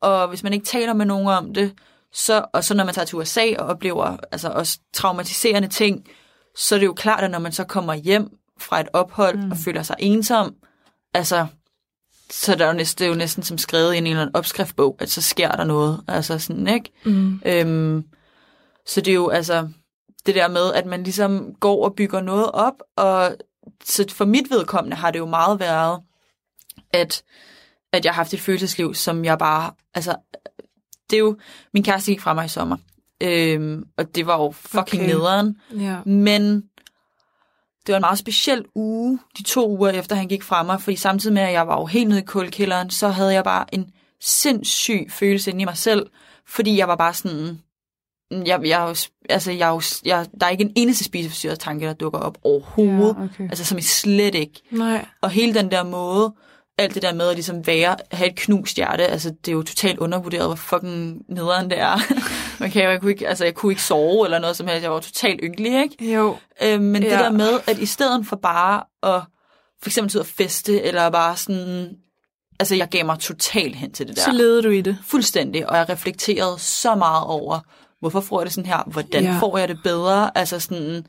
og 0.00 0.28
hvis 0.28 0.42
man 0.42 0.52
ikke 0.52 0.66
taler 0.66 0.92
med 0.94 1.06
nogen 1.06 1.26
om 1.26 1.54
det, 1.54 1.72
så, 2.14 2.44
og 2.52 2.64
så 2.64 2.74
når 2.74 2.84
man 2.84 2.94
tager 2.94 3.04
til 3.04 3.18
USA 3.18 3.54
og 3.58 3.66
oplever 3.66 4.16
altså 4.32 4.48
også 4.48 4.78
traumatiserende 4.92 5.68
ting, 5.68 6.06
så 6.56 6.74
er 6.74 6.78
det 6.78 6.86
jo 6.86 6.92
klart, 6.92 7.24
at 7.24 7.30
når 7.30 7.38
man 7.38 7.52
så 7.52 7.64
kommer 7.64 7.94
hjem 7.94 8.28
fra 8.58 8.80
et 8.80 8.88
ophold 8.92 9.38
mm. 9.38 9.50
og 9.50 9.56
føler 9.56 9.82
sig 9.82 9.96
ensom, 9.98 10.54
altså, 11.14 11.46
så 12.30 12.52
er 12.52 12.56
det, 12.56 12.66
jo 12.66 12.72
næsten, 12.72 12.98
det 12.98 13.04
er 13.04 13.08
jo 13.08 13.18
næsten 13.18 13.42
som 13.42 13.58
skrevet 13.58 13.94
i 13.94 13.98
en 13.98 14.06
eller 14.06 14.20
anden 14.20 14.36
opskriftbog, 14.36 14.96
at 15.00 15.10
så 15.10 15.22
sker 15.22 15.50
der 15.50 15.64
noget. 15.64 16.04
Altså 16.08 16.38
sådan, 16.38 16.68
ikke? 16.68 16.90
mm. 17.04 17.40
Øhm, 17.46 18.04
så 18.86 19.00
det 19.00 19.10
er 19.10 19.14
jo 19.14 19.28
altså 19.28 19.68
det 20.26 20.34
der 20.34 20.48
med, 20.48 20.72
at 20.72 20.86
man 20.86 21.02
ligesom 21.02 21.54
går 21.60 21.84
og 21.84 21.94
bygger 21.94 22.20
noget 22.20 22.50
op, 22.50 22.82
og 22.96 23.36
så 23.84 24.06
for 24.08 24.24
mit 24.24 24.50
vedkommende 24.50 24.96
har 24.96 25.10
det 25.10 25.18
jo 25.18 25.26
meget 25.26 25.60
været, 25.60 26.00
at, 26.92 27.22
at 27.92 28.04
jeg 28.04 28.12
har 28.12 28.22
haft 28.22 28.34
et 28.34 28.40
følelsesliv, 28.40 28.94
som 28.94 29.24
jeg 29.24 29.38
bare, 29.38 29.72
altså, 29.94 30.16
det 31.14 31.18
er 31.18 31.24
jo, 31.24 31.36
min 31.74 31.82
kæreste 31.82 32.10
gik 32.12 32.20
fra 32.20 32.34
mig 32.34 32.44
i 32.44 32.48
sommer, 32.48 32.76
øhm, 33.22 33.84
og 33.98 34.14
det 34.14 34.26
var 34.26 34.42
jo 34.42 34.50
fucking 34.52 35.02
Okay. 35.02 35.12
nederen, 35.12 35.56
Ja. 35.80 35.96
men 36.04 36.62
det 37.86 37.92
var 37.92 37.96
en 37.96 38.00
meget 38.00 38.18
speciel 38.18 38.64
uge, 38.74 39.18
de 39.38 39.42
to 39.42 39.68
uger 39.78 39.90
efter 39.90 40.16
han 40.16 40.28
gik 40.28 40.42
fra 40.42 40.62
mig, 40.62 40.80
fordi 40.82 40.96
samtidig 40.96 41.34
med, 41.34 41.42
at 41.42 41.52
jeg 41.52 41.66
var 41.68 41.76
jo 41.80 41.86
helt 41.86 42.08
nede 42.08 42.20
i 42.20 42.24
kulkælderen, 42.24 42.90
så 42.90 43.08
havde 43.08 43.32
jeg 43.34 43.44
bare 43.44 43.74
en 43.74 43.90
sindssyg 44.20 45.06
følelse 45.10 45.50
inde 45.50 45.62
i 45.62 45.64
mig 45.64 45.76
selv, 45.76 46.06
fordi 46.46 46.76
jeg 46.78 46.88
var 46.88 46.96
bare 46.96 47.14
sådan, 47.14 47.58
jeg, 48.30 48.60
jeg, 48.64 48.80
jo- 48.80 49.08
altså, 49.30 49.52
jeg, 49.52 49.80
jeg, 50.04 50.26
der 50.40 50.46
er 50.46 50.50
ikke 50.50 50.64
en 50.64 50.72
eneste 50.76 51.04
spiseforstyrret 51.04 51.58
tanke, 51.60 51.86
der 51.86 51.92
dukker 51.92 52.18
op 52.18 52.38
overhovedet, 52.42 53.16
Ja, 53.18 53.24
okay. 53.24 53.44
altså 53.48 53.64
som 53.64 53.78
i 53.78 53.82
slet 53.82 54.34
ikke. 54.34 54.60
Nej. 54.70 55.06
Og 55.20 55.30
hele 55.30 55.54
den 55.54 55.70
der 55.70 55.82
måde, 55.84 56.34
alt 56.78 56.94
det 56.94 57.02
der 57.02 57.14
med 57.14 57.28
at 57.28 57.34
ligesom 57.34 57.66
være, 57.66 57.96
have 58.12 58.30
et 58.30 58.36
knust 58.36 58.76
hjerte, 58.76 59.06
altså 59.06 59.30
det 59.30 59.48
er 59.48 59.52
jo 59.52 59.62
totalt 59.62 59.98
undervurderet, 59.98 60.46
hvor 60.46 60.54
fucking 60.54 61.22
nederen 61.28 61.70
det 61.70 61.78
er. 61.78 61.98
Man 62.60 62.70
kan, 62.70 62.84
jo- 62.84 62.90
jeg, 62.90 63.00
kunne 63.00 63.10
ikke, 63.10 63.28
altså, 63.28 63.44
jeg 63.44 63.54
kunne 63.54 63.72
ikke 63.72 63.82
sove 63.82 64.26
eller 64.26 64.38
noget 64.38 64.56
som 64.56 64.66
helst, 64.68 64.82
jeg 64.82 64.90
var 64.90 65.00
totalt 65.00 65.40
ynkelig, 65.42 65.82
ikke? 65.82 66.14
Jo. 66.14 66.36
Øh, 66.62 66.80
men 66.80 67.02
ja. 67.02 67.10
det 67.10 67.18
der 67.18 67.30
med, 67.30 67.60
at 67.66 67.78
i 67.78 67.86
stedet 67.86 68.26
for 68.26 68.36
bare 68.36 68.82
at 69.02 69.22
for 69.82 69.88
eksempel 69.88 70.16
ud 70.16 70.20
og 70.20 70.26
feste, 70.26 70.82
eller 70.82 71.10
bare 71.10 71.36
sådan, 71.36 71.96
altså 72.60 72.74
jeg 72.74 72.88
gav 72.88 73.06
mig 73.06 73.18
totalt 73.18 73.76
hen 73.76 73.92
til 73.92 74.08
det 74.08 74.16
der. 74.16 74.22
Så 74.22 74.32
leder 74.32 74.62
du 74.62 74.70
i 74.70 74.80
det. 74.80 74.98
Fuldstændig, 75.06 75.70
og 75.70 75.76
jeg 75.76 75.88
reflekterede 75.88 76.58
så 76.58 76.94
meget 76.94 77.24
over, 77.24 77.60
hvorfor 78.00 78.20
får 78.20 78.40
jeg 78.40 78.46
det 78.46 78.54
sådan 78.54 78.70
her, 78.70 78.82
hvordan 78.86 79.24
ja. 79.24 79.38
får 79.40 79.58
jeg 79.58 79.68
det 79.68 79.78
bedre, 79.84 80.38
altså 80.38 80.60
sådan, 80.60 81.06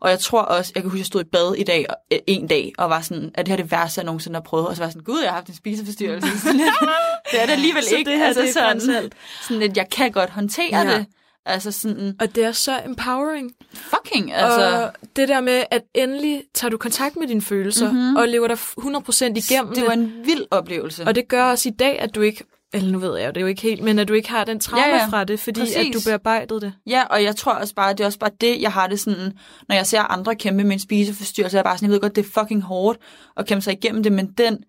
og 0.00 0.10
jeg 0.10 0.18
tror 0.18 0.42
også, 0.42 0.72
jeg 0.74 0.82
kan 0.82 0.90
huske, 0.90 0.98
jeg 0.98 1.06
stod 1.06 1.20
i 1.20 1.24
bad 1.24 1.54
i 1.54 1.62
dag, 1.64 1.86
øh, 2.12 2.18
en 2.26 2.46
dag, 2.46 2.72
og 2.78 2.90
var 2.90 3.00
sådan, 3.00 3.30
at 3.34 3.46
det 3.46 3.48
her 3.48 3.58
er 3.58 3.62
det 3.62 3.70
værste, 3.72 3.98
jeg 3.98 4.04
nogensinde 4.04 4.36
har 4.36 4.42
prøvet, 4.42 4.66
og 4.68 4.76
så 4.76 4.80
var 4.82 4.86
jeg 4.86 4.92
sådan, 4.92 5.04
gud, 5.04 5.20
jeg 5.20 5.30
har 5.30 5.34
haft 5.34 5.48
en 5.48 5.54
spiseforstyrrelse. 5.54 6.28
Det 7.32 7.42
er 7.42 7.46
det 7.46 7.52
alligevel 7.52 7.82
Så 7.84 7.96
ikke, 7.96 8.10
det 8.10 8.18
her, 8.18 8.26
altså 8.26 8.40
det 8.42 8.48
er 8.48 8.52
sådan, 8.52 8.80
sådan. 8.80 9.10
sådan, 9.48 9.62
at 9.62 9.76
jeg 9.76 9.86
kan 9.90 10.12
godt 10.12 10.30
håndtere 10.30 10.68
Ja. 10.88 10.96
det. 10.96 11.06
Altså 11.46 11.72
sådan, 11.72 12.14
Og 12.20 12.34
det 12.34 12.44
er 12.44 12.52
så 12.52 12.80
empowering. 12.86 13.52
fucking, 13.74 14.32
altså, 14.32 14.84
Og 14.86 15.08
det 15.16 15.28
der 15.28 15.40
med, 15.40 15.64
at 15.70 15.82
endelig 15.94 16.42
tager 16.54 16.70
du 16.70 16.76
kontakt 16.76 17.16
med 17.16 17.26
dine 17.28 17.42
følelser, 17.42 17.92
mm-hmm. 17.92 18.16
og 18.16 18.28
lever 18.28 18.48
dig 18.48 18.56
100% 18.56 19.24
igennem 19.24 19.74
det 19.74 19.84
var 19.86 19.92
en 19.92 20.12
vild 20.24 20.44
oplevelse. 20.50 21.04
Og 21.06 21.14
det 21.14 21.28
gør 21.28 21.44
også 21.44 21.68
i 21.68 21.72
dag, 21.72 21.98
at 21.98 22.14
du 22.14 22.20
ikke, 22.20 22.44
eller 22.72 22.92
nu 22.92 22.98
ved 22.98 23.18
jeg 23.18 23.26
jo, 23.26 23.32
det 23.32 23.40
jo 23.40 23.46
ikke 23.46 23.62
helt, 23.62 23.82
men 23.82 23.98
at 23.98 24.08
du 24.08 24.12
ikke 24.12 24.30
har 24.30 24.44
den 24.44 24.60
traume 24.60 24.86
ja, 24.86 24.96
Ja, 24.96 25.06
fra 25.06 25.24
det, 25.24 25.40
fordi 25.40 25.60
Præcis. 25.60 25.76
At 25.76 25.86
du 25.94 26.00
bearbejdede 26.06 26.60
det. 26.60 26.72
Ja, 26.86 27.04
og 27.04 27.22
jeg 27.22 27.36
tror 27.36 27.52
også 27.52 27.74
bare, 27.74 27.92
det 27.92 28.00
er 28.00 28.06
også 28.06 28.18
bare 28.18 28.30
det, 28.40 28.60
jeg 28.60 28.72
har 28.72 28.86
det 28.86 29.00
sådan, 29.00 29.32
når 29.68 29.76
jeg 29.76 29.86
ser 29.86 30.00
andre 30.00 30.34
kæmpe 30.34 30.64
med 30.64 30.72
en 30.72 30.78
spiseforstyrrelse, 30.78 31.56
jeg 31.56 31.58
er 31.58 31.64
bare 31.64 31.78
sådan, 31.78 31.88
jeg 31.88 31.92
ved 31.92 32.00
godt, 32.00 32.16
det 32.16 32.26
er 32.26 32.40
fucking 32.40 32.62
hårdt 32.62 32.98
at 33.36 33.46
kæmpe 33.46 33.62
sig 33.62 33.72
igennem 33.72 34.02
det, 34.02 34.12
men 34.12 34.32
den 34.38 34.64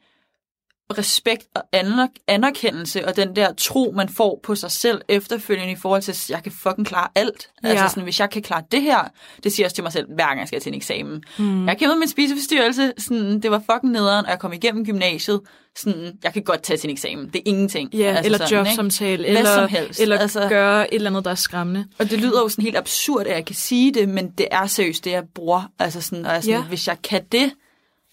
respekt 0.98 1.44
og 1.56 1.64
aner- 1.76 2.08
anerkendelse 2.28 3.08
og 3.08 3.16
den 3.16 3.36
der 3.36 3.54
tro, 3.54 3.94
man 3.96 4.10
får 4.10 4.40
på 4.44 4.56
sig 4.56 4.72
selv 4.72 5.02
efterfølgende 5.08 5.72
i 5.72 5.76
forhold 5.76 6.02
til, 6.02 6.12
at 6.12 6.30
jeg 6.30 6.44
kan 6.44 6.52
fucking 6.52 6.88
klare 6.88 7.08
alt. 7.16 7.50
Ja. 7.64 7.68
Altså 7.70 7.84
Ja. 7.84 7.90
sådan, 7.90 8.04
hvis 8.04 8.20
jeg 8.20 8.30
kan 8.30 8.42
klare 8.42 8.64
det 8.72 8.82
her, 8.82 9.00
det 9.44 9.52
siger 9.52 9.64
jeg 9.64 9.68
også 9.68 9.76
til 9.76 9.84
mig 9.84 9.94
selv, 9.94 10.08
hver 10.16 10.26
gang 10.26 10.40
jeg 10.40 10.48
skal 10.48 10.62
til 10.62 10.70
en 10.70 10.76
eksamen. 10.76 11.24
Mm. 11.40 11.68
Jeg 11.68 11.78
kæmpede 11.78 12.02
en 12.02 12.08
spiseforstyrrelse, 12.10 12.92
sådan, 12.98 13.40
det 13.40 13.52
var 13.52 13.62
fucking 13.72 13.92
nederen, 13.94 14.26
og 14.26 14.32
jeg 14.32 14.40
kom 14.40 14.54
igennem 14.54 14.86
gymnasiet, 14.86 15.42
sådan, 15.76 16.12
jeg 16.24 16.34
kan 16.34 16.44
godt 16.44 16.62
tage 16.64 16.78
til 16.78 16.88
en 16.88 16.92
eksamen, 16.94 17.26
det 17.28 17.36
er 17.36 17.42
ingenting. 17.46 17.94
Ja, 17.94 18.04
altså 18.06 18.26
eller 18.26 18.38
sådan, 18.38 18.60
ikke? 18.60 18.70
jobsamtale, 18.70 19.18
Hvad 19.24 19.38
eller, 19.38 19.56
som 19.56 19.70
helst. 19.70 20.00
eller 20.00 20.18
Altså- 20.20 20.48
gøre 20.50 20.94
et 20.94 20.96
eller 20.96 21.10
andet, 21.10 21.26
der 21.26 21.32
er 21.32 21.36
skræmmende. 21.36 21.86
Og 22.00 22.10
det 22.10 22.20
lyder 22.20 22.42
jo 22.42 22.50
sådan 22.50 22.64
helt 22.64 22.78
absurd, 22.78 23.28
at 23.28 23.36
jeg 23.36 23.46
kan 23.46 23.56
sige 23.56 23.94
det, 23.94 24.10
men 24.10 24.30
det 24.30 24.48
er 24.52 24.66
seriøst 24.68 25.06
det, 25.06 25.12
jeg 25.12 25.24
bruger. 25.36 25.72
Altså 25.80 26.02
sådan, 26.02 26.26
og 26.26 26.34
jeg 26.34 26.44
sådan, 26.44 26.60
ja. 26.60 26.66
hvis 26.66 26.88
jeg 26.88 26.98
kan 27.04 27.24
det, 27.32 27.52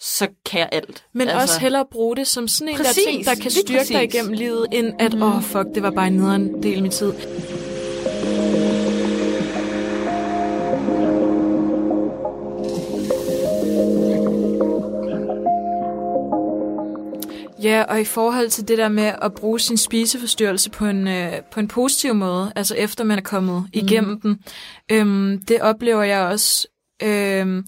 så 0.01 0.29
kan 0.45 0.61
jeg 0.61 0.69
alt. 0.73 1.05
Men 1.13 1.29
altså, 1.29 1.43
også 1.43 1.61
hellere 1.61 1.85
bruge 1.91 2.17
det 2.17 2.27
som 2.27 2.49
sådan 2.49 2.69
en 2.69 2.77
Præcis, 2.77 3.05
der 3.05 3.11
ting, 3.11 3.25
der 3.25 3.35
kan 3.35 3.51
styrke 3.51 3.69
dig 3.69 3.79
præcis. 3.79 4.15
igennem 4.15 4.33
livet, 4.33 4.67
end 4.73 4.95
at, 4.99 5.15
åh 5.15 5.37
oh, 5.37 5.43
fuck, 5.43 5.67
det 5.75 5.83
var 5.83 5.91
bare 5.91 6.07
en 6.07 6.13
nederen 6.13 6.63
del 6.63 6.77
af 6.77 6.83
min 6.83 6.91
tid. 6.91 7.13
Ja, 17.63 17.83
og 17.83 18.01
i 18.01 18.05
forhold 18.05 18.49
til 18.49 18.69
det 18.69 18.79
der 18.79 18.89
med 18.89 19.13
at 19.23 19.35
bruge 19.35 19.61
sin 19.61 19.77
spiseforstyrrelse 19.77 20.71
på 20.71 20.87
en, 20.87 21.09
øh, 21.09 21.33
på 21.53 21.61
en 21.61 21.69
positiv 21.69 22.15
måde, 22.15 22.53
altså 22.57 22.75
efter 22.75 23.05
man 23.05 23.19
er 23.19 23.23
kommet 23.23 23.63
mm. 23.63 23.69
igennem 23.73 24.21
den, 24.21 24.39
øhm, 24.91 25.43
det 25.49 25.61
oplever 25.61 26.03
jeg 26.03 26.21
også, 26.21 26.69
øhm, 27.03 27.65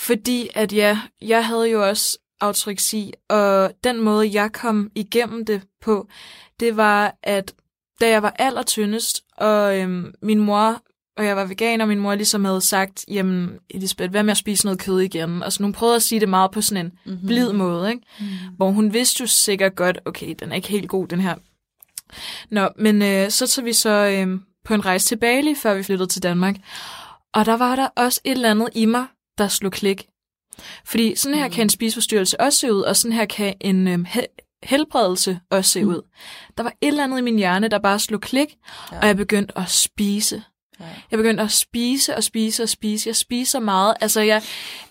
fordi 0.00 0.48
at 0.54 0.72
ja, 0.72 1.00
jeg 1.22 1.46
havde 1.46 1.70
jo 1.70 1.88
også 1.88 2.18
autoreksi, 2.40 3.12
og 3.28 3.72
den 3.84 4.00
måde, 4.00 4.30
jeg 4.32 4.52
kom 4.52 4.90
igennem 4.94 5.44
det 5.44 5.62
på, 5.82 6.08
det 6.60 6.76
var, 6.76 7.14
at 7.22 7.54
da 8.00 8.08
jeg 8.08 8.22
var 8.22 8.34
allertyndest, 8.38 9.22
og 9.36 9.78
øhm, 9.78 10.14
min 10.22 10.40
mor 10.40 10.82
og 11.16 11.26
jeg 11.26 11.36
var 11.36 11.44
veganer, 11.44 11.84
og 11.84 11.88
min 11.88 12.00
mor 12.00 12.14
ligesom 12.14 12.44
havde 12.44 12.60
sagt, 12.60 13.04
jamen 13.08 13.50
Elisabeth, 13.70 14.10
hvad 14.10 14.22
med 14.22 14.30
at 14.30 14.36
spise 14.36 14.66
noget 14.66 14.80
kød 14.80 15.00
igen? 15.00 15.42
Og 15.42 15.52
så 15.52 15.62
hun 15.62 15.72
prøvede 15.72 15.96
at 15.96 16.02
sige 16.02 16.20
det 16.20 16.28
meget 16.28 16.50
på 16.50 16.60
sådan 16.60 16.86
en 16.86 16.92
mm-hmm. 17.06 17.26
blid 17.26 17.52
måde, 17.52 17.90
ikke? 17.90 18.02
Mm. 18.20 18.26
Hvor 18.56 18.70
hun 18.70 18.92
vidste 18.92 19.20
jo 19.20 19.26
sikkert 19.26 19.76
godt, 19.76 19.98
okay, 20.04 20.34
den 20.40 20.52
er 20.52 20.56
ikke 20.56 20.68
helt 20.68 20.88
god, 20.88 21.06
den 21.06 21.20
her. 21.20 21.34
Nå, 22.50 22.68
men 22.78 23.02
øh, 23.02 23.30
så 23.30 23.46
tog 23.46 23.64
vi 23.64 23.72
så 23.72 23.90
øh, 23.90 24.40
på 24.64 24.74
en 24.74 24.86
rejse 24.86 25.06
til 25.06 25.16
Bali, 25.16 25.54
før 25.54 25.74
vi 25.74 25.82
flyttede 25.82 26.08
til 26.08 26.22
Danmark. 26.22 26.56
Og 27.34 27.46
der 27.46 27.56
var 27.56 27.76
der 27.76 27.88
også 27.96 28.20
et 28.24 28.30
eller 28.30 28.50
andet 28.50 28.68
i 28.74 28.84
mig, 28.84 29.06
der 29.40 29.48
slog 29.48 29.72
klik. 29.72 30.06
Fordi 30.84 31.16
sådan 31.16 31.38
her 31.38 31.46
mm. 31.46 31.52
kan 31.52 31.62
en 31.62 31.70
spiseforstyrrelse 31.70 32.40
også 32.40 32.58
se 32.58 32.72
ud, 32.72 32.80
og 32.80 32.96
sådan 32.96 33.12
her 33.12 33.24
kan 33.24 33.54
en 33.60 33.88
øh, 33.88 33.98
he- 33.98 34.60
helbredelse 34.62 35.40
også 35.50 35.70
se 35.70 35.82
mm. 35.82 35.90
ud. 35.90 36.02
Der 36.56 36.62
var 36.62 36.72
et 36.80 36.88
eller 36.88 37.04
andet 37.04 37.18
i 37.18 37.22
min 37.22 37.36
hjerne, 37.36 37.68
der 37.68 37.78
bare 37.78 37.98
slog 37.98 38.20
klik, 38.20 38.56
ja. 38.92 38.98
og 38.98 39.06
jeg 39.06 39.16
begyndte 39.16 39.58
at 39.58 39.70
spise. 39.70 40.42
Ja. 40.80 40.84
Jeg 41.10 41.16
begyndte 41.18 41.42
at 41.42 41.50
spise 41.50 42.16
og 42.16 42.24
spise 42.24 42.62
og 42.62 42.68
spise. 42.68 43.08
Jeg 43.08 43.16
spiser 43.16 43.60
meget. 43.60 43.94
Altså, 44.00 44.20
jeg, 44.20 44.42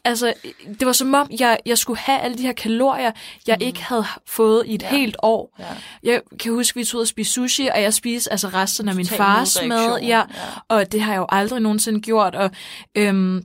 altså 0.04 0.34
det 0.80 0.88
var 0.88 0.92
som 0.92 1.14
om, 1.14 1.30
jeg, 1.40 1.60
jeg 1.66 1.78
skulle 1.78 2.00
have 2.00 2.20
alle 2.20 2.38
de 2.38 2.42
her 2.42 2.54
kalorier, 2.54 3.12
jeg 3.48 3.58
mm. 3.60 3.66
ikke 3.66 3.84
havde 3.84 4.06
fået 4.28 4.64
i 4.66 4.76
et 4.76 4.82
ja. 4.82 4.90
helt 4.90 5.16
år. 5.24 5.56
Ja. 5.60 5.66
Jeg 6.04 6.22
kan 6.40 6.54
huske, 6.54 6.80
vi 6.80 6.86
tog 6.86 6.98
ud 6.98 7.02
og 7.02 7.08
spise 7.08 7.32
sushi, 7.32 7.68
og 7.68 7.82
jeg 7.82 7.94
spiste 7.94 8.32
altså 8.32 8.48
resten 8.48 8.90
af 8.90 8.96
min 8.96 9.06
Total 9.06 9.18
fars 9.18 9.58
mad. 9.68 10.00
Ja, 10.02 10.08
ja. 10.08 10.24
og 10.68 10.92
det 10.92 11.02
har 11.02 11.12
jeg 11.12 11.20
jo 11.20 11.26
aldrig 11.30 11.62
nogensinde 11.62 12.02
gjort. 12.02 12.36
Og 12.36 12.52
øhm, 12.96 13.44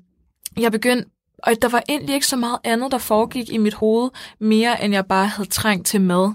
jeg 0.57 0.73
begyndte 0.73 1.09
og 1.47 1.63
der 1.63 1.69
var 1.69 1.83
egentlig 1.89 2.15
ikke 2.15 2.27
så 2.27 2.37
meget 2.37 2.59
andet, 2.65 2.93
der 2.93 2.99
foregik 2.99 3.51
i 3.51 3.59
mit 3.59 3.75
hoved, 3.75 4.11
mere 4.39 4.85
end 4.85 4.95
jeg 4.95 5.07
bare 5.07 5.27
havde 5.27 5.49
trængt 5.49 5.87
til 5.87 6.01
mad. 6.01 6.33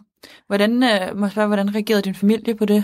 Hvordan, 0.47 0.83
øh, 0.83 1.17
må 1.17 1.29
spørge, 1.29 1.47
hvordan 1.47 1.75
reagerede 1.75 2.01
din 2.01 2.15
familie 2.15 2.55
på 2.55 2.65
det? 2.65 2.83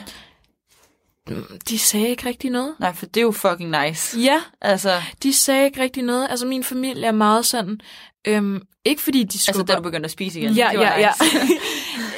De 1.69 1.79
sagde 1.79 2.07
ikke 2.07 2.25
rigtig 2.25 2.49
noget. 2.49 2.75
Nej, 2.79 2.93
for 2.93 3.05
det 3.05 3.17
er 3.17 3.21
jo 3.21 3.31
fucking 3.31 3.83
nice. 3.83 4.19
Ja, 4.19 4.41
Altså, 4.61 5.01
de 5.23 5.33
sagde 5.33 5.65
ikke 5.65 5.81
rigtig 5.81 6.03
noget. 6.03 6.27
Altså, 6.29 6.45
min 6.45 6.63
familie 6.63 7.05
er 7.05 7.11
meget 7.11 7.45
sådan... 7.45 7.79
Øhm, 8.27 8.61
ikke 8.85 9.01
fordi 9.01 9.23
de 9.23 9.39
skubber... 9.39 9.59
altså 9.59 9.73
da 9.73 9.77
du 9.77 9.83
begyndte 9.83 10.05
at 10.05 10.11
spise 10.11 10.39
igen. 10.39 10.53
Ja, 10.53 10.69
det 10.71 10.79
var 10.79 10.97
ja, 10.97 11.11
nice. 11.21 11.37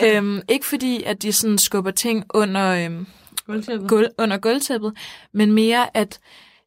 ja. 0.02 0.18
øhm, 0.18 0.42
ikke 0.50 0.66
fordi, 0.66 1.04
at 1.04 1.22
de 1.22 1.32
sådan 1.32 1.58
skubber 1.58 1.92
ting 1.92 2.26
under, 2.34 2.86
øhm, 2.86 3.08
gulv, 3.88 4.08
under 4.18 4.38
gulvtæppet, 4.38 4.94
men 5.34 5.52
mere, 5.52 5.98
at 5.98 6.20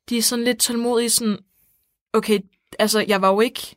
de 0.08 0.18
er 0.18 0.22
sådan 0.22 0.44
lidt 0.44 0.58
tålmodige, 0.58 1.10
sådan, 1.10 1.38
okay, 2.14 2.38
altså, 2.78 3.04
jeg 3.08 3.22
var 3.22 3.28
jo 3.28 3.40
ikke 3.40 3.76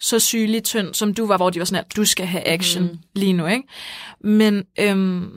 så 0.00 0.18
sygelig 0.18 0.64
tynd, 0.64 0.94
som 0.94 1.14
du 1.14 1.26
var, 1.26 1.36
hvor 1.36 1.50
de 1.50 1.58
var 1.58 1.64
sådan, 1.64 1.84
at 1.84 1.96
du 1.96 2.04
skal 2.04 2.26
have 2.26 2.46
action 2.48 2.82
mm. 2.84 2.98
lige 3.14 3.32
nu, 3.32 3.46
ikke? 3.46 3.62
Men 4.20 4.64
øhm, 4.80 5.30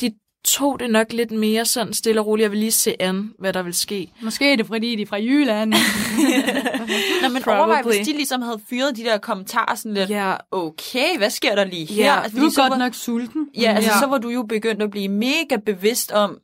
de 0.00 0.10
tog 0.44 0.80
det 0.80 0.90
nok 0.90 1.12
lidt 1.12 1.30
mere 1.30 1.64
sådan 1.64 1.94
stille 1.94 2.20
og 2.20 2.26
roligt. 2.26 2.42
Jeg 2.42 2.50
vil 2.50 2.58
lige 2.58 2.70
se 2.72 3.02
an, 3.02 3.32
hvad 3.38 3.52
der 3.52 3.62
vil 3.62 3.74
ske. 3.74 4.12
Måske 4.22 4.52
er 4.52 4.56
det, 4.56 4.66
fordi 4.66 4.96
de 4.96 5.02
er 5.02 5.06
fra 5.06 5.16
Jylland. 5.16 5.74
Nå, 7.22 7.28
men 7.28 7.42
Probably. 7.42 7.58
overvej, 7.58 7.82
hvis 7.82 8.06
de 8.06 8.12
ligesom 8.12 8.42
havde 8.42 8.60
fyret 8.70 8.96
de 8.96 9.04
der 9.04 9.18
kommentarer 9.18 9.74
sådan 9.74 9.94
lidt, 9.94 10.10
Ja, 10.10 10.34
okay, 10.50 11.18
hvad 11.18 11.30
sker 11.30 11.54
der 11.54 11.64
lige 11.64 11.86
her? 11.86 12.04
Ja, 12.04 12.20
altså, 12.22 12.38
du 12.38 12.44
er 12.46 12.62
godt 12.62 12.70
var- 12.70 12.78
nok 12.78 12.94
sulten. 12.94 13.48
Ja, 13.60 13.72
altså 13.76 13.90
Ja. 13.92 13.98
så 14.00 14.06
var 14.06 14.18
du 14.18 14.28
jo 14.28 14.42
begyndt 14.42 14.82
at 14.82 14.90
blive 14.90 15.08
mega 15.08 15.56
bevidst 15.66 16.12
om, 16.12 16.38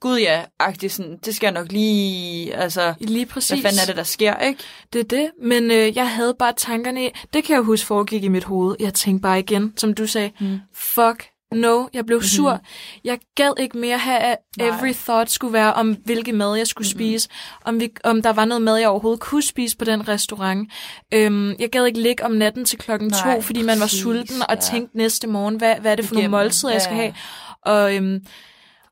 gud 0.00 0.18
ja, 0.18 0.42
agtigt 0.60 0.92
sådan, 0.92 1.18
det 1.24 1.36
skal 1.36 1.46
jeg 1.46 1.52
nok 1.54 1.72
lige, 1.72 2.54
altså, 2.54 2.94
lige 3.00 3.26
præcis. 3.26 3.60
hvad 3.60 3.70
fanden 3.70 3.80
er 3.82 3.86
det, 3.86 3.96
der 3.96 4.02
sker, 4.02 4.36
ikke? 4.38 4.60
Det 4.92 4.98
er 5.00 5.04
det, 5.04 5.30
men 5.42 5.70
øh, 5.70 5.96
jeg 5.96 6.10
havde 6.10 6.34
bare 6.38 6.52
tankerne, 6.56 7.06
i- 7.06 7.10
det 7.34 7.44
kan 7.44 7.54
jeg 7.54 7.62
huske 7.62 7.86
foregik 7.86 8.24
i 8.24 8.28
mit 8.28 8.44
hoved. 8.44 8.76
Jeg 8.80 8.94
tænkte 8.94 9.22
bare 9.22 9.38
igen, 9.38 9.72
som 9.76 9.94
du 9.94 10.06
sagde, 10.06 10.30
mm. 10.40 10.58
fuck 10.74 11.26
no, 11.52 11.86
jeg 11.94 12.06
blev 12.06 12.22
sur. 12.22 12.50
Mm-hmm. 12.52 13.00
Jeg 13.04 13.18
gad 13.34 13.52
ikke 13.60 13.78
mere 13.78 13.98
have, 13.98 14.18
at 14.18 14.36
Nej. 14.58 14.68
every 14.68 14.92
thought 14.92 15.30
skulle 15.30 15.52
være 15.52 15.72
om, 15.72 15.96
hvilke 16.04 16.32
mad 16.32 16.56
jeg 16.56 16.66
skulle 16.66 16.86
mm-hmm. 16.88 16.98
spise, 16.98 17.28
om, 17.64 17.80
vi, 17.80 17.88
om 18.04 18.22
der 18.22 18.32
var 18.32 18.44
noget 18.44 18.62
mad, 18.62 18.76
jeg 18.76 18.88
overhovedet 18.88 19.20
kunne 19.20 19.42
spise 19.42 19.76
på 19.76 19.84
den 19.84 20.08
restaurant. 20.08 20.72
Øhm, 21.14 21.54
jeg 21.58 21.68
gad 21.70 21.84
ikke 21.86 22.00
ligge 22.00 22.24
om 22.24 22.30
natten 22.32 22.64
til 22.64 22.78
klokken 22.78 23.08
Nej, 23.08 23.34
to, 23.34 23.40
fordi 23.40 23.62
man 23.62 23.78
var 23.78 23.84
præcis, 23.84 24.00
sulten, 24.00 24.42
og 24.42 24.54
ja. 24.54 24.60
tænkte 24.60 24.96
næste 24.96 25.26
morgen, 25.26 25.56
hvad, 25.56 25.74
hvad 25.80 25.92
er 25.92 25.96
det 25.96 26.04
for 26.04 26.14
nogle 26.14 26.22
Igennem, 26.22 26.40
måltider, 26.40 26.72
jeg 26.72 26.82
skal 26.82 26.96
have. 26.96 27.14
Og, 27.62 27.94
øhm, 27.96 28.20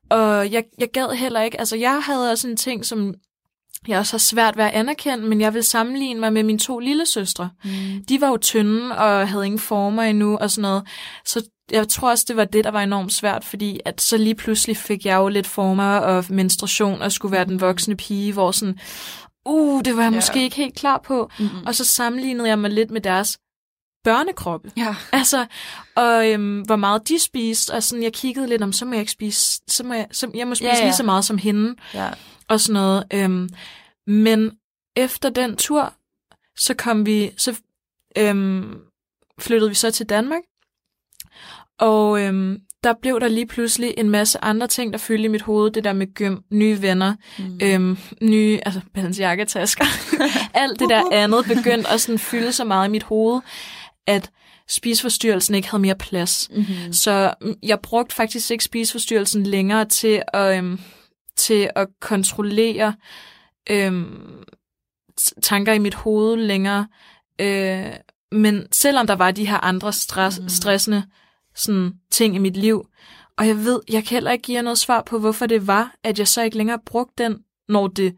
og 0.09 0.51
jeg, 0.51 0.63
jeg 0.79 0.87
gad 0.93 1.15
heller 1.15 1.41
ikke, 1.41 1.59
altså 1.59 1.75
jeg 1.75 2.01
havde 2.03 2.31
også 2.31 2.47
en 2.47 2.57
ting, 2.57 2.85
som 2.85 3.13
jeg 3.87 3.99
også 3.99 4.13
har 4.13 4.19
svært 4.19 4.57
ved 4.57 4.63
at 4.63 4.71
anerkende, 4.73 5.25
men 5.25 5.41
jeg 5.41 5.53
vil 5.53 5.63
sammenligne 5.63 6.19
mig 6.19 6.33
med 6.33 6.43
mine 6.43 6.59
to 6.59 6.79
lille 6.79 7.05
søstre. 7.05 7.49
Mm. 7.63 7.71
De 8.09 8.21
var 8.21 8.27
jo 8.27 8.37
tynde 8.37 8.97
og 8.97 9.27
havde 9.29 9.45
ingen 9.45 9.59
former 9.59 10.03
endnu 10.03 10.37
og 10.37 10.51
sådan 10.51 10.61
noget. 10.61 10.83
Så 11.25 11.43
jeg 11.71 11.87
tror 11.87 12.09
også, 12.09 12.25
det 12.27 12.35
var 12.35 12.45
det, 12.45 12.63
der 12.63 12.71
var 12.71 12.81
enormt 12.81 13.13
svært, 13.13 13.43
fordi 13.45 13.79
at 13.85 14.01
så 14.01 14.17
lige 14.17 14.35
pludselig 14.35 14.77
fik 14.77 15.05
jeg 15.05 15.15
jo 15.15 15.27
lidt 15.27 15.47
former 15.47 15.97
og 15.97 16.25
menstruation 16.29 17.01
og 17.01 17.11
skulle 17.11 17.31
være 17.31 17.45
den 17.45 17.61
voksne 17.61 17.95
pige, 17.97 18.33
hvor 18.33 18.51
sådan, 18.51 18.77
uh, 19.45 19.81
det 19.85 19.95
var 19.97 20.03
jeg 20.03 20.11
Ja. 20.11 20.15
måske 20.17 20.43
ikke 20.43 20.55
helt 20.55 20.75
klar 20.75 21.01
på. 21.05 21.29
Mm-hmm. 21.39 21.65
Og 21.65 21.75
så 21.75 21.85
sammenlignede 21.85 22.49
jeg 22.49 22.59
mig 22.59 22.71
lidt 22.71 22.91
med 22.91 23.01
deres 23.01 23.37
børnekroppe. 24.05 24.71
Ja. 24.77 24.95
Altså, 25.11 25.45
og 25.95 26.31
øhm, 26.31 26.61
hvor 26.61 26.75
meget 26.75 27.07
de 27.09 27.19
spiste, 27.19 27.71
og 27.73 27.83
sådan, 27.83 28.03
jeg 28.03 28.13
kiggede 28.13 28.47
lidt 28.47 28.61
om, 28.61 28.73
så 28.73 28.85
må 28.85 28.91
jeg 28.91 28.99
ikke 28.99 29.11
spise, 29.11 29.61
så 29.67 29.83
må 29.83 29.93
jeg, 29.93 30.07
så, 30.11 30.31
jeg 30.35 30.47
må 30.47 30.55
spise 30.55 30.69
Ja, 30.71 30.77
ja. 30.77 30.83
lige 30.83 30.93
så 30.93 31.03
meget 31.03 31.25
som 31.25 31.37
hende, 31.37 31.75
ja. 31.93 32.09
og 32.47 32.59
sådan 32.61 32.73
noget. 32.73 33.03
Øhm, 33.13 33.49
men 34.07 34.51
efter 34.95 35.29
den 35.29 35.55
tur, 35.57 35.93
så 36.57 36.73
kom 36.73 37.05
vi, 37.05 37.31
så 37.37 37.59
øhm, 38.17 38.77
flyttede 39.39 39.69
vi 39.69 39.75
så 39.75 39.91
til 39.91 40.05
Danmark, 40.05 40.41
og 41.79 42.21
øhm, 42.21 42.59
der 42.83 42.93
blev 43.01 43.19
der 43.19 43.27
lige 43.27 43.45
pludselig 43.47 43.93
en 43.97 44.09
masse 44.09 44.43
andre 44.43 44.67
ting, 44.67 44.93
der 44.93 44.99
fyldte 44.99 45.23
i 45.25 45.27
mit 45.27 45.41
hoved. 45.41 45.71
Det 45.71 45.83
der 45.83 45.93
med 45.93 46.13
gym, 46.13 46.37
nye 46.51 46.81
venner, 46.81 47.15
Mm. 47.39 47.59
øhm, 47.63 47.97
nye, 48.21 48.59
altså 48.65 48.81
Balenciaga-tasker. 48.93 49.85
Alt 50.63 50.79
det 50.79 50.89
der 50.89 51.03
andet 51.11 51.45
begyndte 51.45 51.89
at 51.89 52.01
sådan 52.01 52.19
fylde 52.19 52.51
så 52.53 52.63
meget 52.63 52.87
i 52.87 52.91
mit 52.91 53.03
hoved, 53.03 53.41
at 54.07 54.31
spiseforstyrrelsen 54.67 55.55
ikke 55.55 55.69
havde 55.69 55.81
mere 55.81 55.95
plads. 55.95 56.49
Mm-hmm. 56.51 56.93
Så 56.93 57.33
mm, 57.41 57.55
jeg 57.63 57.79
brugte 57.79 58.15
faktisk 58.15 58.51
ikke 58.51 58.63
spiseforstyrrelsen 58.63 59.43
længere 59.43 59.85
til 59.85 60.21
at, 60.33 60.57
øhm, 60.57 60.79
til 61.35 61.69
at 61.75 61.87
kontrollere 62.01 62.95
øhm, 63.69 64.43
tanker 65.43 65.73
i 65.73 65.79
mit 65.79 65.93
hoved 65.93 66.35
længere. 66.37 66.87
Øh, 67.41 67.85
men 68.31 68.67
selvom 68.71 69.07
der 69.07 69.15
var 69.15 69.31
de 69.31 69.47
her 69.47 69.57
andre 69.63 69.93
stress, 69.93 70.39
Mhm. 70.39 70.49
stressende 70.49 71.03
sådan, 71.55 71.93
ting 72.11 72.35
i 72.35 72.39
mit 72.39 72.57
liv, 72.57 72.85
og 73.37 73.47
jeg 73.47 73.57
ved, 73.57 73.79
jeg 73.89 74.03
kan 74.03 74.15
heller 74.15 74.31
ikke 74.31 74.41
give 74.41 74.55
jer 74.55 74.61
noget 74.61 74.77
svar 74.77 75.01
på, 75.05 75.19
hvorfor 75.19 75.45
det 75.45 75.67
var, 75.67 75.95
at 76.03 76.19
jeg 76.19 76.27
så 76.27 76.41
ikke 76.43 76.57
længere 76.57 76.79
brugte 76.85 77.23
den, 77.23 77.37
når 77.69 77.87
det 77.87 78.15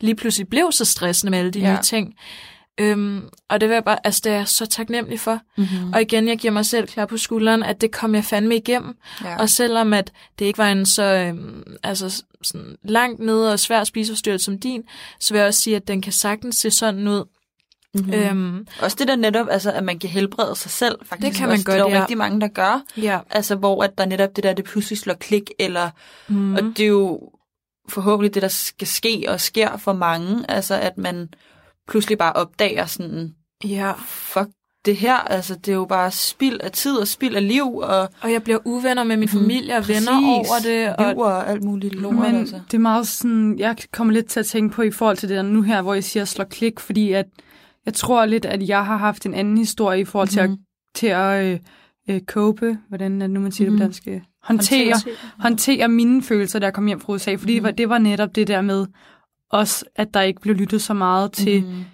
lige 0.00 0.14
pludselig 0.16 0.48
blev 0.48 0.72
så 0.72 0.84
stressende 0.84 1.30
med 1.30 1.38
alle 1.38 1.50
de 1.50 1.58
Ja. 1.58 1.72
nye 1.76 1.82
ting. 1.82 2.14
Øhm, 2.80 3.28
og 3.48 3.60
det 3.60 3.68
vil 3.68 3.74
jeg 3.74 3.84
bare, 3.84 3.98
altså 4.06 4.20
det 4.24 4.32
er 4.32 4.36
jeg 4.36 4.48
så 4.48 4.66
taknemmelig 4.66 5.20
for. 5.20 5.40
Mm-hmm. 5.56 5.92
Og 5.92 6.00
igen, 6.02 6.28
jeg 6.28 6.38
giver 6.38 6.52
mig 6.52 6.66
selv 6.66 6.86
klar 6.88 7.06
på 7.06 7.16
skulderen, 7.16 7.62
at 7.62 7.80
det 7.80 7.90
kom 7.92 8.14
jeg 8.14 8.24
fandme 8.24 8.56
igennem. 8.56 8.96
ja. 9.24 9.36
Og 9.40 9.48
selvom 9.50 9.92
at 9.92 10.12
det 10.38 10.44
ikke 10.44 10.58
var 10.58 10.68
en 10.72 10.86
så 10.86 11.02
øhm, 11.02 11.62
altså, 11.82 12.22
sådan 12.42 12.76
langt 12.84 13.20
nede 13.20 13.52
og 13.52 13.58
svær 13.60 13.84
spiseforstyrrelse 13.84 14.44
som 14.44 14.58
din, 14.58 14.82
så 15.20 15.34
vil 15.34 15.38
jeg 15.38 15.46
også 15.48 15.60
sige, 15.60 15.76
at 15.76 15.88
den 15.88 16.00
kan 16.02 16.12
sagtens 16.12 16.56
se 16.56 16.70
sådan 16.70 17.08
ud. 17.08 17.24
Mm-hmm. 17.94 18.10
Mm. 18.10 18.18
Øhm, 18.18 18.66
Også 18.80 18.96
det 19.00 19.08
der 19.08 19.16
netop, 19.16 19.46
altså, 19.50 19.72
at 19.72 19.84
man 19.84 19.98
kan 19.98 20.10
helbrede 20.10 20.56
sig 20.56 20.70
selv, 20.70 20.98
faktisk. 21.04 21.26
Det 21.30 21.38
kan 21.38 21.48
man 21.48 21.52
også. 21.54 21.64
godt, 21.64 21.74
Det 21.74 21.80
er 21.80 21.88
jo 21.88 21.94
ja. 21.94 22.00
rigtig 22.00 22.18
mange, 22.18 22.40
der 22.40 22.48
gør. 22.48 22.82
ja. 22.96 23.18
Altså, 23.30 23.54
hvor 23.54 23.84
at 23.84 23.98
der 23.98 24.06
netop 24.06 24.36
det 24.36 24.44
der, 24.44 24.52
det 24.52 24.64
pludselig 24.64 24.98
slår 24.98 25.14
klik, 25.14 25.50
eller... 25.58 25.90
Mm. 26.28 26.54
Og 26.54 26.62
det 26.62 26.80
er 26.80 26.86
jo 26.86 27.20
forhåbentlig 27.88 28.34
det, 28.34 28.42
der 28.42 28.48
skal 28.48 28.86
ske 28.86 29.24
og 29.28 29.40
sker 29.40 29.76
for 29.76 29.92
mange. 29.92 30.44
Altså, 30.50 30.74
at 30.74 30.98
man 30.98 31.28
pludselig 31.88 32.18
bare 32.18 32.32
opdager 32.32 32.86
sådan, 32.86 33.34
ja. 33.64 33.92
fuck 34.06 34.48
det 34.84 34.96
her, 34.96 35.14
altså, 35.14 35.54
det 35.54 35.68
er 35.68 35.76
jo 35.76 35.84
bare 35.84 36.10
spild 36.10 36.60
af 36.60 36.70
tid 36.72 36.96
og 36.96 37.08
spild 37.08 37.36
af 37.36 37.48
liv, 37.48 37.76
og 37.76 38.08
Og 38.20 38.32
jeg 38.32 38.42
bliver 38.42 38.58
uvenner 38.64 39.04
med 39.04 39.16
min 39.16 39.28
familie 39.28 39.76
og 39.76 39.88
venner 39.88 40.20
Mhm. 40.20 40.26
Præcis. 40.28 40.50
over 40.50 40.58
det. 41.06 41.16
Og, 41.16 41.24
og 41.26 41.48
alt 41.50 41.64
muligt 41.64 41.94
lort, 41.94 42.14
Men 42.14 42.34
altså. 42.34 42.60
det 42.70 42.74
er 42.74 42.78
meget 42.80 43.06
sådan, 43.08 43.58
jeg 43.58 43.76
kommer 43.92 44.12
lidt 44.14 44.26
til 44.26 44.40
at 44.40 44.46
tænke 44.46 44.74
på 44.74 44.82
i 44.82 44.90
forhold 44.90 45.16
til 45.16 45.28
det 45.28 45.36
der 45.36 45.42
nu 45.42 45.62
her, 45.62 45.82
hvor 45.82 45.94
jeg 45.94 46.04
siger 46.04 46.24
slå 46.24 46.44
klik, 46.44 46.80
fordi 46.80 47.12
at 47.12 47.26
jeg 47.86 47.94
tror 47.94 48.26
lidt, 48.26 48.44
at 48.44 48.68
jeg 48.68 48.86
har 48.86 48.96
haft 48.96 49.26
en 49.26 49.34
anden 49.34 49.58
historie 49.58 50.00
i 50.00 50.04
forhold 50.04 50.28
til 50.28 50.40
at, 50.40 50.50
Mhm. 50.50 50.58
til 50.94 51.06
at 51.06 51.44
øh, 51.44 51.58
øh, 52.10 52.20
cope, 52.20 52.78
hvordan 52.88 53.22
er 53.22 53.26
det 53.26 53.34
nu 53.34 53.40
man 53.40 53.52
siger 53.52 53.66
det 53.66 53.72
Mhm. 53.72 53.78
på 53.78 53.82
dansk, 53.84 54.02
øh, 54.06 54.20
håndtere, 54.42 54.94
håndtere 55.38 55.88
mine 55.88 56.22
følelser, 56.22 56.58
jeg 56.62 56.74
kom 56.74 56.86
hjem 56.86 57.00
fra 57.00 57.12
USA, 57.12 57.34
fordi 57.34 57.60
Mhm. 57.60 57.68
mm. 57.68 57.76
det 57.76 57.88
var 57.88 57.98
netop 57.98 58.34
det 58.34 58.48
der 58.48 58.60
med 58.60 58.86
også, 59.54 59.84
at 59.96 60.14
der 60.14 60.20
ikke 60.20 60.40
blev 60.40 60.54
lyttet 60.54 60.82
så 60.82 60.94
meget 60.94 61.32
til 61.32 61.64
mm. 61.64 61.84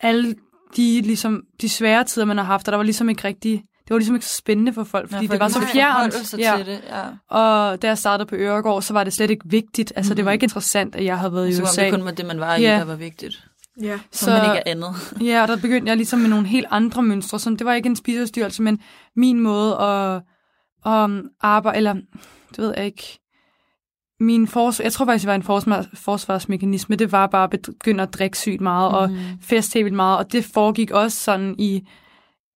Alle 0.00 0.34
de, 0.76 1.00
ligesom, 1.00 1.42
de 1.60 1.68
svære 1.68 2.04
tider, 2.04 2.24
man 2.26 2.36
har 2.36 2.44
haft, 2.44 2.68
og 2.68 2.72
der 2.72 2.76
var 2.76 2.84
ligesom 2.84 3.08
ikke 3.08 3.24
rigtig, 3.24 3.52
det 3.52 3.90
var 3.90 3.98
ligesom 3.98 4.14
ikke 4.14 4.26
så 4.26 4.36
spændende 4.36 4.72
for 4.72 4.84
folk, 4.84 5.10
fordi 5.10 5.26
Ja, 5.26 5.32
det 5.32 5.40
var 5.40 5.48
så 5.48 5.60
fjernt. 5.72 6.14
Ja. 6.38 6.56
til 6.56 6.66
det, 6.66 6.80
ja. 6.88 7.02
Og 7.36 7.82
da 7.82 7.86
jeg 7.86 7.98
startede 7.98 8.26
på 8.28 8.34
Øregård, 8.36 8.82
så 8.82 8.92
var 8.92 9.04
det 9.04 9.12
slet 9.12 9.30
ikke 9.30 9.44
vigtigt. 9.48 9.92
Altså, 9.96 10.12
mm. 10.12 10.16
det 10.16 10.24
var 10.24 10.30
Mhm. 10.30 10.32
ikke 10.34 10.44
interessant, 10.44 10.94
at 10.96 11.04
jeg 11.04 11.18
havde 11.18 11.32
været 11.32 11.58
i 11.58 11.62
USA. 11.62 11.84
det 11.84 11.92
kun 11.92 12.04
var 12.04 12.10
det, 12.10 12.26
man 12.26 12.40
var 12.40 12.56
i, 12.56 12.60
Ja. 12.62 12.76
der 12.78 12.84
var 12.84 12.94
vigtigt. 12.96 13.44
ja. 13.82 13.98
Så 14.12 14.30
man 14.30 14.44
ikke 14.44 14.56
er 14.66 14.70
andet. 14.70 14.94
Ja, 15.30 15.42
og 15.42 15.48
der 15.48 15.56
begyndte 15.56 15.88
jeg 15.88 15.96
ligesom 15.96 16.18
med 16.18 16.28
nogle 16.28 16.46
helt 16.46 16.66
andre 16.70 17.02
mønstre. 17.02 17.38
Som, 17.38 17.56
det 17.56 17.64
var 17.66 17.74
ikke 17.74 17.86
en 17.88 17.96
spiseforstyrrelse, 17.96 18.62
men 18.62 18.80
min 19.16 19.40
måde 19.40 19.76
at, 19.76 20.22
at 20.86 21.10
arbejde, 21.40 21.76
eller 21.76 21.94
det 22.50 22.58
ved 22.58 22.74
jeg 22.76 22.86
ikke, 22.86 23.19
min 24.20 24.46
forsvar, 24.46 24.82
jeg 24.82 24.92
tror 24.92 25.04
faktisk, 25.04 25.22
det 25.22 25.28
var 25.28 25.34
en 25.34 25.42
forsvar, 25.42 25.86
forsvarsmekanisme, 25.94 26.96
det 26.96 27.12
var 27.12 27.26
bare 27.26 27.44
at 27.44 27.50
begynde 27.50 28.02
at 28.02 28.14
drikke 28.14 28.38
sygt 28.38 28.60
meget, 28.60 28.90
mm. 29.10 29.16
og 29.16 29.20
feste 29.40 29.78
helt 29.78 29.94
meget, 29.94 30.18
og 30.18 30.32
det 30.32 30.44
foregik 30.44 30.90
også 30.90 31.18
sådan 31.18 31.54
i 31.58 31.86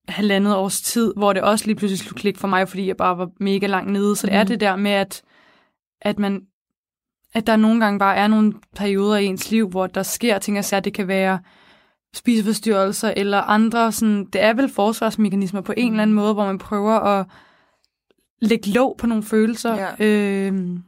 halvandet 0.09 0.57
års 0.57 0.81
tid, 0.81 1.13
hvor 1.17 1.33
det 1.33 1.43
også 1.43 1.67
lige 1.67 1.77
pludselig 1.77 1.99
slog 1.99 2.15
klik 2.17 2.39
for 2.39 2.49
mig, 2.49 2.69
fordi 2.69 2.87
jeg 2.87 2.97
bare 2.97 3.19
var 3.19 3.29
mega 3.41 3.67
langt 3.67 3.93
nede. 3.93 4.17
Så 4.17 4.27
det 4.27 4.35
er 4.35 4.43
Mhm. 4.43 4.49
det 4.49 4.61
der 4.61 4.77
med, 4.77 4.91
at, 4.91 5.23
at 6.03 6.19
man 6.19 6.41
at 7.35 7.47
der 7.47 7.57
nogle 7.57 7.81
gange 7.81 7.99
bare 7.99 8.17
er 8.17 8.27
nogle 8.27 8.53
perioder 8.77 9.17
i 9.17 9.25
ens 9.25 9.51
liv, 9.51 9.69
hvor 9.69 9.87
der 9.87 10.03
sker 10.03 10.39
ting 10.39 10.59
og 10.59 10.65
sager. 10.65 10.81
Det 10.81 10.95
kan 10.95 11.09
være 11.09 11.39
spiseforstyrrelser 12.15 13.13
eller 13.17 13.41
andre. 13.41 13.93
Sådan, 13.93 14.25
det 14.25 14.43
er 14.43 14.53
vel 14.55 14.69
forsvarsmekanismer 14.69 15.61
på 15.61 15.75
en 15.77 15.93
eller 15.93 16.03
anden 16.03 16.17
måde, 16.17 16.35
hvor 16.35 16.47
man 16.47 16.59
prøver 16.59 16.93
at 17.01 17.27
lægge 18.43 18.71
låg 18.71 18.97
på 18.99 19.07
nogle 19.07 19.23
følelser. 19.23 19.75
Ja. 19.75 20.05
Øh, 20.07 20.79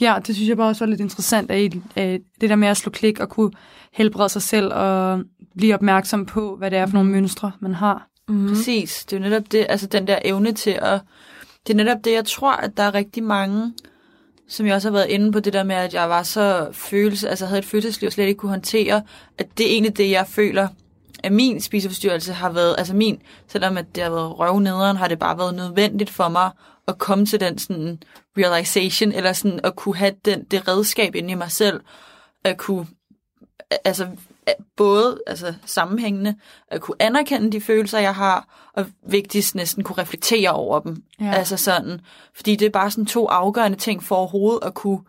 ja, 0.00 0.16
det 0.26 0.34
synes 0.34 0.48
jeg 0.48 0.56
bare 0.56 0.68
også 0.68 0.84
var 0.84 0.90
lidt 0.90 1.00
interessant, 1.00 1.50
at, 1.50 1.72
at 1.96 2.20
det 2.40 2.50
der 2.50 2.56
med 2.56 2.68
at 2.68 2.76
slå 2.76 2.90
klik 2.90 3.20
og 3.20 3.28
kunne 3.28 3.50
helbrede 3.92 4.28
sig 4.28 4.42
selv 4.42 4.72
og 4.72 5.22
blive 5.56 5.74
opmærksom 5.74 6.26
på, 6.26 6.56
hvad 6.56 6.70
det 6.70 6.78
er 6.78 6.86
for 6.86 6.94
nogle 6.94 7.10
mønstre, 7.10 7.52
man 7.60 7.74
har. 7.74 8.08
Mm. 8.28 8.48
Præcis. 8.48 9.04
Det 9.04 9.16
er 9.16 9.20
jo 9.20 9.28
netop 9.28 9.52
det, 9.52 9.66
altså 9.68 9.86
den 9.86 10.06
der 10.06 10.18
evne 10.24 10.52
til 10.52 10.78
at... 10.82 11.00
Det 11.66 11.72
er 11.72 11.76
netop 11.76 12.04
det, 12.04 12.12
jeg 12.12 12.24
tror, 12.24 12.52
at 12.52 12.76
der 12.76 12.82
er 12.82 12.94
rigtig 12.94 13.22
mange, 13.22 13.72
som 14.48 14.66
jeg 14.66 14.74
også 14.74 14.88
har 14.88 14.92
været 14.92 15.08
inde 15.08 15.32
på, 15.32 15.40
det 15.40 15.52
der 15.52 15.62
med, 15.62 15.76
at 15.76 15.94
jeg 15.94 16.08
var 16.08 16.22
så 16.22 16.68
følelse, 16.72 17.28
altså 17.28 17.46
havde 17.46 17.58
et 17.58 17.64
følelsesliv, 17.64 18.06
og 18.06 18.12
slet 18.12 18.26
ikke 18.26 18.38
kunne 18.38 18.50
håndtere, 18.50 19.02
at 19.38 19.46
det 19.58 19.66
er 19.66 19.70
egentlig 19.70 19.96
det, 19.96 20.10
jeg 20.10 20.26
føler, 20.26 20.68
at 21.22 21.32
min 21.32 21.60
spiseforstyrrelse 21.60 22.32
har 22.32 22.50
været, 22.50 22.74
altså 22.78 22.94
min, 22.96 23.18
selvom 23.48 23.76
at 23.78 23.94
det 23.94 24.02
har 24.02 24.10
været 24.10 24.38
røvnederen, 24.38 24.96
har 24.96 25.08
det 25.08 25.18
bare 25.18 25.38
været 25.38 25.54
nødvendigt 25.54 26.10
for 26.10 26.28
mig 26.28 26.50
at 26.90 26.98
komme 26.98 27.26
til 27.26 27.40
den 27.40 27.58
sådan 27.58 28.02
realization, 28.38 29.12
eller 29.12 29.32
sådan 29.32 29.60
at 29.64 29.76
kunne 29.76 29.96
have 29.96 30.12
den, 30.24 30.44
det 30.44 30.68
redskab 30.68 31.14
inde 31.14 31.30
i 31.30 31.34
mig 31.34 31.50
selv, 31.50 31.80
at 32.44 32.58
kunne, 32.58 32.86
altså 33.84 34.08
både 34.76 35.20
altså 35.26 35.54
sammenhængende, 35.66 36.34
at 36.68 36.80
kunne 36.80 37.02
anerkende 37.02 37.52
de 37.52 37.60
følelser, 37.60 37.98
jeg 37.98 38.14
har, 38.14 38.70
og 38.74 38.86
vigtigst 39.08 39.54
næsten 39.54 39.84
kunne 39.84 40.02
reflektere 40.02 40.50
over 40.50 40.80
dem. 40.80 41.02
Ja. 41.20 41.32
Altså 41.32 41.56
sådan, 41.56 42.00
fordi 42.34 42.56
det 42.56 42.66
er 42.66 42.70
bare 42.70 42.90
sådan 42.90 43.06
to 43.06 43.26
afgørende 43.26 43.78
ting 43.78 44.02
for 44.02 44.16
overhovedet 44.16 44.66
at 44.66 44.74
kunne, 44.74 45.00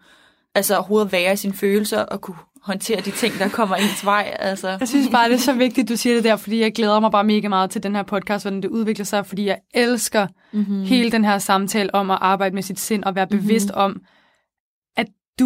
altså 0.55 0.75
overhovedet 0.75 1.11
være 1.11 1.33
i 1.33 1.37
sine 1.37 1.53
følelser, 1.53 2.01
og 2.01 2.21
kunne 2.21 2.37
håndtere 2.63 3.01
de 3.01 3.11
ting, 3.11 3.33
der 3.39 3.49
kommer 3.49 3.75
ens 3.75 4.05
vej. 4.05 4.35
Altså. 4.39 4.77
Jeg 4.79 4.87
synes 4.87 5.09
bare, 5.09 5.29
det 5.29 5.35
er 5.35 5.39
så 5.39 5.53
vigtigt, 5.53 5.89
du 5.89 5.95
siger 5.95 6.15
det 6.15 6.23
der, 6.23 6.35
fordi 6.35 6.59
jeg 6.59 6.73
glæder 6.73 6.99
mig 6.99 7.11
bare 7.11 7.23
mega 7.23 7.47
meget 7.47 7.69
til 7.69 7.83
den 7.83 7.95
her 7.95 8.03
podcast, 8.03 8.43
hvordan 8.43 8.61
det 8.61 8.69
udvikler 8.69 9.05
sig, 9.05 9.25
fordi 9.25 9.45
jeg 9.45 9.57
elsker 9.73 10.27
mm-hmm. 10.53 10.83
hele 10.83 11.11
den 11.11 11.25
her 11.25 11.37
samtale 11.37 11.95
om 11.95 12.11
at 12.11 12.17
arbejde 12.21 12.55
med 12.55 12.63
sit 12.63 12.79
sind 12.79 13.03
og 13.03 13.15
være 13.15 13.27
bevidst 13.27 13.67
mm-hmm. 13.67 13.81
om, 13.81 14.01
at 14.97 15.07
du, 15.39 15.45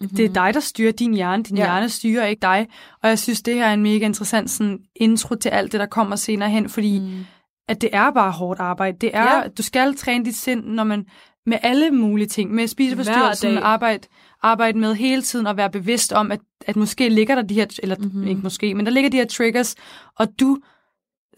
mm-hmm. 0.00 0.16
det 0.16 0.24
er 0.24 0.32
dig, 0.32 0.54
der 0.54 0.60
styrer 0.60 0.92
din 0.92 1.14
hjerne. 1.14 1.42
Din 1.42 1.56
Ja. 1.56 1.64
hjerne 1.64 1.88
styrer 1.88 2.26
ikke 2.26 2.42
dig. 2.42 2.66
Og 3.02 3.08
jeg 3.08 3.18
synes, 3.18 3.42
det 3.42 3.54
her 3.54 3.66
er 3.66 3.74
en 3.74 3.82
mega 3.82 4.04
interessant 4.04 4.50
sådan, 4.50 4.78
intro 4.96 5.34
til 5.34 5.48
alt 5.48 5.72
det, 5.72 5.80
der 5.80 5.86
kommer 5.86 6.16
senere 6.16 6.50
hen, 6.50 6.68
fordi 6.68 6.98
mm. 6.98 7.26
at 7.68 7.80
det 7.80 7.90
er 7.92 8.10
bare 8.10 8.30
hårdt 8.32 8.60
arbejde. 8.60 8.96
Det 9.00 9.10
er, 9.14 9.36
Ja. 9.36 9.48
du 9.58 9.62
skal 9.62 9.96
træne 9.96 10.24
dit 10.24 10.36
sind, 10.36 10.64
når 10.64 10.84
man 10.84 11.04
med 11.46 11.58
alle 11.62 11.90
mulige 11.90 12.26
ting, 12.26 12.54
med 12.54 12.66
spiseforstyrrelsen, 12.66 13.58
arbejde, 13.58 14.08
arbejde 14.46 14.78
med 14.78 14.94
hele 14.94 15.22
tiden 15.22 15.46
og 15.46 15.56
være 15.56 15.70
bevidst 15.70 16.12
om, 16.12 16.32
at, 16.32 16.40
at 16.66 16.76
måske 16.76 17.08
ligger 17.08 17.34
der 17.34 17.42
de 17.42 17.54
her, 17.54 17.66
eller 17.82 17.96
Mhm. 17.96 18.04
mm-hmm. 18.04 18.26
ikke 18.26 18.40
måske, 18.42 18.74
men 18.74 18.86
der 18.86 18.92
ligger 18.92 19.10
de 19.10 19.16
her 19.16 19.26
triggers, 19.26 19.74
og 20.18 20.28
du 20.40 20.58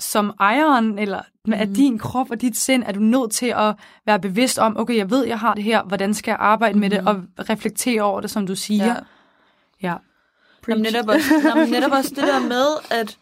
som 0.01 0.33
ejeren 0.41 0.99
eller 0.99 1.23
mm. 1.47 1.53
af 1.53 1.67
din 1.69 1.99
krop 1.99 2.31
og 2.31 2.41
dit 2.41 2.57
sind, 2.57 2.83
er 2.87 2.93
du 2.93 3.01
nødt 3.01 3.33
til 3.33 3.47
at 3.57 3.75
være 4.07 4.21
bevidst 4.21 4.59
om, 4.59 4.77
okay, 4.77 4.97
jeg 4.97 5.11
ved, 5.11 5.25
jeg 5.27 5.39
har 5.39 5.55
det 5.55 5.65
her, 5.65 5.83
hvordan 5.83 6.15
skal 6.15 6.31
jeg 6.31 6.39
arbejde 6.41 6.75
mm. 6.75 6.81
med 6.81 6.91
det, 6.91 7.01
og 7.09 7.23
reflektere 7.51 8.03
over 8.03 8.21
det, 8.21 8.31
som 8.31 8.47
du 8.47 8.55
siger. 8.57 8.87
Ja. 8.87 8.95
ja. 9.83 9.95
Jamen, 10.69 10.83
netop, 10.83 11.09
også, 11.09 11.35
jamen, 11.45 11.69
netop 11.71 11.93
også 11.93 12.11
det 12.11 12.25
der 12.25 12.41
med, 12.41 12.67
at 12.91 13.19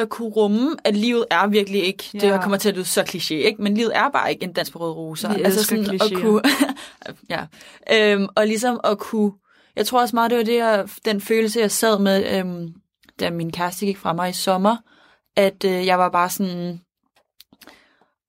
at 0.00 0.08
kunne 0.08 0.28
rumme, 0.28 0.76
at 0.84 0.96
livet 0.96 1.24
er 1.30 1.46
virkelig 1.46 1.84
ikke, 1.84 2.04
det 2.12 2.22
Ja. 2.22 2.42
kommer 2.42 2.58
til 2.58 2.68
at 2.68 2.74
lyde 2.74 2.84
så 2.84 3.00
kliché, 3.02 3.34
ikke? 3.34 3.62
men 3.62 3.74
livet 3.74 3.96
er 3.96 4.08
bare 4.10 4.30
ikke 4.30 4.44
en 4.44 4.52
dans 4.52 4.70
på 4.70 4.78
røde 4.78 4.92
roser. 4.92 5.34
Vi 5.34 5.42
elsker 5.42 5.76
at 5.82 5.88
klichéer. 5.88 6.20
kunne, 6.20 6.42
ja, 7.30 7.46
øhm, 7.92 8.26
og 8.36 8.46
ligesom 8.46 8.80
at 8.84 8.98
kunne, 8.98 9.32
jeg 9.76 9.86
tror 9.86 10.00
også 10.00 10.16
meget, 10.16 10.30
det 10.30 10.38
var 10.38 10.44
det, 10.44 10.56
jeg, 10.56 10.88
den 11.04 11.20
følelse, 11.20 11.60
jeg 11.60 11.70
sad 11.70 11.98
med, 11.98 12.38
øhm, 12.38 12.74
da 13.20 13.30
min 13.30 13.52
kæreste 13.52 13.86
gik 13.86 13.98
fra 13.98 14.12
mig 14.12 14.30
i 14.30 14.32
sommer, 14.32 14.76
at 15.36 15.64
øh, 15.64 15.86
jeg 15.86 15.98
var 15.98 16.08
bare 16.08 16.30
sådan, 16.30 16.80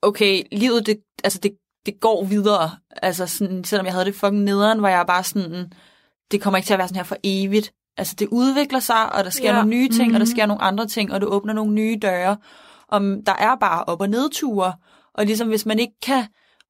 okay, 0.02 0.44
livet, 0.52 0.86
det, 0.86 1.00
altså 1.24 1.40
det, 1.44 1.52
det 1.86 2.00
går 2.00 2.24
videre. 2.26 2.72
Altså 3.02 3.28
sådan, 3.28 3.64
selvom 3.64 3.86
jeg 3.86 3.94
havde 3.94 4.06
det 4.06 4.16
fucking 4.16 4.44
nederen, 4.44 4.82
var 4.82 4.90
jeg 4.90 5.06
bare 5.08 5.24
sådan, 5.24 5.72
det 6.32 6.42
kommer 6.42 6.58
ikke 6.58 6.68
til 6.68 6.74
at 6.74 6.78
være 6.78 6.88
sådan 6.88 6.96
her 6.96 7.04
for 7.04 7.18
evigt. 7.24 7.74
Altså 7.98 8.16
det 8.20 8.28
udvikler 8.32 8.80
sig, 8.80 9.14
og 9.16 9.24
der 9.24 9.30
sker 9.30 9.50
Ja. 9.50 9.54
nogle 9.56 9.70
nye 9.70 9.90
ting, 9.90 9.98
mm-hmm. 10.04 10.16
og 10.16 10.20
der 10.20 10.26
Mhm. 10.26 10.32
sker 10.36 10.46
nogle 10.46 10.64
andre 10.64 10.88
ting, 10.88 11.14
og 11.14 11.20
det 11.22 11.30
åbner 11.30 11.54
nogle 11.54 11.74
nye 11.74 11.98
døre. 12.02 12.38
Om 12.88 13.22
der 13.26 13.34
er 13.40 13.56
bare 13.56 13.84
op- 13.84 14.02
og 14.02 14.10
nedture. 14.10 14.74
Og 15.14 15.26
ligesom 15.26 15.48
hvis 15.48 15.66
man 15.66 15.80
ikke 15.80 15.94
kan 16.02 16.26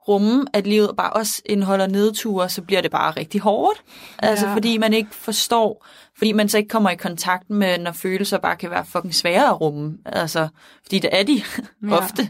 rumme, 0.07 0.45
at 0.53 0.67
livet 0.67 0.91
bare 0.97 1.13
også 1.13 1.41
indeholder 1.45 1.87
nedture, 1.87 2.49
så 2.49 2.61
bliver 2.61 2.81
det 2.81 2.91
bare 2.91 3.11
rigtig 3.11 3.41
hårdt. 3.41 3.83
Altså 4.19 4.47
Ja. 4.47 4.53
fordi 4.55 4.77
man 4.77 4.93
ikke 4.93 5.09
forstår, 5.15 5.85
fordi 6.17 6.31
man 6.31 6.49
så 6.49 6.57
ikke 6.57 6.67
kommer 6.69 6.89
i 6.89 6.95
kontakt 6.95 7.49
med, 7.49 7.77
når 7.77 7.91
følelser 7.91 8.37
bare 8.37 8.55
kan 8.55 8.69
være 8.69 8.85
fucking 8.85 9.15
svære 9.15 9.47
at 9.49 9.61
rumme. 9.61 9.97
Altså, 10.05 10.47
fordi 10.83 10.99
det 10.99 11.09
er 11.19 11.23
de 11.23 11.41
Ja. 11.89 11.97
ofte. 11.97 12.29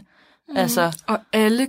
Altså, 0.56 0.96
Og 1.08 1.18
alle 1.32 1.68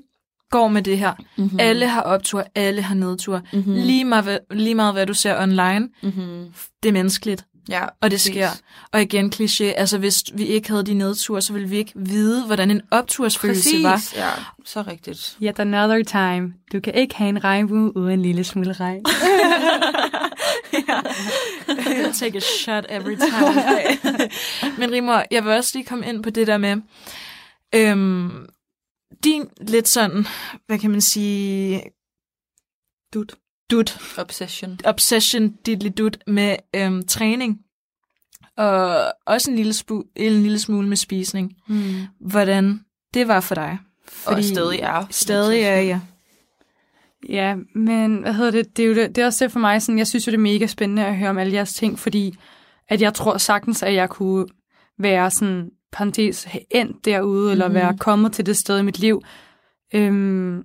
går 0.51 0.67
med 0.67 0.81
det 0.81 0.97
her. 0.97 1.13
mm-hmm. 1.37 1.53
Mm. 1.53 1.59
Alle 1.59 1.87
har 1.87 2.01
optur, 2.01 2.43
alle 2.55 2.81
har 2.81 2.95
nedtur. 2.95 3.41
Mhm. 3.53 3.63
Mm. 3.67 3.73
Lige, 3.73 4.05
meget, 4.05 4.23
hvad- 4.23 4.37
lige 4.51 4.75
meget 4.75 4.93
hvad 4.93 5.05
du 5.05 5.13
ser 5.13 5.41
online, 5.41 5.89
Mm-hmm. 6.03 6.45
det 6.83 6.89
er 6.89 6.93
menneskeligt. 6.93 7.45
Ja, 7.69 7.83
Og 7.83 8.11
det 8.11 8.11
præcis. 8.11 8.31
sker. 8.33 8.49
Og 8.93 9.01
igen 9.01 9.31
kliché, 9.35 9.63
altså 9.63 9.97
hvis 9.97 10.23
vi 10.33 10.45
ikke 10.45 10.69
havde 10.69 10.83
de 10.85 10.93
nedture, 10.93 11.41
så 11.41 11.53
ville 11.53 11.69
vi 11.69 11.77
ikke 11.77 11.91
vide, 11.95 12.45
hvordan 12.45 12.71
en 12.71 12.81
optursfølelse 12.91 13.69
Præcis, 13.69 13.83
var. 13.83 14.03
ja, 14.15 14.29
så 14.65 14.81
rigtigt. 14.81 15.37
Yet 15.43 15.59
another 15.59 16.03
time. 16.03 16.53
Du 16.73 16.79
kan 16.79 16.93
ikke 16.95 17.15
have 17.15 17.29
en 17.29 17.43
regnbue 17.43 17.97
uden 17.97 18.11
en 18.13 18.21
lille 18.21 18.43
smule 18.43 18.73
regn. 18.73 19.03
Take 22.19 22.35
a 22.37 22.39
shot 22.39 22.85
every 22.89 23.15
time. 23.15 23.99
Men 24.77 24.91
Rimor, 24.91 25.23
jeg 25.31 25.43
vil 25.45 25.51
også 25.53 25.71
lige 25.73 25.85
komme 25.85 26.07
ind 26.07 26.23
på 26.23 26.29
det 26.29 26.47
der 26.47 26.57
med, 26.57 26.75
øhm, 27.75 28.31
din 29.23 29.49
lidt 29.61 29.87
sådan, 29.87 30.25
hvad 30.67 30.79
kan 30.79 30.91
man 30.91 31.01
sige, 31.01 31.81
Dut. 33.13 33.35
dut, 33.71 34.17
Obsession. 34.17 34.79
obsession, 34.85 35.49
dit 35.65 35.97
dut 35.97 36.17
med 36.27 36.55
øhm, 36.75 37.07
træning. 37.07 37.59
Og 38.57 39.03
også 39.25 39.51
en 39.51 39.55
lille, 39.57 39.71
spu- 39.73 40.11
en 40.15 40.41
lille 40.41 40.59
smule 40.59 40.87
med 40.87 40.97
spisning. 40.97 41.53
Hmm. 41.67 41.93
Hvordan 42.19 42.79
det 43.13 43.27
var 43.27 43.39
for 43.39 43.55
dig. 43.55 43.77
Fordi... 44.07 44.37
Og 44.37 44.43
stadig 44.43 44.79
er. 44.79 45.05
Stadig 45.09 45.61
er 45.61 45.75
jeg. 45.81 46.01
Ja, 47.29 47.55
men 47.75 48.21
hvad 48.21 48.33
hedder 48.33 48.51
det? 48.51 48.77
Det 48.77 48.83
er, 48.83 48.87
jo 48.89 48.95
det, 48.95 49.15
det 49.15 49.21
er 49.21 49.25
også 49.25 49.45
det 49.45 49.51
for 49.51 49.59
mig, 49.59 49.81
sådan, 49.81 49.97
jeg 49.97 50.07
synes 50.07 50.27
jo, 50.27 50.31
det 50.31 50.37
er 50.37 50.41
mega 50.41 50.67
spændende 50.67 51.05
at 51.05 51.17
høre 51.17 51.29
om 51.29 51.37
alle 51.37 51.53
jeres 51.53 51.73
ting, 51.73 51.99
fordi 51.99 52.35
at 52.89 53.01
jeg 53.01 53.13
tror 53.13 53.37
sagtens, 53.37 53.83
at 53.83 53.93
jeg 53.93 54.09
kunne 54.09 54.47
være 54.99 55.31
sådan, 55.31 55.69
parentes, 55.91 56.43
have 56.43 56.63
endt 56.71 57.05
derude, 57.05 57.39
mm-hmm. 57.39 57.51
eller 57.51 57.69
være 57.69 57.97
kommet 57.97 58.33
til 58.33 58.45
det 58.45 58.57
sted 58.57 58.79
i 58.79 58.83
mit 58.83 58.99
liv. 58.99 59.21
Øhm, 59.93 60.63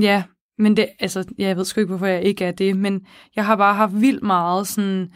ja, 0.00 0.22
men 0.58 0.76
det, 0.76 0.88
altså, 1.00 1.24
ja, 1.38 1.46
jeg 1.46 1.56
ved 1.56 1.64
sgu 1.64 1.80
ikke, 1.80 1.88
hvorfor 1.88 2.06
jeg 2.06 2.22
ikke 2.22 2.44
er 2.44 2.52
det, 2.52 2.76
men 2.76 3.06
jeg 3.36 3.46
har 3.46 3.56
bare 3.56 3.74
haft 3.74 4.00
vildt 4.00 4.22
meget 4.22 4.66
sådan, 4.66 5.12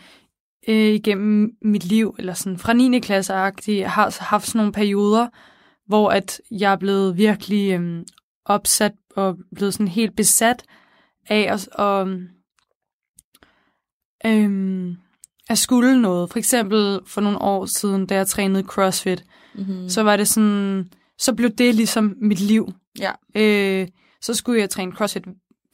øh, 0.69 0.75
igennem 0.75 1.51
mit 1.63 1.85
liv, 1.85 2.15
eller 2.19 2.35
sådan 2.35 2.59
fra 2.59 2.73
9. 2.73 3.01
klasse 3.01 3.35
jeg 3.35 3.91
har 3.91 4.25
haft 4.25 4.47
sådan 4.47 4.59
nogle 4.59 4.73
perioder, 4.73 5.29
hvor 5.87 6.11
at 6.11 6.41
jeg 6.51 6.73
er 6.73 6.77
blevet 6.77 7.17
virkelig 7.17 7.73
øhm, 7.73 8.05
opsat 8.45 8.93
og 9.17 9.37
blevet 9.55 9.75
sådan 9.75 9.89
helt 9.89 10.17
besat 10.17 10.63
af 11.29 11.53
at, 11.53 11.69
og, 11.69 12.09
øhm, 14.27 14.97
at 15.49 15.59
skulle 15.59 16.03
noget. 16.03 16.31
For 16.31 16.39
eksempel 16.39 17.01
for 17.07 17.21
nogle 17.21 17.43
år 17.43 17.67
siden, 17.67 18.07
da 18.07 18.15
jeg 18.15 18.27
trænede 18.27 18.65
CrossFit, 18.65 19.25
Mm-hmm. 19.55 19.89
så 19.89 20.03
var 20.03 20.17
det 20.17 20.29
sådan, 20.29 20.85
så 21.19 21.35
blev 21.35 21.51
det 21.51 21.75
ligesom 21.75 22.15
mit 22.21 22.41
liv. 22.41 22.73
Ja. 22.99 23.11
Øh, 23.35 23.89
så 24.21 24.35
skulle 24.35 24.61
jeg 24.61 24.71
træne 24.71 24.93
CrossFit 24.93 25.25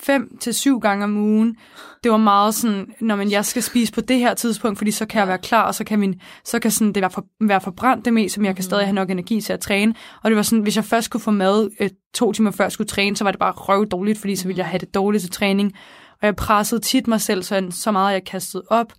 fem 0.02 0.38
til 0.40 0.54
syv 0.54 0.81
gange 0.81 1.04
om 1.04 1.16
ugen. 1.16 1.57
Det 2.04 2.12
var 2.12 2.18
meget 2.18 2.54
sådan, 2.54 2.87
når 3.00 3.16
man 3.16 3.31
jeg 3.31 3.44
skal 3.44 3.62
spise 3.62 3.92
på 3.92 4.00
det 4.00 4.18
her 4.18 4.35
tidspunkt, 4.35 4.78
fordi 4.78 4.90
så 4.90 5.07
kan 5.07 5.18
jeg 5.18 5.28
være 5.28 5.38
klar, 5.38 5.62
og 5.62 5.74
så 5.74 5.85
kan, 5.85 5.98
min, 5.98 6.20
så 6.44 6.59
kan 6.59 6.70
sådan, 6.70 6.92
det 6.92 7.00
være, 7.00 7.11
for, 7.11 7.26
være 7.40 7.61
forbrændt 7.61 8.04
det 8.04 8.12
mest, 8.12 8.35
som 8.35 8.44
jeg 8.44 8.54
kan 8.54 8.64
stadig 8.64 8.85
have 8.87 8.94
nok 8.94 9.11
energi 9.11 9.40
til 9.40 9.52
at 9.52 9.61
træne. 9.61 9.94
Og 10.22 10.31
det 10.31 10.37
var 10.37 10.42
sådan, 10.42 10.62
hvis 10.62 10.76
jeg 10.76 10.85
først 10.85 11.11
kunne 11.11 11.20
få 11.20 11.31
mad 11.31 11.70
øh, 11.81 11.90
to 12.14 12.33
timer 12.33 12.50
før 12.50 12.64
jeg 12.64 12.72
skulle 12.72 12.88
træne, 12.88 13.16
så 13.16 13.24
var 13.24 13.31
det 13.31 13.40
bare 13.40 13.52
røv 13.52 13.87
dårligt, 13.87 14.18
fordi 14.18 14.37
så 14.37 14.46
ville 14.46 14.59
jeg 14.59 14.66
have 14.66 14.78
det 14.78 14.94
dårligt 14.94 15.22
til 15.22 15.31
træning. 15.31 15.72
Og 16.20 16.26
jeg 16.26 16.37
pressede 16.37 16.81
tit 16.81 17.09
mig 17.09 17.20
selv 17.20 17.42
så, 17.42 17.66
så 17.70 17.92
meget, 17.92 18.09
at 18.09 18.14
jeg 18.14 18.24
kastede 18.24 18.62
op. 18.70 18.92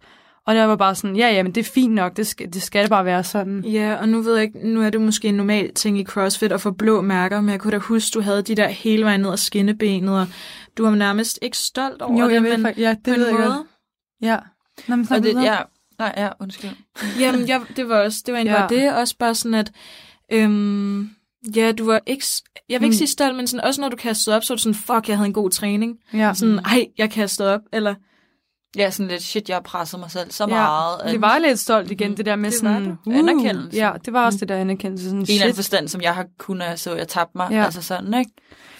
Og 0.49 0.55
der 0.55 0.65
var 0.65 0.75
bare 0.75 0.95
sådan, 0.95 1.15
ja, 1.15 1.29
ja, 1.31 1.43
men 1.43 1.51
det 1.55 1.61
er 1.67 1.71
fint 1.71 1.93
nok, 1.93 2.17
det 2.17 2.27
skal, 2.27 2.53
det 2.53 2.61
skal 2.61 2.81
det 2.81 2.89
bare 2.89 3.05
være 3.05 3.23
sådan. 3.23 3.65
Ja, 3.65 3.95
og 3.95 4.09
nu 4.09 4.21
ved 4.21 4.35
jeg 4.35 4.43
ikke, 4.43 4.67
nu 4.67 4.81
er 4.81 4.89
det 4.89 5.01
måske 5.01 5.27
en 5.27 5.33
normal 5.35 5.73
ting 5.73 5.99
i 5.99 6.03
CrossFit 6.05 6.51
at 6.51 6.61
få 6.61 6.71
blå 6.71 7.01
mærker, 7.01 7.41
men 7.41 7.49
jeg 7.49 7.59
kunne 7.59 7.71
da 7.71 7.77
huske, 7.77 8.13
du 8.13 8.21
havde 8.21 8.41
de 8.41 8.55
der 8.55 8.67
hele 8.67 9.03
vejen 9.05 9.19
ned 9.21 9.31
ad 9.31 9.37
skinnebenet, 9.37 10.19
og 10.19 10.27
du 10.77 10.83
var 10.83 10.95
nærmest 10.95 11.39
ikke 11.41 11.57
stolt 11.57 12.01
over 12.01 12.19
Jo, 12.21 12.27
det, 12.27 12.33
jeg 12.33 12.43
ved 12.43 12.51
men 12.57 12.61
faktisk, 12.61 12.81
ja, 12.83 12.93
på 12.93 12.99
det 13.05 13.13
en 13.13 13.19
ved 13.19 13.27
jeg 13.27 13.35
måde. 13.39 13.47
godt. 13.47 13.67
Ja. 14.21 14.37
Nå, 14.87 14.95
men 14.95 15.07
Og 15.11 15.23
det, 15.23 15.43
ja, 15.43 15.57
nej, 15.99 16.13
ja, 16.17 16.29
undskyld. 16.41 16.69
Jamen, 17.21 17.47
jeg, 17.47 17.61
det 17.75 17.89
var 17.89 17.99
også, 18.03 18.23
det 18.25 18.31
var 18.31 18.37
egentlig 18.37 18.53
Ja. 18.53 18.59
bare 18.67 18.69
det, 18.69 18.93
også 18.95 19.15
bare 19.17 19.35
sådan, 19.35 19.53
at, 19.55 19.71
øhm, 20.31 21.09
ja, 21.55 21.71
du 21.71 21.85
var 21.85 21.99
ikke, 22.05 22.25
jeg 22.69 22.79
vil 22.81 22.85
ikke 22.85 22.93
Mm. 22.93 22.97
sige 22.97 23.07
stolt, 23.07 23.35
men 23.35 23.47
sådan, 23.47 23.65
også 23.65 23.81
når 23.81 23.89
du 23.89 23.95
kastede 23.97 24.35
op, 24.35 24.43
så 24.43 24.53
var 24.53 24.55
du 24.55 24.61
sådan, 24.61 24.75
fuck, 24.75 25.09
jeg 25.09 25.17
havde 25.17 25.27
en 25.27 25.33
god 25.33 25.49
træning. 25.49 25.97
ja. 26.13 26.33
Sådan, 26.33 26.59
ej, 26.59 26.85
jeg 26.97 27.11
kastede 27.11 27.53
op, 27.53 27.61
eller, 27.73 27.95
Ja, 28.77 28.89
sådan 28.91 29.07
lidt, 29.07 29.23
shit, 29.23 29.49
jeg 29.49 29.55
har 29.55 29.61
presset 29.61 29.99
mig 29.99 30.11
selv 30.11 30.31
så 30.31 30.43
Ja, 30.43 30.47
meget. 30.55 30.99
at- 31.03 31.11
Det 31.11 31.21
var 31.21 31.37
lidt 31.39 31.59
stolt 31.59 31.91
igen, 31.91 32.17
det 32.17 32.25
der 32.25 32.35
med 32.35 32.51
Det 32.51 32.59
sådan... 32.59 32.85
det. 33.05 33.13
Anerkendelse. 33.13 33.77
Ja, 33.77 33.91
det 34.05 34.13
var 34.13 34.25
også 34.25 34.39
det 34.39 34.49
der 34.49 34.55
anerkendelse. 34.55 35.05
Sådan, 35.05 35.19
en 35.19 35.21
eller 35.29 35.33
anden 35.41 35.47
shit. 35.53 35.55
forstand, 35.55 35.87
som 35.87 36.01
jeg 36.01 36.15
har 36.15 36.25
kunnet, 36.37 36.79
så 36.79 36.95
jeg 36.95 37.07
tabte 37.07 37.37
mig. 37.37 37.47
Ja. 37.51 37.57
Ja. 37.57 37.65
Altså 37.65 37.81
sådan, 37.81 38.13
ikke? 38.13 38.31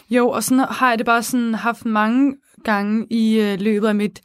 Jo, 0.09 0.29
og 0.29 0.43
sådan 0.43 0.59
har 0.69 0.89
jeg 0.89 0.97
det 0.97 1.05
bare 1.05 1.23
sådan 1.23 1.53
haft 1.55 1.85
mange 1.85 2.35
gange 2.63 3.07
i 3.09 3.39
øh, 3.39 3.59
løbet 3.59 3.87
af 3.87 3.95
mit 3.95 4.21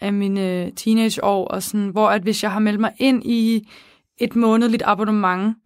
af 0.00 0.12
mine 0.12 0.40
øh, 0.48 0.72
teenageår, 0.76 1.48
og 1.48 1.62
sådan, 1.62 1.88
hvor 1.88 2.08
at 2.08 2.22
hvis 2.22 2.42
jeg 2.42 2.52
har 2.52 2.60
meldt 2.60 2.80
mig 2.80 2.92
ind 2.98 3.22
i 3.24 3.68
et 4.18 4.36
månedligt 4.36 4.82
abonnement, 4.86 5.56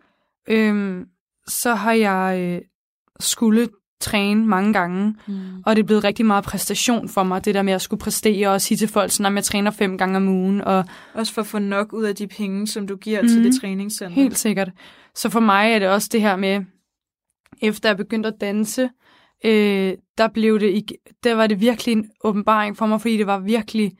øhm, 0.48 1.04
så 1.48 1.74
har 1.74 1.92
jeg 1.92 2.38
øh, 2.40 2.60
skulle 3.20 3.68
træne 4.00 4.46
mange 4.46 4.72
gange, 4.72 5.14
Mm. 5.26 5.34
og 5.66 5.76
det 5.76 5.82
er 5.82 5.86
blevet 5.86 6.04
rigtig 6.04 6.26
meget 6.26 6.44
præstation 6.44 7.08
for 7.08 7.22
mig, 7.22 7.44
det 7.44 7.54
der 7.54 7.62
med 7.62 7.72
at 7.72 7.82
skulle 7.82 8.00
præstere 8.00 8.48
og 8.48 8.60
sige 8.60 8.78
til 8.78 8.88
folk, 8.88 9.12
sådan, 9.12 9.32
at 9.32 9.36
jeg 9.36 9.44
træner 9.44 9.70
fem 9.70 9.98
gange 9.98 10.16
om 10.16 10.28
ugen, 10.28 10.60
og 10.60 10.84
også 11.14 11.32
for 11.34 11.40
at 11.40 11.46
få 11.46 11.58
nok 11.58 11.92
ud 11.92 12.04
af 12.04 12.14
de 12.16 12.26
penge, 12.26 12.66
som 12.66 12.86
du 12.86 12.96
giver 12.96 13.20
Mhm. 13.22 13.28
til 13.28 13.44
det 13.44 13.60
træningscenter. 13.60 14.14
Helt 14.14 14.38
sikkert. 14.38 14.70
Så 15.14 15.30
for 15.30 15.40
mig 15.40 15.72
er 15.72 15.78
det 15.78 15.88
også 15.88 16.08
det 16.12 16.20
her 16.20 16.36
med, 16.36 16.64
efter 17.62 17.88
jeg 17.88 17.96
begyndte 17.96 18.28
at 18.28 18.34
danse, 18.40 18.90
øh, 19.44 19.92
der 20.18 20.28
blev 20.28 20.60
det, 20.60 20.66
ikke, 20.66 20.94
der 21.24 21.34
var 21.34 21.46
det 21.46 21.60
virkelig 21.60 21.92
en 21.92 22.10
åbenbaring 22.24 22.76
for 22.76 22.86
mig, 22.86 23.00
fordi 23.00 23.16
det 23.16 23.26
var 23.26 23.38
virkelig 23.38 23.92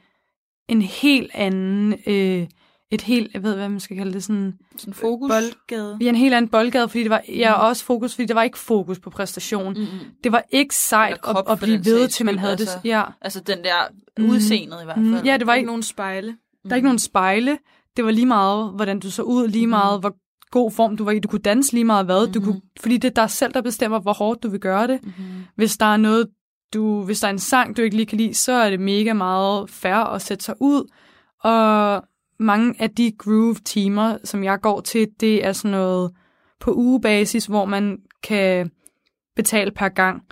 en 0.69 0.83
helt 0.83 1.31
anden, 1.35 1.95
øh, 2.07 2.47
et 2.91 3.03
helt, 3.03 3.35
jeg 3.35 3.43
ved 3.43 3.55
hvad 3.55 3.69
man 3.69 3.81
skal 3.81 3.97
kalde 3.97 4.13
det, 4.13 4.25
sådan, 4.25 4.55
Sådan 4.77 4.95
fokus. 4.95 5.31
Boldgade. 5.31 5.99
ja, 6.01 6.09
en 6.09 6.15
helt 6.15 6.35
anden 6.35 6.49
boldgade, 6.51 6.89
fordi 6.89 7.03
det 7.03 7.11
var, 7.11 7.23
jeg 7.29 7.51
er 7.51 7.53
også 7.55 7.85
fokus, 7.85 8.15
fordi 8.15 8.27
der 8.27 8.35
var 8.35 8.43
ikke 8.43 8.59
fokus 8.59 8.99
på 8.99 9.11
præstation. 9.11 9.75
Mm-mm. 9.75 9.87
Det 10.25 10.33
var 10.33 10.43
ikke 10.51 10.75
sejt 10.75 11.21
krop 11.21 11.37
at, 11.49 11.53
at 11.53 11.59
blive 11.59 11.85
ved, 11.85 12.09
til 12.09 12.27
man 12.27 12.39
havde 12.39 12.53
altså. 12.53 12.79
det. 12.83 12.89
Ja. 12.89 13.03
Altså 13.21 13.41
den 13.41 13.59
der 13.65 13.75
Mhm. 14.19 14.31
udseendet 14.31 14.79
i 14.83 14.85
hvert 14.85 14.97
fald. 14.97 15.07
Mm, 15.07 15.15
ja, 15.25 15.33
det 15.33 15.41
Der 15.41 15.47
var 15.47 15.55
ikke 15.55 15.61
ikke 15.61 15.67
nogen 15.67 15.83
spejle. 15.83 16.37
Der 16.65 16.71
er 16.71 16.75
ikke 16.75 16.87
nogen 16.87 16.99
spejle. 16.99 17.59
Det 17.97 18.05
var 18.05 18.11
lige 18.11 18.27
meget, 18.27 18.73
hvordan 18.73 19.01
du 19.01 19.11
så 19.11 19.23
ud, 19.23 19.49
lige 19.49 19.67
meget, 19.67 20.01
hvor 20.01 20.17
god 20.51 20.71
form 20.71 20.97
du 20.97 21.05
var 21.05 21.13
i. 21.13 21.19
Du 21.19 21.29
kunne 21.29 21.39
danse 21.43 21.73
lige 21.73 21.85
meget 21.85 22.05
hvad. 22.05 22.33
Du 22.33 22.41
kunne, 22.41 22.61
fordi 22.81 22.97
det 22.97 23.09
er 23.09 23.23
dig 23.23 23.31
selv, 23.31 23.53
der 23.55 23.61
bestemmer, 23.63 24.01
hvor 24.01 24.13
hårdt 24.13 24.43
du 24.43 24.49
vil 24.49 24.61
gøre 24.61 24.87
det. 24.87 24.99
Mm-hmm. 25.03 25.25
Hvis 25.57 25.77
der 25.77 25.87
er 25.87 25.97
noget, 25.97 26.29
du, 26.75 27.03
hvis 27.03 27.21
der 27.21 27.27
er 27.29 27.33
en 27.33 27.39
sang, 27.39 27.77
du 27.77 27.83
ikke 27.83 27.97
lige 27.97 28.07
kan 28.07 28.19
lide, 28.19 28.35
så 28.35 28.53
er 28.53 28.71
det 28.71 28.81
mega 28.81 29.13
meget 29.13 29.71
fair 29.71 29.95
at 29.95 30.23
sætte 30.23 30.45
sig 30.45 30.55
ud. 30.61 30.93
Og 31.43 32.03
mange 32.39 32.75
af 32.79 32.91
de 32.91 33.13
groove-timer, 33.19 34.19
som 34.25 34.45
jeg 34.45 34.61
går 34.61 34.81
til, 34.81 35.09
det 35.21 35.45
er 35.47 35.53
sådan 35.53 35.71
noget 35.71 36.13
på 36.61 36.73
ugebasis, 36.73 37.47
hvor 37.47 37.65
man 37.65 37.99
kan 38.23 38.71
betale 39.37 39.71
per 39.71 39.89
gang. 39.89 40.23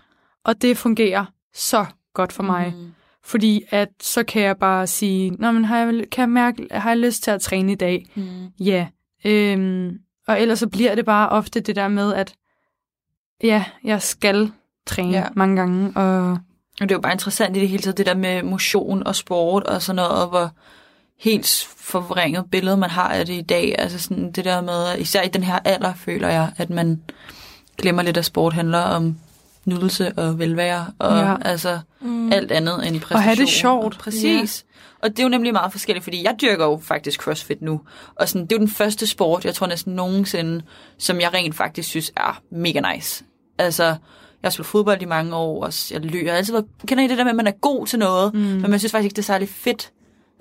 Og 0.44 0.62
det 0.62 0.76
fungerer 0.78 1.24
så 1.54 1.86
godt 2.14 2.32
for 2.32 2.42
mig. 2.42 2.72
Mm-hmm. 2.76 2.92
Fordi 3.24 3.62
at 3.70 3.88
så 4.00 4.24
kan 4.24 4.42
jeg 4.42 4.56
bare 4.56 4.86
sige, 4.86 5.30
Nå, 5.30 5.52
men 5.52 5.64
har 5.64 5.78
jeg, 5.78 6.04
kan 6.12 6.22
jeg 6.22 6.28
mærke, 6.28 6.68
har 6.70 6.90
jeg 6.90 6.98
lyst 6.98 7.22
til 7.22 7.30
at 7.30 7.40
træne 7.40 7.72
i 7.72 7.74
dag? 7.74 8.06
Mm. 8.14 8.46
Ja. 8.60 8.86
Øhm, 9.24 9.98
og 10.26 10.40
ellers 10.40 10.58
så 10.58 10.68
bliver 10.68 10.94
det 10.94 11.04
bare 11.04 11.28
ofte 11.28 11.60
det 11.60 11.76
der 11.76 11.88
med, 11.88 12.14
at 12.14 12.34
ja, 13.42 13.64
jeg 13.84 14.02
skal 14.02 14.52
træne 14.86 15.12
ja. 15.12 15.18
Ja. 15.18 15.28
mange 15.34 15.56
gange. 15.56 15.92
Og 15.96 16.38
Og 16.80 16.88
det 16.88 16.90
er 16.90 16.94
jo 16.94 17.00
bare 17.00 17.12
interessant 17.12 17.56
i 17.56 17.60
det 17.60 17.68
hele 17.68 17.82
taget, 17.82 17.98
det 17.98 18.06
der 18.06 18.14
med 18.14 18.42
motion 18.42 19.06
og 19.06 19.16
sport 19.16 19.62
og 19.62 19.82
sådan 19.82 19.96
noget, 19.96 20.10
og 20.22 20.28
hvor 20.28 20.50
helt 21.18 21.68
forvrænget 21.76 22.44
billede 22.50 22.76
man 22.76 22.90
har 22.90 23.08
af 23.08 23.26
det 23.26 23.34
i 23.34 23.40
dag. 23.42 23.74
Altså 23.78 23.98
sådan 23.98 24.32
det 24.32 24.44
der 24.44 24.60
med, 24.60 24.98
især 24.98 25.22
i 25.22 25.28
den 25.28 25.42
her 25.42 25.58
alder, 25.64 25.94
føler 25.94 26.28
jeg, 26.28 26.52
at 26.56 26.70
man 26.70 27.00
glemmer 27.78 28.02
lidt, 28.02 28.16
at 28.16 28.24
sport 28.24 28.52
handler 28.52 28.78
om 28.78 29.16
nydelse 29.64 30.12
og 30.16 30.38
velvære. 30.38 30.86
Og 30.98 31.16
Ja. 31.18 31.30
ja. 31.30 31.36
altså, 31.44 31.78
Mm. 32.00 32.32
alt 32.32 32.52
andet 32.52 32.74
end 32.88 33.00
præstation. 33.00 33.16
Og 33.16 33.22
have 33.22 33.36
det 33.36 33.48
sjovt. 33.48 33.98
Præcis. 33.98 34.64
Og 35.02 35.10
det 35.10 35.18
er 35.18 35.22
jo 35.22 35.28
nemlig 35.28 35.52
meget 35.52 35.72
forskelligt, 35.72 36.04
fordi 36.04 36.24
jeg 36.24 36.34
dyrker 36.42 36.64
jo 36.64 36.80
faktisk 36.82 37.20
CrossFit 37.20 37.62
nu. 37.62 37.80
Og 38.14 38.28
sådan, 38.28 38.42
det 38.42 38.52
er 38.52 38.56
jo 38.56 38.60
den 38.60 38.68
første 38.74 39.06
sport, 39.06 39.44
jeg 39.44 39.54
tror 39.54 39.66
næsten 39.66 39.94
nogensinde, 39.94 40.62
som 40.98 41.20
jeg 41.20 41.34
rent 41.34 41.54
faktisk 41.54 41.88
synes 41.88 42.12
er 42.16 42.40
mega 42.50 42.80
nice. 42.94 43.24
Altså, 43.58 43.84
jeg 44.42 44.52
har 44.56 44.62
fodbold 44.62 45.02
i 45.02 45.04
mange 45.04 45.36
år, 45.36 45.64
og 45.64 45.72
jeg 45.90 46.00
løber. 46.00 46.24
Jeg 46.24 46.32
har 46.32 46.36
altid 46.38 46.52
været, 46.52 46.66
kender 46.86 47.04
I 47.04 47.08
det 47.08 47.18
der 47.18 47.24
med, 47.24 47.30
at 47.30 47.36
man 47.36 47.46
er 47.46 47.50
god 47.60 47.86
til 47.86 47.98
noget, 47.98 48.34
mm. 48.34 48.40
men 48.40 48.70
man 48.70 48.78
synes 48.78 48.92
faktisk 48.92 49.04
ikke, 49.04 49.14
det 49.16 49.22
er 49.22 49.26
særlig 49.26 49.48
fedt. 49.48 49.90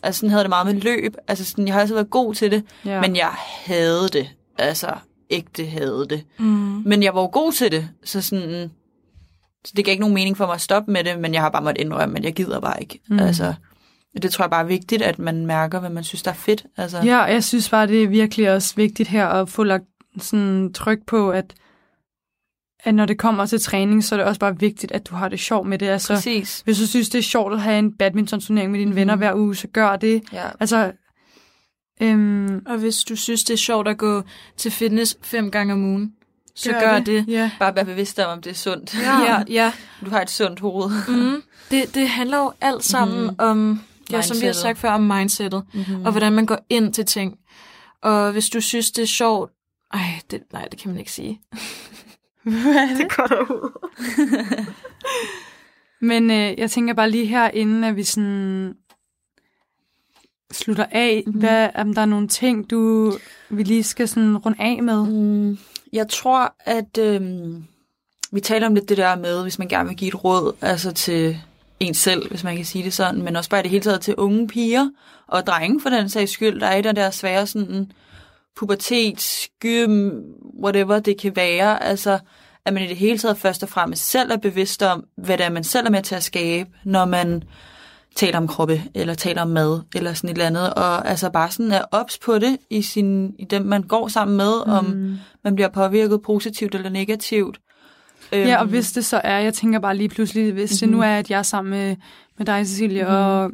Altså, 0.04 0.20
sådan 0.20 0.30
havde 0.30 0.43
det 0.43 0.49
meget 0.49 0.66
med 0.76 0.82
løb. 0.82 1.16
Altså, 1.28 1.45
sådan, 1.45 1.66
jeg 1.68 1.74
har 1.76 1.82
altid 1.82 1.95
været 1.95 2.10
god 2.10 2.34
til 2.36 2.51
det, 2.51 2.64
Ja. 2.86 3.01
men 3.01 3.16
jeg 3.16 3.32
havde 3.66 4.10
det. 4.14 4.30
Altså, 4.58 4.91
ægte 5.30 5.66
havde 5.66 6.06
det. 6.10 6.24
Mm. 6.39 6.45
Men 6.86 7.04
jeg 7.04 7.16
var 7.16 7.22
jo 7.22 7.30
god 7.34 7.51
til 7.51 7.72
det, 7.72 7.89
så 8.04 8.22
sådan... 8.22 8.72
Så 9.66 9.74
det 9.78 9.86
gav 9.86 9.91
ikke 9.91 10.01
nogen 10.01 10.14
mening 10.16 10.38
for 10.38 10.45
mig 10.45 10.56
at 10.56 10.62
stoppe 10.62 10.91
med 10.91 11.04
det, 11.04 11.20
men 11.20 11.34
jeg 11.34 11.41
har 11.41 11.49
bare 11.49 11.62
måttet 11.62 11.82
indrømme, 11.82 12.18
at 12.18 12.26
jeg 12.26 12.34
gider 12.34 12.60
bare 12.60 12.82
ikke. 12.82 12.99
Mm. 13.10 13.20
Altså, 13.20 13.54
det 14.22 14.32
tror 14.32 14.45
jeg 14.45 14.49
bare 14.49 14.64
er 14.64 14.68
vigtigt, 14.68 15.01
at 15.01 15.20
man 15.20 15.45
mærker, 15.45 15.80
hvad 15.80 15.89
man 15.89 16.04
synes, 16.04 16.24
der 16.24 16.32
er 16.32 16.36
fedt. 16.36 16.66
Altså, 16.78 16.97
Ja, 16.97 17.18
og 17.24 17.32
jeg 17.34 17.43
synes 17.43 17.70
bare, 17.70 17.88
det 17.88 18.04
er 18.04 18.08
virkelig 18.08 18.51
også 18.54 18.76
vigtigt 18.76 19.10
her 19.10 19.28
at 19.28 19.49
få 19.49 19.64
lagt 19.64 19.84
sådan 20.22 20.74
tryk 20.74 20.99
på, 21.08 21.32
at, 21.32 21.54
at 22.84 22.96
når 22.96 23.06
det 23.06 23.18
kommer 23.18 23.46
til 23.46 23.62
træning, 23.62 24.04
så 24.04 24.16
er 24.16 24.18
det 24.20 24.28
også 24.28 24.40
bare 24.40 24.60
vigtigt, 24.60 24.92
at 24.92 25.08
du 25.10 25.16
har 25.16 25.30
det 25.30 25.40
sjovt 25.40 25.68
med 25.68 25.78
det. 25.80 25.88
Altså, 25.88 26.14
præcis. 26.14 26.62
hvis 26.66 26.78
du 26.80 26.88
synes, 26.88 27.10
det 27.10 27.20
er 27.20 27.24
sjovt 27.24 27.54
at 27.54 27.62
have 27.62 27.80
en 27.80 27.94
badminton-turnering 27.94 28.72
med 28.72 28.80
dine 28.80 28.96
venner 28.96 29.16
hver 29.16 29.34
uge, 29.36 29.56
så 29.56 29.68
gør 29.68 29.96
det. 29.96 30.24
Ja. 30.34 30.46
Altså, 30.60 30.92
øhm, 32.02 32.62
Og 32.66 32.78
hvis 32.78 32.98
du 33.04 33.16
synes, 33.16 33.44
det 33.44 33.54
er 33.54 33.58
sjovt 33.58 33.88
at 33.88 33.98
gå 33.98 34.22
til 34.58 34.72
fitness 34.72 35.18
fem 35.22 35.52
gange 35.52 35.74
om 35.74 35.84
ugen, 35.86 36.14
så 36.56 36.72
gør, 36.72 36.80
gør 36.80 36.96
det. 37.00 37.06
det. 37.08 37.26
Ja. 37.28 37.52
Bare 37.60 37.76
være 37.76 37.86
bevidst 37.86 38.20
om, 38.20 38.30
om 38.32 38.42
det 38.42 38.50
er 38.50 38.54
sundt. 38.56 38.96
Ja, 39.02 39.44
ja. 39.64 39.72
Du 40.06 40.10
har 40.10 40.22
et 40.22 40.30
sundt 40.30 40.60
hoved. 40.60 40.92
Mm. 41.08 41.42
Det, 41.72 41.96
det 41.96 42.10
handler 42.10 42.38
jo 42.38 42.52
alt 42.62 42.84
sammen 42.84 43.18
Mhm. 43.20 43.30
mm. 43.30 43.36
om, 43.40 43.82
ja, 44.12 44.22
som 44.22 44.38
vi 44.42 44.46
har 44.46 44.54
sagt 44.54 44.78
før, 44.80 44.92
om 44.92 45.02
mindsetet, 45.02 45.64
mm-hmm. 45.74 46.06
og 46.06 46.12
hvordan 46.12 46.34
man 46.34 46.46
går 46.46 46.58
ind 46.70 46.94
til 46.94 47.06
ting. 47.06 47.36
Og 48.02 48.32
hvis 48.32 48.50
du 48.50 48.62
synes, 48.62 48.92
det 48.92 49.02
er 49.02 49.06
sjovt, 49.08 49.52
ej, 49.94 50.00
det, 50.32 50.42
nej, 50.54 50.68
det 50.72 50.80
kan 50.80 50.90
man 50.92 51.00
ikke 51.00 51.12
sige. 51.12 51.40
Hvad 52.44 52.98
det? 52.98 53.16
Går 53.16 53.28
derud. 53.28 53.72
Men 56.10 56.32
øh, 56.32 56.60
jeg 56.60 56.72
tænker 56.72 56.94
bare 56.94 57.12
lige 57.12 57.26
her, 57.26 57.50
inden 57.50 57.84
at 57.84 57.96
vi 57.96 58.04
sådan 58.04 58.76
slutter 60.52 60.86
af, 60.91 61.24
mm-hmm. 61.26 61.39
hvad, 61.39 61.70
om 61.76 61.94
der 61.94 62.02
er 62.02 62.06
nogle 62.06 62.28
ting, 62.28 62.70
du 62.70 63.14
vi 63.50 63.64
lige 63.64 63.84
skal 63.84 64.08
sådan 64.08 64.38
runde 64.38 64.62
af 64.62 64.84
med. 64.84 65.06
Mm, 65.06 65.58
jeg 65.94 66.08
tror, 66.08 66.54
at 66.60 66.98
øhm, 67.00 67.64
vi 68.32 68.39
taler 68.39 68.68
om 68.68 68.74
lidt 68.74 68.89
det 68.89 68.98
der 68.98 69.16
med, 69.16 69.41
hvis 69.41 69.60
man 69.60 69.68
gerne 69.68 69.89
vil 69.89 69.98
give 69.98 70.08
et 70.08 70.24
råd 70.24 70.56
altså 70.62 70.91
til 70.91 71.38
en 71.80 71.94
selv, 71.94 72.30
hvis 72.30 72.44
man 72.44 72.56
kan 72.56 72.66
sige 72.66 72.84
det 72.84 72.94
sådan, 72.94 73.22
men 73.22 73.36
også 73.36 73.50
bare 73.50 73.60
i 73.60 73.64
det 73.64 73.72
hele 73.72 73.84
taget 73.84 74.02
til 74.02 74.16
unge 74.16 74.48
piger 74.48 74.89
og 75.28 75.48
drenge 75.48 75.82
for 75.82 75.89
den 75.89 76.10
sags 76.10 76.32
skyld, 76.32 76.60
der 76.60 76.68
er 76.68 76.76
i 76.76 76.82
den 76.82 76.96
der 76.96 77.12
svære 77.12 77.48
sådan 77.48 77.91
pubertet, 78.58 79.22
skym, 79.22 80.12
whatever 80.64 80.99
det 80.99 81.22
kan 81.22 81.36
være, 81.36 81.84
altså 81.84 82.20
at 82.66 82.74
man 82.74 82.84
i 82.84 82.88
det 82.88 82.97
hele 82.97 83.18
taget 83.18 83.38
først 83.38 83.64
og 83.64 83.70
fremmest 83.70 84.10
selv 84.10 84.32
er 84.32 84.38
bevidst 84.38 84.84
om, 84.84 85.04
hvad 85.18 85.38
det 85.38 85.45
er, 85.45 85.49
man 85.49 85.64
selv 85.64 85.86
er 85.86 85.91
med 85.91 86.01
til 86.01 86.16
at 86.16 86.24
skabe, 86.24 86.70
når 86.84 87.06
man 87.06 87.43
taler 88.16 88.38
om 88.38 88.47
kroppe, 88.47 88.84
eller 88.95 89.14
taler 89.14 89.41
om 89.41 89.47
mad, 89.47 89.82
eller 89.95 90.14
sådan 90.14 90.30
et 90.30 90.34
eller 90.34 90.47
andet, 90.47 90.74
og 90.74 91.10
altså 91.10 91.30
bare 91.30 91.51
sådan 91.51 91.72
er 91.72 91.82
ops 91.91 92.18
på 92.18 92.39
det 92.39 92.58
i, 92.70 92.82
sin, 92.82 93.34
i 93.39 93.45
dem, 93.45 93.62
man 93.62 93.84
går 93.84 94.08
sammen 94.08 94.38
med, 94.38 94.66
mm. 94.66 94.72
om 94.72 95.18
man 95.43 95.56
bliver 95.56 95.70
påvirket 95.70 96.22
positivt 96.22 96.76
eller 96.76 96.89
negativt. 96.89 97.60
Ja, 98.32 98.58
og 98.58 98.64
Øhm, 98.64 98.70
hvis 98.70 98.91
det 98.91 99.06
så 99.06 99.22
er, 99.24 99.39
jeg 99.39 99.54
tænker 99.54 99.80
bare 99.80 99.97
lige 99.97 100.10
pludselig, 100.10 100.54
hvis 100.54 100.72
mm-hmm. 100.72 100.91
det 100.91 100.97
nu 100.97 101.04
er, 101.04 101.18
at 101.18 101.30
jeg 101.30 101.39
er 101.39 101.43
sammen 101.43 101.72
med, 101.72 101.95
med 102.38 102.45
dig, 102.45 102.68
Cecilie, 102.68 103.04
mm-hmm. 103.04 103.18
og, 103.18 103.51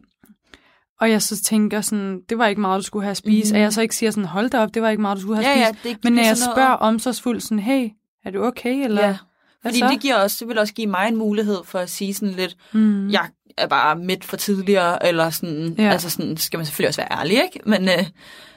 og 1.01 1.11
jeg 1.11 1.21
så 1.21 1.43
tænker 1.43 1.81
sådan, 1.81 2.21
det 2.29 2.37
var 2.37 2.47
ikke 2.47 2.61
meget, 2.61 2.77
du 2.79 2.83
skulle 2.83 3.03
have 3.03 3.11
at 3.11 3.17
spise, 3.17 3.53
mm-hmm. 3.53 3.55
at 3.55 3.61
jeg 3.61 3.73
så 3.73 3.81
ikke 3.81 3.95
siger 3.95 4.11
sådan, 4.11 4.25
hold 4.25 4.49
da 4.49 4.59
op, 4.59 4.73
det 4.73 4.81
var 4.81 4.89
ikke 4.89 5.01
meget, 5.01 5.15
du 5.17 5.21
skulle 5.21 5.43
have 5.43 5.59
Ja, 5.59 5.67
at 5.69 5.75
ja, 5.85 5.89
det- 5.89 5.97
Men 6.03 6.13
når 6.13 6.23
jeg 6.23 6.37
spørger 6.37 6.67
noget- 6.69 6.79
omsorgsfuldt 6.79 7.43
sådan, 7.43 7.59
hey, 7.59 7.89
er 8.25 8.31
du 8.31 8.43
okay? 8.45 8.83
Eller, 8.83 9.01
Ja, 9.01 9.17
hvad 9.61 9.71
fordi 9.71 9.79
så? 9.79 9.87
det, 9.87 9.99
giver 10.01 10.15
også, 10.15 10.37
det 10.39 10.47
vil 10.47 10.57
også 10.59 10.73
give 10.73 10.87
mig 10.87 11.07
en 11.07 11.15
mulighed 11.15 11.57
for 11.63 11.79
at 11.79 11.89
sige 11.89 12.13
sådan 12.13 12.33
lidt, 12.33 12.55
Mm. 12.73 13.09
jeg 13.09 13.27
er 13.57 13.67
bare 13.67 13.95
midt 13.95 14.23
for 14.23 14.37
tidligere, 14.37 15.07
eller 15.07 15.29
sådan, 15.29 15.75
Ja. 15.77 15.91
altså 15.91 16.09
sådan, 16.09 16.37
skal 16.37 16.57
man 16.57 16.65
selvfølgelig 16.65 16.87
også 16.87 17.01
være 17.01 17.19
ærlig, 17.19 17.33
ikke? 17.43 17.59
Men 17.65 17.83
øh, 17.89 18.05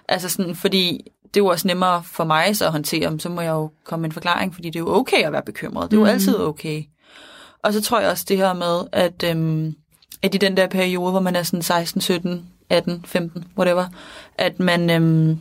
altså 0.08 0.28
sådan, 0.28 0.54
fordi 0.54 1.00
det 1.24 1.40
er 1.40 1.44
jo 1.44 1.46
også 1.46 1.68
nemmere 1.68 2.02
for 2.04 2.24
mig 2.24 2.56
så 2.56 2.64
at 2.66 2.72
håndtere, 2.72 3.10
men 3.10 3.20
så 3.20 3.28
må 3.28 3.40
jeg 3.40 3.50
jo 3.50 3.70
komme 3.84 4.00
med 4.02 4.08
en 4.10 4.12
forklaring, 4.12 4.54
fordi 4.54 4.68
det 4.70 4.76
er 4.76 4.80
jo 4.80 4.94
okay 4.94 5.22
at 5.24 5.32
være 5.32 5.42
bekymret. 5.46 5.90
Det 5.90 5.96
er 5.96 6.00
jo 6.00 6.04
Mhm. 6.04 6.12
altid 6.12 6.38
okay. 6.40 6.82
Og 7.64 7.72
så 7.72 7.82
tror 7.82 8.00
jeg 8.00 8.10
også 8.10 8.24
det 8.28 8.36
her 8.36 8.52
med, 8.52 8.80
at, 8.92 9.24
øhm, 9.30 9.74
at 10.22 10.34
i 10.34 10.38
den 10.38 10.56
der 10.56 10.66
periode, 10.66 11.10
hvor 11.10 11.20
man 11.20 11.36
er 11.36 11.42
sådan 11.42 11.62
16, 11.62 12.00
17, 12.00 12.46
18, 12.70 13.04
15, 13.04 13.44
whatever, 13.58 13.86
at 14.38 14.60
man, 14.60 14.90
øhm, 14.90 15.38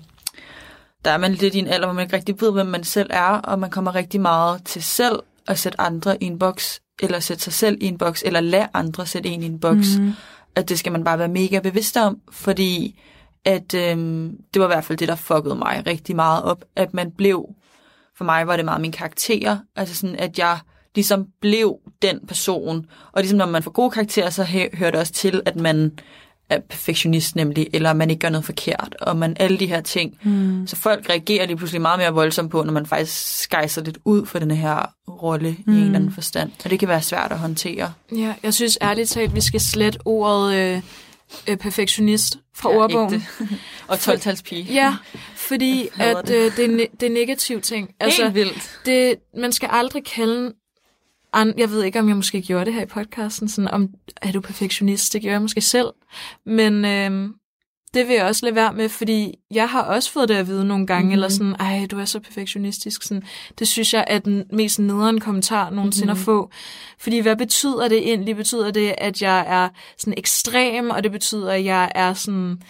der 1.05 1.11
er 1.11 1.17
man 1.17 1.33
lidt 1.33 1.55
i 1.55 1.59
en 1.59 1.67
alder, 1.67 1.87
hvor 1.87 1.93
man 1.93 2.03
ikke 2.03 2.15
rigtig 2.15 2.41
ved, 2.41 2.51
hvem 2.51 2.65
man 2.65 2.83
selv 2.83 3.09
er, 3.13 3.29
og 3.29 3.59
man 3.59 3.69
kommer 3.69 3.95
rigtig 3.95 4.21
meget 4.21 4.63
til 4.65 4.83
selv 4.83 5.19
at 5.47 5.59
sætte 5.59 5.81
andre 5.81 6.23
i 6.23 6.25
en 6.25 6.39
boks, 6.39 6.81
eller 7.01 7.19
sætte 7.19 7.43
sig 7.43 7.53
selv 7.53 7.77
i 7.81 7.85
en 7.85 7.97
boks, 7.97 8.23
eller 8.23 8.39
lade 8.39 8.67
andre 8.73 9.05
sætte 9.05 9.29
en 9.29 9.43
i 9.43 9.45
en 9.45 9.59
boks. 9.59 9.97
Mhm. 9.97 10.13
At 10.55 10.69
det 10.69 10.79
skal 10.79 10.91
man 10.91 11.03
bare 11.03 11.19
være 11.19 11.27
mega 11.27 11.59
bevidst 11.59 11.97
om, 11.97 12.19
fordi 12.31 12.99
at 13.45 13.73
øhm, 13.73 14.37
det 14.53 14.59
var 14.59 14.65
i 14.65 14.73
hvert 14.73 14.83
fald 14.83 14.97
det, 14.97 15.07
der 15.07 15.15
fuckede 15.15 15.55
mig 15.55 15.83
rigtig 15.87 16.15
meget 16.15 16.43
op, 16.43 16.63
at 16.75 16.93
man 16.93 17.11
blev, 17.11 17.45
for 18.17 18.23
mig 18.23 18.47
var 18.47 18.55
det 18.55 18.65
meget 18.65 18.81
min 18.81 18.91
karakter, 18.91 19.57
altså 19.75 19.95
sådan, 19.95 20.15
at 20.15 20.39
jeg 20.39 20.59
ligesom 20.95 21.25
blev 21.41 21.75
den 22.01 22.19
person, 22.27 22.85
og 23.11 23.21
ligesom 23.21 23.37
når 23.37 23.45
man 23.45 23.63
får 23.63 23.71
gode 23.71 23.91
karakterer, 23.91 24.29
så 24.29 24.43
hø- 24.43 24.67
hører 24.73 24.91
det 24.91 24.99
også 24.99 25.13
til, 25.13 25.41
at 25.45 25.55
man 25.55 25.91
er 26.49 26.59
perfektionist 26.69 27.35
nemlig, 27.35 27.67
eller 27.73 27.93
man 27.93 28.09
ikke 28.09 28.19
gør 28.19 28.29
noget 28.29 28.45
forkert, 28.45 28.95
og 29.01 29.17
man 29.17 29.35
alle 29.39 29.59
de 29.59 29.65
her 29.67 29.81
ting. 29.81 30.17
Mm. 30.23 30.67
Så 30.67 30.75
folk 30.75 31.09
reagerer 31.09 31.45
lige 31.45 31.57
pludselig 31.57 31.81
meget 31.81 31.99
mere 31.99 32.13
voldsomt 32.13 32.51
på, 32.51 32.63
når 32.63 32.73
man 32.73 32.85
faktisk 32.85 33.41
skejser 33.41 33.81
lidt 33.83 33.97
ud 34.05 34.25
for 34.25 34.39
den 34.39 34.51
her 34.51 34.93
rolle 35.07 35.55
mm. 35.65 35.73
i 35.73 35.77
en 35.77 35.83
eller 35.83 35.95
anden 35.99 36.13
forstand. 36.13 36.51
Og 36.63 36.69
det 36.69 36.79
kan 36.79 36.87
være 36.87 37.01
svært 37.01 37.31
at 37.31 37.39
håndtere. 37.39 37.93
Ja, 38.15 38.33
jeg 38.43 38.53
synes 38.53 38.77
ærligt 38.81 39.09
talt, 39.09 39.35
vi 39.35 39.41
skal 39.41 39.59
slette 39.59 39.99
ordet 40.05 40.55
øh, 40.55 40.81
øh, 41.47 41.57
perfektionist 41.57 42.37
fra 42.55 42.71
ja, 42.71 42.77
ordbogen. 42.77 43.23
og 43.87 43.95
12-talspige. 43.95 44.63
Ja, 44.73 44.95
fordi 45.35 45.87
at 45.99 46.17
det. 46.27 46.35
øh, 46.35 46.57
det, 46.57 46.65
er 46.65 46.77
ne- 46.77 46.95
det 46.99 47.05
er 47.05 47.13
negative 47.13 47.61
ting. 47.61 47.89
Altså, 47.99 48.23
Helt 48.23 48.35
vildt. 48.35 48.79
det, 48.85 49.15
man 49.37 49.51
skal 49.51 49.69
aldrig 49.71 50.03
kalde... 50.05 50.53
An, 51.33 51.53
jeg 51.57 51.69
ved 51.69 51.83
ikke, 51.83 51.99
om 51.99 52.07
jeg 52.07 52.15
måske 52.15 52.41
gjorde 52.41 52.65
det 52.65 52.73
her 52.73 52.81
i 52.81 52.85
podcasten, 52.85 53.49
sådan 53.49 53.71
om, 53.71 53.89
er 54.21 54.31
du 54.31 54.41
perfektionist? 54.41 55.13
Det 55.13 55.21
gjorde 55.21 55.33
jeg 55.33 55.41
måske 55.41 55.61
selv. 55.61 55.87
Men 56.45 56.85
øhm, 56.85 57.33
det 57.93 58.07
vil 58.07 58.15
jeg 58.15 58.25
også 58.25 58.45
lade 58.45 58.55
være 58.55 58.73
med, 58.73 58.89
fordi 58.89 59.33
jeg 59.51 59.69
har 59.69 59.81
også 59.81 60.11
fået 60.11 60.29
det 60.29 60.35
at 60.35 60.47
vide 60.47 60.65
nogle 60.65 60.87
gange, 60.87 61.03
mm-hmm. 61.03 61.13
eller 61.13 61.29
sådan, 61.29 61.55
ej, 61.59 61.87
du 61.91 61.99
er 61.99 62.05
så 62.05 62.19
perfektionistisk. 62.19 63.03
Sådan, 63.03 63.23
det 63.59 63.67
synes 63.67 63.93
jeg 63.93 64.05
er 64.07 64.19
den 64.19 64.43
mest 64.53 64.79
nederen 64.79 65.19
kommentar 65.19 65.69
nogensinde 65.69 66.13
mm-hmm. 66.13 66.21
at 66.21 66.25
få. 66.25 66.49
Fordi 66.99 67.19
hvad 67.19 67.35
betyder 67.35 67.87
det 67.87 67.97
egentlig? 67.97 68.35
Betyder 68.35 68.71
det, 68.71 68.95
at 68.97 69.21
jeg 69.21 69.45
er 69.47 69.69
sådan 69.97 70.13
ekstrem, 70.17 70.89
og 70.89 71.03
det 71.03 71.11
betyder, 71.11 71.51
at 71.51 71.65
jeg 71.65 71.91
er 71.95 72.13
sådan 72.13 72.61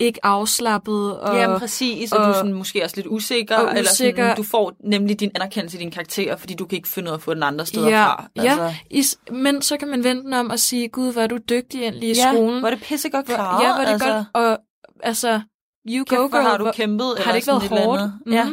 ikke 0.00 0.26
afslappet? 0.26 1.20
Og, 1.20 1.36
Jamen 1.36 1.58
præcis, 1.58 2.12
og, 2.12 2.18
og 2.18 2.24
du 2.26 2.30
er 2.30 2.34
sådan, 2.34 2.52
måske 2.52 2.84
også 2.84 2.96
lidt 2.96 3.06
usikker, 3.06 3.56
og 3.56 3.68
eller 3.76 3.90
usikker. 3.90 4.22
sådan, 4.22 4.36
du 4.36 4.42
får 4.42 4.72
nemlig 4.84 5.20
din 5.20 5.30
anerkendelse 5.34 5.78
i 5.78 5.80
din 5.80 5.90
karakter, 5.90 6.36
fordi 6.36 6.54
du 6.54 6.66
kan 6.66 6.76
ikke 6.76 6.88
finde 6.88 7.08
ud 7.08 7.12
af 7.12 7.16
at 7.16 7.22
få 7.22 7.34
den 7.34 7.42
andre 7.42 7.66
steder 7.66 7.88
ja, 7.88 8.04
fra. 8.06 8.24
Altså, 8.36 8.62
ja. 8.62 8.76
Is, 8.90 9.18
men 9.32 9.62
så 9.62 9.76
kan 9.76 9.88
man 9.88 10.04
vente 10.04 10.22
den 10.22 10.32
om 10.34 10.50
og 10.50 10.58
sige, 10.58 10.88
gud, 10.88 11.12
hvor 11.12 11.22
er 11.22 11.26
du 11.26 11.38
dygtig 11.48 11.80
egentlig 11.82 12.08
i 12.08 12.12
ja, 12.16 12.32
skolen. 12.32 12.60
hvor 12.60 12.70
det 12.70 12.80
pissegodt 12.82 13.26
Hvor- 13.26 13.34
klaret. 13.34 13.64
Ja, 13.64 13.74
hvor 13.74 13.84
det 13.84 13.90
altså, 13.92 14.08
godt. 14.12 14.26
Og 14.34 14.58
altså, 15.02 15.40
you 15.88 16.04
Kæft, 16.04 16.18
go 16.20 16.28
hvor 16.28 16.38
girl. 16.38 16.42
har 16.50 16.56
du 16.56 16.64
hvor- 16.64 16.72
kæmpet, 16.72 17.06
Har 17.06 17.14
eller 17.14 17.26
det 17.32 17.36
ikke 17.36 17.46
været 17.46 17.68
hårdt? 17.84 18.00
andet. 18.00 18.18
Mhm. 18.26 18.34
Ja. 18.34 18.46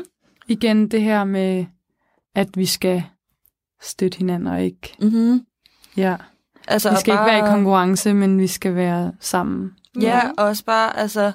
Igen 0.47 0.87
det 0.91 1.01
her 1.01 1.23
med, 1.23 1.65
at 2.35 2.47
vi 2.57 2.65
skal 2.65 3.03
støtte 3.81 4.17
hinanden 4.17 4.47
og 4.47 4.63
ikke... 4.63 4.95
Mm-hmm. 4.99 5.41
Ja, 5.97 6.15
Altså, 6.69 6.89
vi 6.89 6.95
skal 6.99 7.13
bare, 7.13 7.27
ikke 7.27 7.45
være 7.45 7.49
i 7.49 7.53
konkurrence, 7.55 8.13
men 8.13 8.39
vi 8.39 8.47
skal 8.47 8.75
være 8.75 9.13
sammen. 9.19 9.71
Ja, 10.01 10.21
og 10.37 10.45
også 10.45 10.65
bare, 10.65 10.97
altså, 10.97 11.31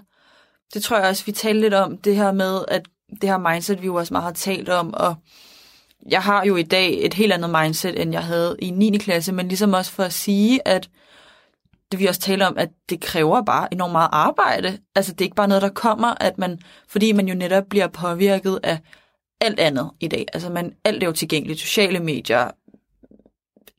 det 0.75 0.83
tror 0.83 0.99
jeg 0.99 1.09
også, 1.09 1.25
vi 1.25 1.33
talte 1.33 1.61
lidt 1.61 1.75
om, 1.75 1.99
det 1.99 2.17
her 2.17 2.33
med, 2.33 2.65
at 2.69 2.83
det 3.21 3.29
her 3.29 3.39
mindset, 3.39 3.83
vi 3.83 3.87
jo 3.87 3.95
også 3.95 4.15
meget 4.15 4.25
har 4.25 4.33
talt 4.33 4.69
om, 4.69 4.95
og 4.95 5.15
jeg 6.11 6.23
har 6.23 6.45
jo 6.45 6.57
i 6.57 6.63
dag 6.63 7.05
et 7.05 7.15
helt 7.15 7.33
andet 7.33 7.51
mindset, 7.51 8.03
end 8.03 8.13
jeg 8.13 8.25
havde 8.25 8.57
i 8.59 8.71
9. 8.71 8.99
klasse, 8.99 9.33
men 9.33 9.49
ligesom 9.49 9.73
også 9.73 9.93
for 9.93 10.03
at 10.03 10.13
sige, 10.13 10.69
at 10.69 10.89
det 11.93 12.01
vi 12.01 12.07
også 12.07 12.21
taler 12.21 12.47
om, 12.47 12.59
at 12.59 12.69
det 12.91 13.01
kræver 13.01 13.43
bare 13.43 13.73
enormt 13.73 13.93
meget 13.93 14.09
arbejde. 14.13 14.79
Altså 14.95 15.13
det 15.13 15.21
er 15.21 15.25
ikke 15.25 15.37
bare 15.37 15.49
noget, 15.49 15.63
der 15.63 15.69
kommer, 15.69 16.15
at 16.21 16.39
man, 16.39 16.59
fordi 16.89 17.13
man 17.13 17.29
jo 17.29 17.35
netop 17.35 17.65
bliver 17.71 17.87
påvirket 17.87 18.61
af 18.63 18.79
alt 19.41 19.61
andet 19.61 19.91
i 20.01 20.09
dag. 20.09 20.27
Altså 20.33 20.51
man, 20.51 20.73
alt 20.85 21.03
er 21.03 21.07
jo 21.07 21.13
tilgængeligt. 21.13 21.61
Sociale 21.61 22.01
medier, 22.01 22.51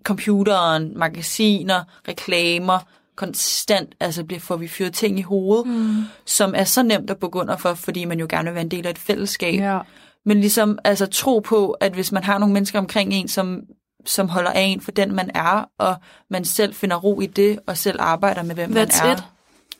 computeren, 0.04 0.98
magasiner, 0.98 1.84
reklamer, 2.08 2.80
konstant, 3.16 3.96
altså 4.00 4.24
bliver, 4.24 4.40
får 4.40 4.56
vi 4.56 4.68
fyret 4.68 4.94
ting 4.94 5.20
i 5.20 5.22
hovedet, 5.22 5.68
mm. 5.68 6.04
som 6.26 6.54
er 6.56 6.64
så 6.64 6.84
nemt 6.84 7.10
at 7.10 7.18
bukke 7.18 7.40
under 7.40 7.58
for, 7.58 7.74
fordi 7.74 8.06
man 8.06 8.20
jo 8.20 8.28
gerne 8.30 8.46
vil 8.46 8.54
være 8.54 8.64
en 8.64 8.72
del 8.72 8.88
af 8.88 8.92
et 8.92 8.98
fællesskab. 8.98 9.60
Ja. 9.60 9.80
Men 10.26 10.40
ligesom 10.40 10.80
altså 10.84 11.06
tro 11.06 11.40
på, 11.40 11.72
at 11.72 11.94
hvis 11.94 12.12
man 12.12 12.24
har 12.24 12.38
nogle 12.38 12.54
mennesker 12.54 12.80
omkring 12.80 13.14
en, 13.14 13.28
som 13.28 13.62
som 14.06 14.30
holder 14.30 14.52
af 14.52 14.62
en 14.62 14.82
for 14.82 14.92
den, 14.92 15.16
man 15.16 15.32
er, 15.36 15.66
og 15.80 15.96
man 16.30 16.46
selv 16.46 16.74
finder 16.74 16.96
ro 16.96 17.22
i 17.22 17.26
det, 17.26 17.60
og 17.68 17.78
selv 17.78 17.98
arbejder 18.02 18.44
med, 18.44 18.56
hvem 18.56 18.70
That's 18.72 19.04
man 19.04 19.12
er. 19.12 19.14
it. 19.16 19.24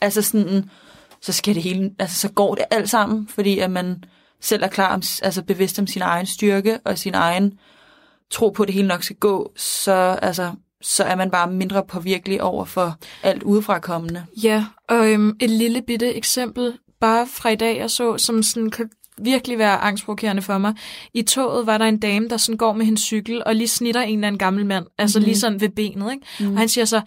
Altså 0.02 0.22
sådan, 0.22 0.70
så 1.22 1.32
skal 1.32 1.56
det 1.56 1.64
hele, 1.64 1.92
altså 2.00 2.20
så 2.20 2.30
går 2.32 2.56
det 2.56 2.66
alt 2.72 2.90
sammen, 2.90 3.28
fordi 3.28 3.60
at 3.60 3.72
man 3.72 4.04
selv 4.42 4.64
er 4.64 4.68
klar, 4.68 4.94
om, 4.94 5.02
altså 5.22 5.44
bevidst 5.44 5.80
om 5.80 5.88
sin 5.88 6.02
egen 6.02 6.26
styrke, 6.26 6.80
og 6.86 6.98
sin 6.98 7.14
egen 7.14 7.60
tro 8.32 8.50
på, 8.50 8.64
at 8.64 8.68
det 8.68 8.76
hele 8.76 8.88
nok 8.88 9.04
skal 9.04 9.16
gå, 9.16 9.52
så, 9.56 10.20
altså, 10.22 10.52
så 10.84 11.04
er 11.04 11.16
man 11.16 11.32
bare 11.32 11.52
mindre 11.52 11.84
påvirkelig 11.88 12.42
over 12.42 12.66
for 12.66 12.96
alt 13.24 13.44
udefrakommende. 13.44 14.26
Ja, 14.44 14.66
og 14.90 15.12
øhm, 15.12 15.36
et 15.40 15.50
lille 15.50 15.82
bitte 15.88 16.14
eksempel, 16.14 16.74
bare 17.02 17.28
fra 17.28 17.50
i 17.50 17.56
dag, 17.56 17.78
jeg 17.78 17.90
så, 17.92 18.18
som 18.18 18.44
sådan 18.44 18.70
kan 18.72 18.90
virkelig 19.18 19.58
være 19.58 19.78
angstprovokerende 19.78 20.42
for 20.42 20.58
mig. 20.58 20.74
I 21.14 21.22
toget 21.22 21.66
var 21.68 21.78
der 21.78 21.86
en 21.86 22.00
dame, 22.00 22.28
der 22.30 22.38
sådan 22.38 22.58
går 22.58 22.74
med 22.74 22.86
hendes 22.86 23.02
cykel, 23.02 23.44
og 23.46 23.56
lige 23.56 23.68
snitter 23.68 24.02
en 24.02 24.18
eller 24.20 24.28
anden 24.28 24.40
gammel 24.40 24.66
mand, 24.66 24.86
altså 24.98 25.20
Mhm. 25.20 25.26
lige 25.26 25.40
sådan 25.40 25.62
ved 25.62 25.70
benet, 25.70 26.12
ikke? 26.14 26.26
Mm. 26.40 26.52
Og 26.54 26.58
han 26.58 26.70
siger 26.70 26.86
så, 26.86 27.02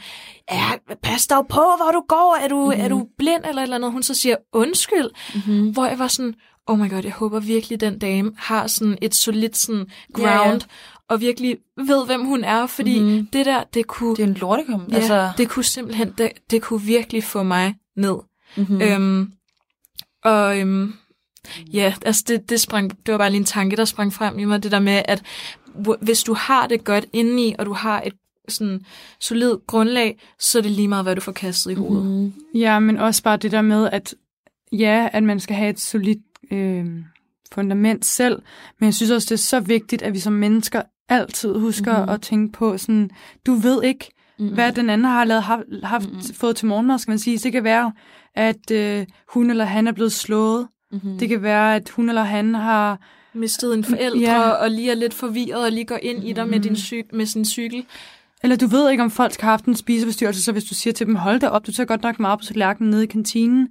ja, 0.52 0.70
pas 1.02 1.26
dog 1.26 1.46
på, 1.48 1.60
hvor 1.60 1.90
du 1.92 2.02
går, 2.08 2.38
er 2.44 2.48
du, 2.48 2.66
Mhm. 2.66 2.74
mm. 2.78 2.84
er 2.84 2.88
du 2.88 3.06
blind 3.18 3.42
eller 3.48 3.62
et 3.62 3.66
eller 3.66 3.76
andet? 3.76 3.92
Hun 3.92 4.02
så 4.02 4.14
siger, 4.14 4.36
undskyld, 4.52 5.10
Mm-hmm. 5.34 5.70
hvor 5.70 5.86
jeg 5.86 5.98
var 5.98 6.08
sådan, 6.08 6.34
oh 6.66 6.78
my 6.78 6.90
god, 6.90 7.02
jeg 7.04 7.12
håber 7.12 7.40
virkelig, 7.40 7.80
den 7.80 7.98
dame 7.98 8.32
har 8.38 8.66
sådan 8.66 8.98
et 9.02 9.14
solidt 9.14 9.56
sådan 9.56 9.86
Ja, 10.18 10.48
ja. 10.48 10.58
Og 11.08 11.20
virkelig 11.20 11.56
ved, 11.76 12.06
hvem 12.06 12.24
hun 12.24 12.44
er, 12.44 12.66
fordi 12.66 13.00
Mhm. 13.00 13.10
mm. 13.12 13.26
det 13.26 13.46
der, 13.46 13.64
det 13.74 13.86
kunne, 13.86 14.16
Det 14.16 14.22
er 14.22 14.26
en 14.26 14.34
lortekom. 14.34 14.86
ja, 14.90 14.96
altså, 14.96 15.30
det 15.38 15.48
kunne 15.48 15.64
simpelthen, 15.64 16.14
det, 16.18 16.30
det 16.50 16.62
kunne 16.62 16.82
virkelig 16.82 17.24
få 17.24 17.42
mig 17.42 17.74
ned. 17.96 18.16
mm-hmm. 18.56 18.74
Mm. 18.76 18.82
Øhm, 18.82 19.32
og 20.24 20.58
øhm, 20.60 20.92
ja, 21.72 21.94
altså 22.04 22.24
det, 22.28 22.50
det, 22.50 22.60
sprang, 22.60 23.06
det 23.06 23.12
var 23.12 23.18
bare 23.18 23.30
lige 23.30 23.38
en 23.38 23.44
tanke, 23.44 23.76
der 23.76 23.84
sprang 23.84 24.12
frem 24.12 24.38
i 24.38 24.44
mig, 24.44 24.62
det 24.62 24.72
der 24.72 24.78
med, 24.80 25.02
at 25.04 25.22
hvis 26.00 26.22
du 26.22 26.34
har 26.34 26.66
det 26.66 26.84
godt 26.84 27.06
indeni, 27.12 27.54
og 27.58 27.66
du 27.66 27.72
har 27.72 28.02
et 28.06 28.12
sådan 28.48 28.80
solid 29.20 29.54
grundlag, 29.66 30.18
så 30.38 30.58
er 30.58 30.62
det 30.62 30.70
lige 30.70 30.88
meget, 30.88 31.04
hvad 31.04 31.14
du 31.14 31.20
får 31.20 31.32
kastet 31.32 31.70
i 31.70 31.74
hovedet. 31.74 32.04
Mm. 32.06 32.10
mm-hmm. 32.12 32.32
Ja, 32.54 32.78
men 32.78 32.96
også 32.98 33.22
bare 33.22 33.36
det 33.36 33.52
der 33.52 33.62
med, 33.62 33.88
at 33.92 34.14
ja, 34.72 35.08
at 35.12 35.22
man 35.22 35.40
skal 35.40 35.56
have 35.56 35.70
et 35.70 35.80
solidt 35.80 36.22
øh, 36.52 36.86
fundament 37.52 38.04
selv, 38.04 38.42
men 38.80 38.84
jeg 38.86 38.94
synes 38.94 39.10
også, 39.10 39.26
det 39.26 39.32
er 39.34 39.36
så 39.42 39.60
vigtigt, 39.60 40.02
at 40.02 40.12
vi 40.14 40.18
som 40.18 40.32
mennesker 40.32 40.82
altid 41.08 41.54
husker 41.58 41.92
Mhm. 41.92 42.00
mm-hmm. 42.00 42.14
at 42.14 42.22
tænke 42.22 42.52
på 42.52 42.78
sådan, 42.78 43.10
du 43.46 43.54
ved 43.54 43.82
ikke, 43.82 44.10
Mm-hmm. 44.38 44.54
hvad 44.54 44.72
den 44.72 44.90
anden 44.90 45.04
har 45.04 45.24
lavet, 45.24 45.42
haft, 45.42 45.62
haft 45.84 46.12
Mhm. 46.12 46.20
fået 46.34 46.56
til 46.56 46.66
morgenmad, 46.66 46.98
skal 46.98 47.10
man 47.12 47.18
sige. 47.18 47.38
Det 47.38 47.52
kan 47.52 47.64
være, 47.64 47.92
at 48.34 48.70
øh, 48.70 49.06
hun 49.34 49.50
eller 49.50 49.64
han 49.64 49.86
er 49.86 49.92
blevet 49.92 50.12
slået. 50.12 50.68
Mm-hmm. 50.92 51.18
Det 51.18 51.28
kan 51.28 51.42
være, 51.42 51.76
at 51.76 51.88
hun 51.90 52.08
eller 52.08 52.22
han 52.22 52.54
har... 52.54 52.98
Mistet 53.34 53.74
en 53.74 53.84
forældre, 53.84 54.20
Ja. 54.20 54.50
og 54.50 54.70
lige 54.70 54.90
er 54.90 54.94
lidt 54.94 55.14
forvirret, 55.14 55.64
og 55.64 55.72
lige 55.72 55.84
går 55.84 55.98
ind 56.02 56.24
i 56.24 56.32
dig 56.32 56.48
med, 56.48 56.60
din 56.60 56.72
cy- 56.72 57.08
med 57.16 57.26
sin 57.26 57.44
cykel. 57.44 57.84
Eller 58.42 58.56
du 58.56 58.66
ved 58.66 58.90
ikke, 58.90 59.02
om 59.02 59.10
folk 59.10 59.40
har 59.40 59.50
haft 59.50 59.64
en 59.64 59.76
spiseforstyrrelse, 59.76 60.42
så 60.42 60.52
hvis 60.52 60.64
du 60.64 60.74
siger 60.74 60.94
til 60.94 61.06
dem, 61.06 61.14
hold 61.14 61.40
da 61.40 61.48
op, 61.48 61.66
du 61.66 61.72
tager 61.72 61.86
godt 61.86 62.02
nok 62.02 62.20
meget 62.20 62.38
på 62.38 62.44
tallerkenen 62.44 62.90
nede 62.90 63.02
i 63.04 63.06
kantinen. 63.06 63.68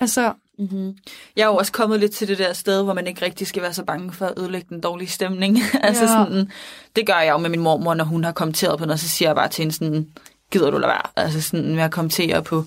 Altså, 0.00 0.32
Mm-hmm. 0.60 0.96
Jeg 1.36 1.42
er 1.42 1.46
jo 1.46 1.56
også 1.56 1.72
kommet 1.72 2.00
lidt 2.00 2.12
til 2.12 2.28
det 2.28 2.38
der 2.38 2.52
sted, 2.52 2.82
hvor 2.82 2.92
man 2.94 3.06
ikke 3.06 3.24
rigtig 3.24 3.46
skal 3.46 3.62
være 3.62 3.74
så 3.74 3.84
bange 3.84 4.12
for 4.12 4.26
at 4.26 4.38
ødelægge 4.38 4.66
den 4.68 4.80
dårlige 4.80 5.08
stemning. 5.08 5.58
altså 5.82 6.02
Ja. 6.04 6.08
sådan, 6.08 6.50
det 6.96 7.06
gør 7.06 7.18
jeg 7.18 7.32
jo 7.32 7.38
med 7.38 7.50
min 7.50 7.60
mormor, 7.60 7.94
når 7.94 8.04
hun 8.04 8.24
har 8.24 8.32
kommenteret 8.32 8.78
på 8.78 8.84
noget, 8.84 9.00
så 9.00 9.08
siger 9.08 9.28
jeg 9.28 9.36
bare 9.36 9.48
til 9.48 9.62
hende 9.62 9.74
sådan, 9.74 10.08
gider 10.50 10.70
du 10.70 10.78
lade 10.78 10.88
være? 10.88 11.02
Altså 11.16 11.42
sådan 11.42 11.74
med 11.74 11.82
at 11.82 11.90
kommentere 11.90 12.42
på 12.42 12.64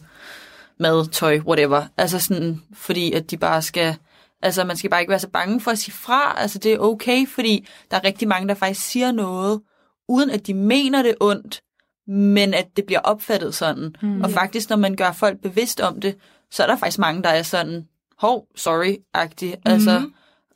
mad, 0.79 1.07
tøj, 1.09 1.39
whatever. 1.39 1.83
Altså 1.97 2.19
sådan, 2.19 2.61
fordi 2.73 3.11
at 3.13 3.31
de 3.31 3.37
bare 3.37 3.61
skal, 3.61 3.95
altså 4.41 4.63
man 4.63 4.77
skal 4.77 4.89
bare 4.89 5.01
ikke 5.01 5.09
være 5.11 5.19
så 5.19 5.29
bange 5.29 5.61
for 5.61 5.71
at 5.71 5.77
sige 5.79 5.93
fra. 5.95 6.35
Altså 6.41 6.57
det 6.59 6.73
er 6.73 6.77
okay, 6.79 7.27
fordi 7.27 7.67
der 7.91 7.97
er 7.97 8.03
rigtig 8.03 8.27
mange, 8.27 8.47
der 8.47 8.53
faktisk 8.53 8.87
siger 8.87 9.11
noget, 9.11 9.61
uden 10.09 10.29
at 10.29 10.47
de 10.47 10.53
mener 10.53 11.01
det 11.03 11.15
ondt, 11.19 11.61
men 12.07 12.53
at 12.53 12.67
det 12.75 12.85
bliver 12.85 12.99
opfattet 12.99 13.55
sådan. 13.55 13.95
Mm. 14.01 14.21
Og 14.21 14.31
faktisk, 14.31 14.69
når 14.69 14.77
man 14.77 14.95
gør 14.95 15.11
folk 15.11 15.41
bevidst 15.41 15.81
om 15.81 16.01
det, 16.01 16.15
så 16.53 16.63
er 16.63 16.67
der 16.67 16.75
faktisk 16.77 16.99
mange, 16.99 17.23
der 17.23 17.29
er 17.29 17.43
sådan, 17.43 17.87
hov, 18.17 18.47
sorry-agtig. 18.55 19.55
Altså, 19.65 20.09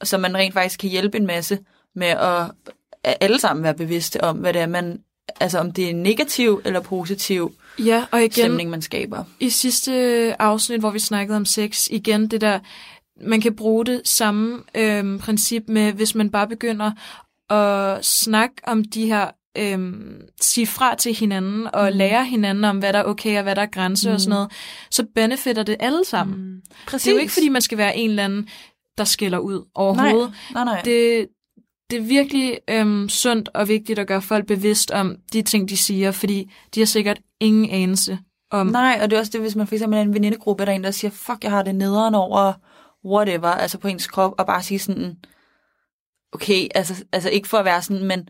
så 0.03 0.17
man 0.17 0.35
rent 0.37 0.53
faktisk 0.53 0.79
kan 0.79 0.89
hjælpe 0.89 1.17
en 1.17 1.25
masse 1.27 1.59
med 1.95 2.07
at, 2.07 2.51
at 3.03 3.17
alle 3.21 3.39
sammen 3.39 3.63
være 3.63 3.73
bevidste 3.73 4.23
om, 4.23 4.37
hvad 4.37 4.53
det 4.53 4.61
er, 4.61 4.67
man, 4.67 4.99
altså 5.39 5.59
om 5.59 5.71
det 5.71 5.89
er 5.89 5.93
negativ 5.93 6.61
eller 6.65 6.79
positiv 6.79 7.53
Ja, 7.79 8.05
og 8.11 8.19
igen, 8.19 8.31
stemning, 8.31 8.69
man 8.69 8.81
skaber. 8.81 9.23
i 9.39 9.49
sidste 9.49 9.91
afsnit, 10.41 10.79
hvor 10.79 10.89
vi 10.91 10.99
snakkede 10.99 11.35
om 11.35 11.45
sex, 11.45 11.87
igen 11.89 12.27
det 12.27 12.41
der, 12.41 12.59
man 13.21 13.41
kan 13.41 13.55
bruge 13.55 13.85
det 13.85 14.01
samme 14.05 14.63
øhm, 14.75 15.19
princip 15.19 15.63
med, 15.67 15.93
hvis 15.93 16.15
man 16.15 16.29
bare 16.29 16.47
begynder 16.47 16.91
at 17.49 18.05
snakke 18.05 18.55
om 18.63 18.83
de 18.85 19.05
her, 19.05 19.29
øhm, 19.57 20.21
sige 20.41 20.67
fra 20.67 20.95
til 20.95 21.13
hinanden, 21.13 21.67
og 21.73 21.89
mm. 21.91 21.97
lære 21.97 22.25
hinanden 22.25 22.63
om, 22.63 22.77
hvad 22.77 22.93
der 22.93 22.99
er 22.99 23.03
okay 23.03 23.37
og 23.37 23.43
hvad 23.43 23.55
der 23.55 23.61
er 23.61 23.65
grænse 23.65 24.09
mm. 24.09 24.13
og 24.13 24.21
sådan 24.21 24.29
noget, 24.29 24.51
så 24.91 25.05
benefitter 25.15 25.63
det 25.63 25.75
alle 25.79 26.05
sammen. 26.05 26.37
Mm. 26.37 26.61
Præcis. 26.87 27.03
Det 27.03 27.11
er 27.11 27.15
jo 27.15 27.21
ikke, 27.21 27.33
fordi 27.33 27.49
man 27.49 27.61
skal 27.61 27.77
være 27.77 27.97
en 27.97 28.09
eller 28.09 28.25
anden, 28.25 28.49
der 28.97 29.03
skiller 29.03 29.37
ud 29.37 29.65
overhovedet. 29.75 30.33
Nej, 30.53 30.63
nej, 30.63 30.73
nej. 30.73 30.81
Det, 30.81 31.27
det 31.89 31.97
er 31.97 32.03
virkelig 32.03 32.59
øhm, 32.69 33.09
sundt 33.09 33.49
og 33.53 33.67
vigtigt 33.67 33.99
at 33.99 34.07
gøre 34.07 34.21
folk 34.21 34.45
bevidst 34.45 34.91
om 34.91 35.15
de 35.33 35.41
ting, 35.41 35.69
de 35.69 35.77
siger, 35.77 36.11
fordi 36.11 36.51
de 36.75 36.79
har 36.79 36.85
sikkert 36.85 37.19
ingen 37.39 37.69
anelse 37.69 38.19
om... 38.51 38.67
Nej, 38.67 38.99
og 39.01 39.09
det 39.09 39.15
er 39.15 39.19
også 39.19 39.31
det, 39.31 39.41
hvis 39.41 39.55
man 39.55 39.67
eksempel 39.71 39.97
er 39.97 40.01
en 40.01 40.13
venindegruppe, 40.13 40.65
der 40.65 40.71
er 40.71 40.75
en, 40.75 40.83
der 40.83 40.91
siger, 40.91 41.11
fuck, 41.11 41.43
jeg 41.43 41.51
har 41.51 41.63
det 41.63 41.75
nederen 41.75 42.15
over 42.15 42.53
whatever, 43.05 43.47
altså 43.47 43.77
på 43.77 43.87
ens 43.87 44.07
krop, 44.07 44.33
og 44.37 44.45
bare 44.45 44.63
sige 44.63 44.79
sådan, 44.79 45.17
okay, 46.33 46.67
altså, 46.75 47.05
altså 47.11 47.29
ikke 47.29 47.47
for 47.47 47.57
at 47.57 47.65
være 47.65 47.81
sådan, 47.81 48.03
men 48.03 48.29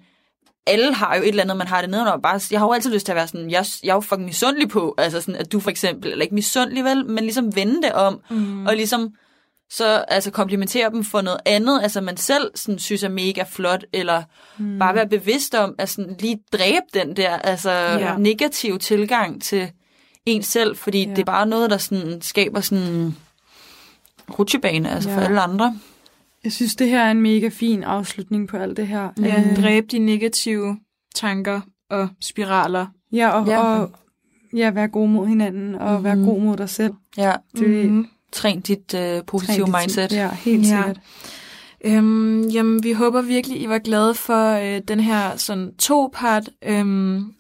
alle 0.68 0.93
har 0.93 1.15
jo 1.15 1.22
et 1.22 1.28
eller 1.28 1.43
andet, 1.43 1.57
man 1.57 1.68
har 1.68 1.82
det 1.82 1.89
nederen 1.89 2.07
over. 2.07 2.18
Bare, 2.18 2.39
jeg 2.51 2.59
har 2.59 2.68
jo 2.68 2.74
altid 2.74 2.93
lyst 2.93 3.05
til 3.05 3.11
at 3.11 3.15
være 3.15 3.28
sådan, 3.28 3.51
jeg, 3.51 3.65
jeg 3.84 3.89
er 3.89 3.93
jo 3.93 3.99
fucking 3.99 4.26
misundelig 4.26 4.70
på, 4.70 4.95
altså 4.97 5.22
sådan, 5.22 5.36
at 5.36 5.51
du 5.51 5.59
for 5.59 5.70
eksempel, 5.70 6.11
eller 6.11 6.24
ikke 6.24 6.36
misundelig 6.36 6.84
vel, 6.84 7.05
men 7.05 7.24
ligesom 7.24 7.55
vende 7.55 7.82
det 7.82 7.91
om, 7.91 8.22
mm. 8.30 8.65
og 8.65 8.76
ligesom 8.76 9.09
så 9.70 10.05
altså 10.07 10.32
komplimentere 10.32 10.89
dem 10.89 11.03
for 11.03 11.22
noget 11.22 11.39
andet, 11.45 11.80
altså 11.84 12.01
man 12.01 12.18
selv 12.18 12.51
sådan, 12.55 12.80
synes 12.80 13.03
er 13.03 13.09
mega 13.09 13.43
flot, 13.49 13.86
eller 13.93 14.24
mm. 14.57 14.80
bare 14.80 14.95
være 14.95 15.07
bevidst 15.07 15.55
om, 15.55 15.76
at 15.78 15.89
sådan, 15.89 16.15
lige 16.20 16.39
dræbe 16.53 16.86
den 16.93 17.15
der 17.15 17.36
altså, 17.36 17.72
Ja. 17.72 18.18
negative 18.18 18.78
tilgang 18.78 19.41
til 19.41 19.72
en 20.26 20.43
selv, 20.43 20.76
fordi 20.76 21.03
ja. 21.03 21.09
det 21.09 21.20
er 21.20 21.26
bare 21.26 21.45
noget, 21.45 21.70
der 21.70 21.78
sådan, 21.78 22.22
skaber 22.22 22.61
sådan 22.61 23.15
rutsjebane 24.39 24.91
altså 24.91 25.09
ja. 25.09 25.15
for 25.15 25.22
alle 25.22 25.41
andre. 25.41 25.78
Jeg 26.44 26.52
synes, 26.52 26.76
det 26.76 26.90
her 26.90 27.04
er 27.04 27.12
en 27.12 27.22
mega 27.22 27.50
fin 27.50 27.84
afslutning 27.84 28.48
på 28.48 28.58
alt 28.58 28.78
det 28.78 28.88
her. 28.88 29.10
Ja, 29.22 29.40
Øh, 29.52 29.56
dræbe 29.58 29.88
de 29.88 30.00
negative 30.00 30.78
tanker 31.16 31.62
og 31.90 32.08
spiraler. 32.22 32.86
ja, 33.14 33.30
og, 33.30 33.48
Ja. 33.48 33.60
og 33.64 33.92
ja, 34.56 34.70
være 34.72 34.88
god 34.88 35.08
mod 35.10 35.28
hinanden, 35.28 35.76
og 35.76 35.90
mm-hmm. 35.92 36.04
være 36.04 36.16
god 36.16 36.42
mod 36.42 36.58
dig 36.58 36.70
selv. 36.70 36.94
Ja, 37.18 37.34
Det, 37.58 37.90
Mhm. 37.92 38.08
træn 38.32 38.62
dit 38.62 38.94
øh, 38.94 39.22
positive 39.28 39.66
Træn 39.66 39.74
dit- 39.74 39.82
mindset. 39.82 40.12
Ja, 40.12 40.30
helt 40.34 40.68
Ja. 40.68 40.76
ja. 40.76 40.84
sikkert. 40.84 41.00
Øhm, 41.86 42.42
jamen, 42.42 42.84
vi 42.84 42.92
håber 42.92 43.22
virkelig, 43.22 43.62
I 43.62 43.68
var 43.70 43.78
glade 43.80 44.14
for 44.14 44.52
øh, 44.76 44.82
den 44.88 45.00
her 45.00 45.36
sådan 45.38 45.76
to-part 45.80 46.50
øhm, 46.64 47.34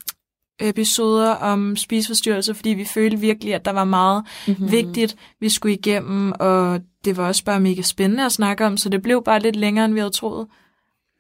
episoder 0.59 1.31
om 1.31 1.75
spiseforstyrrelser, 1.75 2.53
fordi 2.53 2.69
vi 2.69 2.85
følte 2.85 3.17
virkelig, 3.19 3.53
at 3.55 3.65
der 3.65 3.71
var 3.71 3.83
meget 3.83 4.23
Mm-hmm. 4.47 4.65
mm. 4.65 4.71
vigtigt, 4.71 5.15
vi 5.39 5.49
skulle 5.49 5.73
igennem, 5.75 6.33
og 6.39 6.81
det 7.05 7.17
var 7.17 7.27
også 7.27 7.43
bare 7.43 7.59
mega 7.59 7.81
spændende 7.81 8.25
at 8.25 8.31
snakke 8.31 8.65
om, 8.65 8.77
så 8.77 8.89
det 8.89 9.01
blev 9.01 9.23
bare 9.23 9.39
lidt 9.39 9.55
længere, 9.55 9.85
end 9.85 9.93
vi 9.93 9.99
havde 9.99 10.11
troet. 10.13 10.47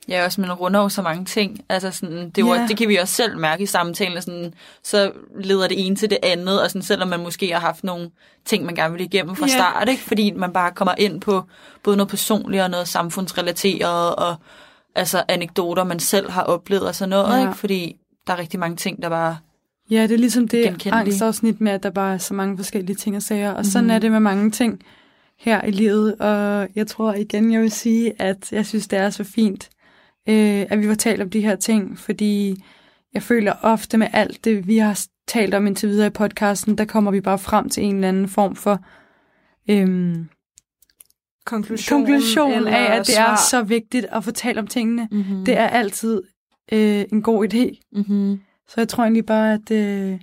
Ja, 0.09 0.25
også 0.25 0.41
man 0.41 0.51
runder 0.53 0.79
jo 0.79 0.89
så 0.89 1.01
mange 1.01 1.25
ting. 1.25 1.59
Altså 1.69 1.91
sådan, 1.91 2.29
det, 2.29 2.45
var, 2.45 2.55
Ja. 2.55 2.65
det 2.67 2.77
kan 2.77 2.89
vi 2.89 2.95
også 2.95 3.13
selv 3.13 3.37
mærke 3.37 3.63
i 3.63 3.65
samtalen. 3.65 4.21
Sådan, 4.21 4.53
så 4.83 5.11
leder 5.39 5.67
det 5.67 5.85
ene 5.87 5.95
til 5.95 6.09
det 6.09 6.17
andet, 6.23 6.61
og 6.61 6.69
sådan, 6.69 6.81
selvom 6.81 7.07
man 7.07 7.19
måske 7.23 7.51
har 7.53 7.59
haft 7.59 7.83
nogle 7.83 8.09
ting, 8.45 8.65
man 8.65 8.75
gerne 8.75 8.93
vil 8.93 9.01
igennem 9.01 9.35
fra 9.35 9.45
Ja. 9.45 9.53
start, 9.53 9.89
ikke? 9.89 10.01
fordi 10.01 10.31
man 10.31 10.53
bare 10.53 10.71
kommer 10.71 10.93
ind 10.97 11.21
på 11.21 11.43
både 11.83 11.97
noget 11.97 12.09
personligt 12.09 12.63
og 12.63 12.69
noget 12.69 12.87
samfundsrelateret, 12.87 14.15
og 14.15 14.35
altså 14.95 15.23
anekdoter, 15.27 15.83
man 15.83 15.99
selv 15.99 16.29
har 16.31 16.43
oplevet 16.43 16.87
og 16.87 16.95
sådan 16.95 17.09
noget, 17.09 17.37
Ja. 17.37 17.41
ikke? 17.41 17.57
fordi 17.57 17.95
der 18.27 18.33
er 18.33 18.37
rigtig 18.37 18.59
mange 18.59 18.75
ting, 18.75 19.01
der 19.01 19.09
bare... 19.09 19.37
Ja, 19.91 20.03
det 20.03 20.11
er 20.11 20.17
ligesom 20.17 20.47
det 20.47 20.87
angstafsnit 20.87 21.61
med, 21.61 21.71
at 21.71 21.83
der 21.83 21.89
bare 21.89 22.13
er 22.13 22.17
så 22.17 22.33
mange 22.33 22.57
forskellige 22.57 22.95
ting 22.95 23.15
at 23.15 23.23
sige. 23.23 23.49
Og 23.49 23.55
Mhm. 23.55 23.63
sådan 23.63 23.89
er 23.89 23.99
det 23.99 24.11
med 24.11 24.19
mange 24.19 24.51
ting 24.51 24.81
her 25.39 25.61
i 25.65 25.71
livet. 25.71 26.15
Og 26.15 26.67
jeg 26.75 26.87
tror 26.87 27.13
igen, 27.13 27.51
jeg 27.51 27.61
vil 27.61 27.71
sige, 27.71 28.21
at 28.21 28.51
jeg 28.51 28.65
synes, 28.65 28.87
det 28.87 28.99
er 28.99 29.09
så 29.09 29.23
fint, 29.23 29.69
øh, 30.29 30.65
at 30.69 30.79
vi 30.79 30.87
får 30.87 30.93
talt 30.93 31.21
om 31.21 31.29
de 31.29 31.41
her 31.41 31.55
ting. 31.55 31.99
Fordi 31.99 32.63
jeg 33.13 33.23
føler 33.23 33.53
ofte 33.61 33.97
med 33.97 34.07
alt 34.13 34.45
det, 34.45 34.67
vi 34.67 34.77
har 34.77 35.05
talt 35.27 35.53
om 35.53 35.67
indtil 35.67 35.89
videre 35.89 36.07
i 36.07 36.09
podcasten, 36.09 36.77
der 36.77 36.85
kommer 36.85 37.11
vi 37.11 37.21
bare 37.21 37.39
frem 37.39 37.69
til 37.69 37.83
en 37.83 37.95
eller 37.95 38.07
anden 38.07 38.27
form 38.27 38.55
for 38.55 38.79
øhm, 39.69 40.29
Konklusion, 41.45 41.99
konklusion 42.05 42.67
af, 42.67 42.99
at 42.99 43.07
det 43.07 43.17
er 43.17 43.25
svar. 43.25 43.47
så 43.49 43.61
vigtigt 43.63 44.05
at 44.11 44.23
fortælle 44.23 44.61
om 44.61 44.67
tingene. 44.67 45.07
Mm-hmm. 45.11 45.45
Det 45.45 45.57
er 45.57 45.67
altid 45.67 46.21
øh, 46.71 47.05
en 47.11 47.21
god 47.21 47.53
idé. 47.53 47.89
Mm-hmm. 47.91 48.39
Så 48.67 48.73
jeg 48.77 48.87
tror 48.87 49.03
egentlig 49.03 49.25
bare, 49.25 49.53
at 49.53 49.71
øh, 49.71 50.19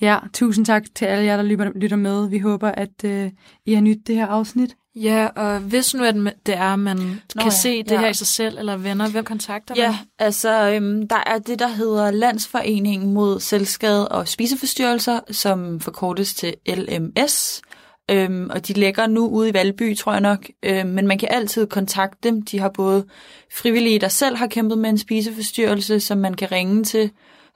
ja, 0.00 0.18
tusind 0.32 0.66
tak 0.66 0.82
til 0.94 1.04
alle 1.04 1.24
jer, 1.24 1.36
der 1.36 1.70
lytter, 1.74 1.96
med. 1.96 2.28
Vi 2.28 2.38
håber, 2.38 2.68
at 2.68 3.04
øh, 3.04 3.30
I 3.66 3.74
har 3.74 3.80
nydt 3.80 4.06
det 4.06 4.14
her 4.14 4.26
afsnit. 4.26 4.76
Ja, 4.96 5.26
og 5.36 5.58
hvis 5.60 5.94
nu 5.94 6.04
at 6.04 6.16
man- 6.16 6.32
det 6.46 6.54
er, 6.54 6.72
at 6.72 6.78
man 6.78 6.96
Nå, 6.96 7.02
kan 7.38 7.42
ja, 7.44 7.50
se 7.50 7.82
det 7.82 7.90
ja. 7.90 8.00
her 8.00 8.08
i 8.08 8.14
sig 8.14 8.26
selv, 8.26 8.58
eller 8.58 8.76
venner, 8.76 9.10
hvem 9.10 9.24
kontakter 9.24 9.74
man? 9.74 9.82
Ja, 9.84 9.98
altså 10.18 10.70
øhm, 10.74 11.08
der 11.08 11.22
er 11.26 11.38
det, 11.38 11.58
der 11.58 11.68
hedder 11.68 12.10
Landsforeningen 12.10 13.12
mod 13.14 13.40
Selvskade 13.40 14.08
og 14.08 14.28
Spiseforstyrrelser, 14.28 15.20
som 15.30 15.80
forkortes 15.80 16.34
til 16.34 16.54
LMS. 16.68 17.62
Øhm, 18.10 18.50
og 18.50 18.68
de 18.68 18.72
ligger 18.72 19.06
nu 19.06 19.28
ude 19.28 19.48
i 19.48 19.54
Valby, 19.54 19.96
tror 19.96 20.12
jeg 20.12 20.20
nok. 20.20 20.46
Øhm, 20.62 20.88
men 20.88 21.06
man 21.06 21.18
kan 21.18 21.28
altid 21.30 21.66
kontakte 21.66 22.28
dem. 22.28 22.42
De 22.42 22.58
har 22.58 22.68
både 22.68 23.04
frivillige, 23.54 23.98
der 23.98 24.08
selv 24.08 24.36
har 24.36 24.46
kæmpet 24.46 24.78
med 24.78 24.90
en 24.90 24.98
spiseforstyrrelse, 24.98 26.00
som 26.00 26.18
man 26.18 26.34
kan 26.34 26.52
ringe 26.52 26.84
til, 26.84 27.10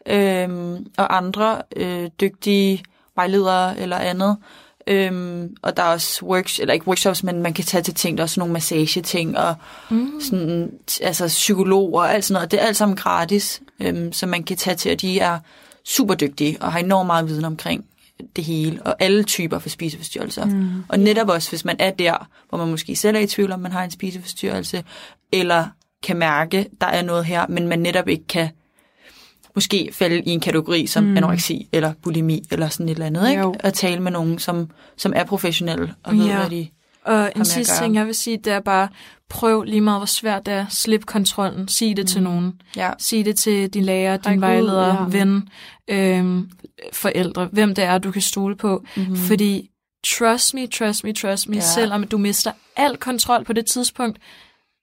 øhm, 0.07 0.87
og 0.97 1.17
andre 1.17 1.63
øh, 1.77 2.11
dygtige 2.21 2.85
vejledere 3.17 3.79
eller 3.79 3.97
andet. 3.97 4.37
Øhm, 4.87 5.57
og 5.63 5.77
der 5.77 5.83
er 5.83 5.93
også 5.93 6.25
works, 6.25 6.59
eller 6.59 6.75
ikke 6.75 6.89
workshops, 6.89 7.23
men 7.23 7.43
man 7.43 7.55
kan 7.55 7.65
tage 7.65 7.83
til 7.83 7.95
ting, 7.95 8.19
der 8.19 8.25
er 8.25 8.29
sådan 8.29 8.41
nogle 8.41 8.53
massageting, 8.53 9.39
og 9.39 9.55
mm. 9.91 10.21
sådan, 10.21 10.71
altså 11.01 11.27
psykologer 11.27 12.01
og 12.03 12.15
alt 12.15 12.25
sådan 12.25 12.35
noget. 12.35 12.51
Det 12.51 12.63
er 12.63 12.67
alt 12.67 12.77
sammen 12.77 12.97
gratis, 12.97 13.63
øhm, 13.81 14.13
som 14.13 14.29
man 14.29 14.43
kan 14.43 14.57
tage 14.57 14.77
til, 14.77 14.93
og 14.93 15.01
de 15.01 15.19
er 15.19 15.39
super 15.85 16.15
dygtige 16.15 16.57
og 16.61 16.73
har 16.73 16.79
enormt 16.79 17.07
meget 17.07 17.29
viden 17.29 17.45
omkring 17.45 17.85
det 18.37 18.45
hele, 18.45 18.83
og 18.83 18.97
alle 18.99 19.23
typer 19.23 19.59
for 19.59 19.69
spiseforstyrrelser. 19.69 20.45
Mm. 20.45 20.71
Og 20.89 20.99
netop 20.99 21.29
også, 21.29 21.51
hvis 21.51 21.65
man 21.65 21.77
er 21.79 21.91
der, 21.91 22.29
hvor 22.49 22.59
man 22.59 22.69
måske 22.69 22.97
selv 22.97 23.17
er 23.17 23.21
i 23.21 23.27
tvivl 23.27 23.53
om, 23.53 23.61
man 23.61 23.73
har 23.73 23.85
en 23.85 23.91
spiseforstyrrelse, 23.91 24.85
eller 25.33 25.67
kan 26.03 26.17
mærke, 26.17 26.67
der 26.81 26.87
er 26.87 27.03
noget 27.03 27.25
her, 27.25 27.47
men 27.49 27.69
man 27.69 27.79
netop 27.79 28.09
ikke 28.09 28.27
kan 28.27 28.49
måske 29.55 29.91
falde 29.93 30.21
i 30.21 30.31
en 30.31 30.41
kategori 30.41 30.87
som 30.87 31.05
mm. 31.05 31.17
anoreksi 31.17 31.69
eller 31.73 31.93
bulimi 32.03 32.43
eller 32.51 32.69
sådan 32.69 32.89
et 32.89 32.93
eller 32.93 33.07
andet, 33.07 33.29
ikke? 33.31 33.43
Jo. 33.43 33.55
At 33.61 33.75
tale 33.75 34.01
med 34.01 34.13
nogen, 34.13 34.39
som, 34.39 34.71
som 34.97 35.13
er 35.17 35.25
professionelle 35.25 35.95
og 36.03 36.17
ved, 36.17 36.27
Ja. 36.27 36.37
hvad 36.37 36.51
de... 36.51 36.69
Og 37.05 37.33
en 37.37 37.45
sidste 37.45 37.75
ting, 37.79 37.95
jeg 37.95 38.07
vil 38.07 38.15
sige, 38.15 38.37
det 38.37 38.53
er 38.53 38.61
bare, 38.61 38.89
prøv 39.31 39.63
lige 39.63 39.81
meget, 39.81 39.99
hvor 40.01 40.07
svært 40.07 40.47
det 40.47 40.55
er. 40.55 40.67
Slip 40.69 41.07
kontrollen. 41.07 41.69
Sig 41.69 41.97
det 41.97 42.03
mm. 42.03 42.07
til 42.07 42.23
nogen. 42.23 42.61
Ja. 42.77 42.91
Sig 42.99 43.25
det 43.25 43.37
til 43.39 43.71
din 43.75 43.85
lærer, 43.85 44.17
din 44.17 44.35
ud, 44.35 44.41
vejleder, 44.41 44.87
ja. 44.87 45.19
ven, 45.19 45.49
øhm, 45.91 46.51
forældre, 46.93 47.49
hvem 47.53 47.75
det 47.75 47.85
er, 47.85 47.99
du 47.99 48.11
kan 48.11 48.23
stole 48.23 48.57
på. 48.57 48.85
Mm-hmm. 48.97 49.17
Fordi 49.17 49.71
trust 50.19 50.55
me, 50.55 50.67
trust 50.67 51.05
me, 51.05 51.13
trust 51.13 51.49
me, 51.49 51.57
Ja. 51.57 51.61
selvom 51.63 52.07
du 52.07 52.19
mister 52.19 52.53
al 52.77 52.97
kontrol 52.97 53.45
på 53.45 53.53
det 53.53 53.67
tidspunkt, 53.67 54.19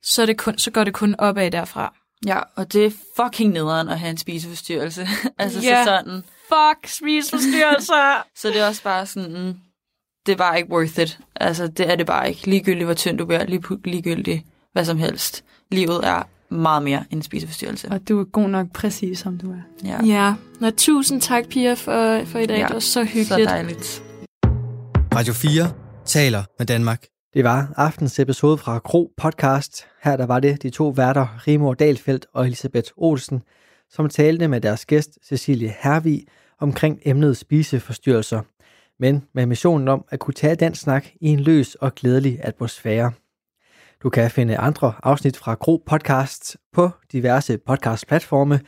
så, 0.04 0.22
er 0.22 0.26
det 0.26 0.38
kun, 0.38 0.58
så 0.58 0.72
går 0.72 0.84
det 0.84 0.94
kun 0.94 1.16
opad 1.20 1.52
derfra. 1.52 1.94
ja, 2.26 2.40
og 2.56 2.74
det 2.74 2.86
er 2.86 2.92
fucking 3.18 3.54
nederen 3.54 3.90
at 3.90 4.00
have 4.00 4.10
en 4.10 4.18
spiseforstyrrelse. 4.18 5.08
altså 5.40 5.60
Ja. 5.60 5.84
så 5.84 5.90
sådan... 5.90 6.24
Fuck, 6.50 6.88
spiseforstyrrelser! 6.88 8.24
Så 8.40 8.48
det 8.48 8.60
er 8.60 8.68
også 8.68 8.84
bare 8.84 9.06
sådan, 9.06 9.32
mm, 9.48 9.56
det 10.26 10.38
bare 10.38 10.58
ikke 10.58 10.72
worth 10.72 11.00
it. 11.00 11.20
Altså, 11.36 11.68
det 11.68 11.92
er 11.92 11.96
det 11.96 12.06
bare 12.06 12.30
ikke. 12.30 12.48
Ligegyldigt, 12.48 12.86
hvor 12.86 12.94
tynd 12.94 13.18
du 13.18 13.26
bliver, 13.26 13.46
lige, 13.46 13.64
ligegyldigt 13.86 14.44
hvad 14.74 14.86
som 14.86 14.98
helst. 14.98 15.44
Livet 15.72 16.00
er 16.04 16.24
meget 16.50 16.84
mere 16.84 17.04
end 17.10 17.20
en 17.20 17.22
spiseforstyrrelse. 17.22 17.88
Og 17.92 18.10
du 18.10 18.20
er 18.20 18.24
god 18.24 18.50
nok 18.50 18.68
præcis, 18.74 19.20
som 19.20 19.38
du 19.38 19.52
er. 19.52 19.62
Ja, 19.86 20.06
ja, 20.06 20.34
Nå, 20.60 20.70
tusind 20.70 21.22
tak, 21.22 21.48
Pia, 21.50 21.74
for, 21.74 22.26
for 22.26 22.40
i 22.40 22.46
dag. 22.46 22.58
Ja. 22.58 22.66
Det 22.66 22.74
var 22.74 22.80
så 22.80 22.92
så 22.92 23.04
hyggeligt. 23.04 23.50
dejligt. 23.50 24.04
Radio 25.16 25.34
4 25.34 25.72
taler 26.06 26.44
med 26.60 26.68
Danmark. 26.68 27.06
Det 27.34 27.44
var 27.44 27.74
aftens 27.78 28.20
episode 28.20 28.58
fra 28.58 28.80
Kro 28.80 29.12
Podcast. 29.18 29.86
Her 30.04 30.18
der 30.18 30.26
var 30.26 30.40
det 30.40 30.64
de 30.64 30.70
to 30.70 30.88
værter, 30.88 31.28
Rimor 31.48 31.74
Dalfeldt 31.74 32.26
og 32.34 32.46
Elisabeth 32.46 32.92
Olsen, 32.98 33.42
som 33.90 34.10
talte 34.10 34.48
med 34.48 34.62
deres 34.62 34.86
gæst 34.86 35.10
Cecilie 35.28 35.74
Hervig 35.80 36.26
omkring 36.60 37.00
emnet 37.06 37.38
spiseforstyrrelser, 37.38 38.42
men 39.02 39.28
med 39.34 39.46
missionen 39.46 39.88
om 39.88 40.06
at 40.10 40.20
kunne 40.20 40.34
tage 40.34 40.56
den 40.56 40.76
snak 40.76 41.06
i 41.22 41.28
en 41.28 41.40
løs 41.40 41.76
og 41.76 41.96
glædelig 41.96 42.40
atmosfære. 42.44 43.12
Du 44.04 44.10
kan 44.10 44.32
finde 44.32 44.58
andre 44.58 44.94
afsnit 45.04 45.38
fra 45.38 45.54
Gro 45.54 45.84
Podcast 45.86 46.58
på 46.74 46.90
diverse 47.12 47.58
podcastplatforme, 47.58 48.60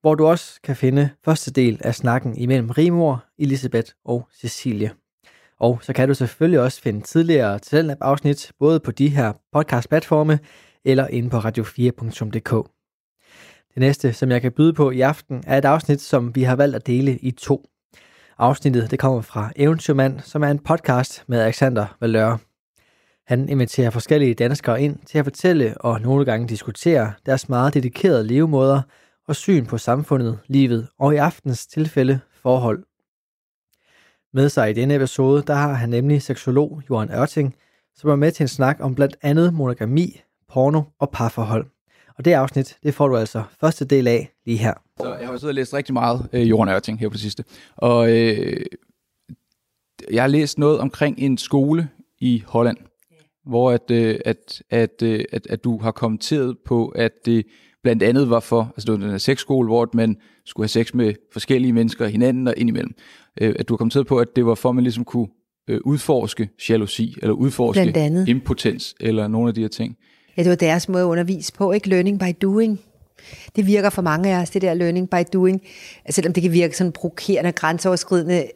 hvor 0.00 0.14
du 0.14 0.26
også 0.26 0.60
kan 0.64 0.76
finde 0.76 1.10
første 1.24 1.50
del 1.50 1.80
af 1.84 1.94
snakken 1.94 2.36
imellem 2.36 2.70
Rimor, 2.70 3.24
Elisabeth 3.38 3.92
og 4.04 4.28
Cecilie. 4.40 4.90
Og 5.60 5.78
så 5.82 5.92
kan 5.92 6.08
du 6.08 6.14
selvfølgelig 6.14 6.60
også 6.60 6.82
finde 6.82 7.00
tidligere 7.00 7.58
Talentlab-afsnit 7.58 8.52
både 8.58 8.80
på 8.80 8.90
de 8.90 9.08
her 9.08 9.32
podcast-platforme 9.52 10.38
eller 10.84 11.06
inde 11.06 11.30
på 11.30 11.38
radio4.dk. 11.38 12.70
Det 13.74 13.80
næste, 13.80 14.12
som 14.12 14.30
jeg 14.30 14.42
kan 14.42 14.52
byde 14.52 14.72
på 14.72 14.90
i 14.90 15.00
aften, 15.00 15.44
er 15.46 15.58
et 15.58 15.64
afsnit, 15.64 16.00
som 16.00 16.34
vi 16.34 16.42
har 16.42 16.56
valgt 16.56 16.76
at 16.76 16.86
dele 16.86 17.18
i 17.18 17.30
to. 17.30 17.70
Afsnittet 18.40 18.90
det 18.90 18.98
kommer 18.98 19.20
fra 19.20 19.52
Eventyrmand, 19.56 20.20
som 20.20 20.42
er 20.42 20.48
en 20.48 20.58
podcast 20.58 21.24
med 21.26 21.40
Alexander 21.40 21.96
Valør. 22.00 22.36
Han 23.26 23.48
inviterer 23.48 23.90
forskellige 23.90 24.34
danskere 24.34 24.82
ind 24.82 24.98
til 25.06 25.18
at 25.18 25.24
fortælle 25.24 25.80
og 25.80 26.00
nogle 26.00 26.24
gange 26.24 26.48
diskutere 26.48 27.12
deres 27.26 27.48
meget 27.48 27.74
dedikerede 27.74 28.26
levemåder 28.26 28.82
og 29.28 29.36
syn 29.36 29.66
på 29.66 29.78
samfundet, 29.78 30.38
livet 30.46 30.88
og 30.98 31.14
i 31.14 31.16
aftens 31.16 31.66
tilfælde 31.66 32.20
forhold. 32.42 32.84
Med 34.32 34.48
sig 34.48 34.70
i 34.70 34.72
denne 34.72 34.94
episode, 34.94 35.42
der 35.42 35.54
har 35.54 35.72
han 35.72 35.88
nemlig 35.88 36.22
seksolog 36.22 36.82
Johan 36.90 37.10
Ørting, 37.12 37.54
som 37.94 38.10
er 38.10 38.16
med 38.16 38.32
til 38.32 38.44
en 38.44 38.48
snak 38.48 38.76
om 38.80 38.94
blandt 38.94 39.16
andet 39.22 39.54
monogami, 39.54 40.20
porno 40.48 40.82
og 40.98 41.10
parforhold. 41.10 41.66
Og 42.20 42.24
det 42.24 42.32
afsnit, 42.32 42.76
det 42.82 42.94
får 42.94 43.08
du 43.08 43.16
altså 43.16 43.42
første 43.60 43.84
del 43.84 44.08
af 44.08 44.32
lige 44.46 44.58
her. 44.58 44.74
Så 45.00 45.14
jeg 45.14 45.26
har 45.26 45.32
jo 45.32 45.38
siddet 45.38 45.48
og 45.48 45.54
læst 45.54 45.74
rigtig 45.74 45.92
meget 45.92 46.28
øh, 46.32 46.50
Jorden 46.50 46.74
Ørting 46.74 46.98
her 46.98 47.08
på 47.08 47.12
det 47.12 47.20
sidste. 47.20 47.44
Og 47.76 48.12
øh, 48.12 48.56
jeg 50.10 50.22
har 50.22 50.28
læst 50.28 50.58
noget 50.58 50.78
omkring 50.78 51.18
en 51.18 51.38
skole 51.38 51.88
i 52.18 52.42
Holland, 52.46 52.76
hvor 53.46 53.70
at, 53.70 53.90
øh, 53.90 54.18
at, 54.24 54.62
at, 54.70 55.02
øh, 55.02 55.24
at, 55.32 55.46
at 55.50 55.64
du 55.64 55.78
har 55.78 55.90
kommenteret 55.90 56.56
på, 56.66 56.88
at 56.88 57.12
det 57.24 57.46
blandt 57.82 58.02
andet 58.02 58.30
var 58.30 58.40
for, 58.40 58.72
altså 58.76 58.86
det 58.86 58.92
var 58.92 59.04
den 59.04 59.10
her 59.10 59.18
sexskole, 59.18 59.68
hvor 59.68 59.88
man 59.92 60.16
skulle 60.44 60.64
have 60.64 60.68
sex 60.68 60.94
med 60.94 61.14
forskellige 61.32 61.72
mennesker 61.72 62.06
hinanden 62.06 62.48
og 62.48 62.54
indimellem. 62.56 62.94
Øh, 63.40 63.54
at 63.58 63.68
du 63.68 63.74
har 63.74 63.78
kommenteret 63.78 64.06
på, 64.06 64.18
at 64.18 64.36
det 64.36 64.46
var 64.46 64.54
for, 64.54 64.68
at 64.68 64.74
man 64.74 64.84
ligesom 64.84 65.04
kunne 65.04 65.28
øh, 65.68 65.80
udforske 65.84 66.48
jalousi, 66.68 67.16
eller 67.22 67.32
udforske 67.32 68.24
impotens, 68.28 68.94
eller 69.00 69.28
nogle 69.28 69.48
af 69.48 69.54
de 69.54 69.60
her 69.60 69.68
ting. 69.68 69.96
Ja, 70.36 70.42
det 70.42 70.50
var 70.50 70.56
deres 70.56 70.88
måde 70.88 71.02
at 71.02 71.06
undervise 71.06 71.52
på, 71.52 71.72
ikke? 71.72 71.88
Learning 71.88 72.20
by 72.20 72.36
doing. 72.42 72.80
Det 73.56 73.66
virker 73.66 73.90
for 73.90 74.02
mange 74.02 74.34
af 74.34 74.42
os, 74.42 74.50
det 74.50 74.62
der 74.62 74.74
learning 74.74 75.10
by 75.10 75.22
doing. 75.32 75.60
Altså, 76.04 76.16
selvom 76.16 76.32
det 76.32 76.42
kan 76.42 76.52
virke 76.52 76.76
sådan 76.76 76.92
provokerende, 76.92 77.52
grænseoverskridende, 77.52 78.50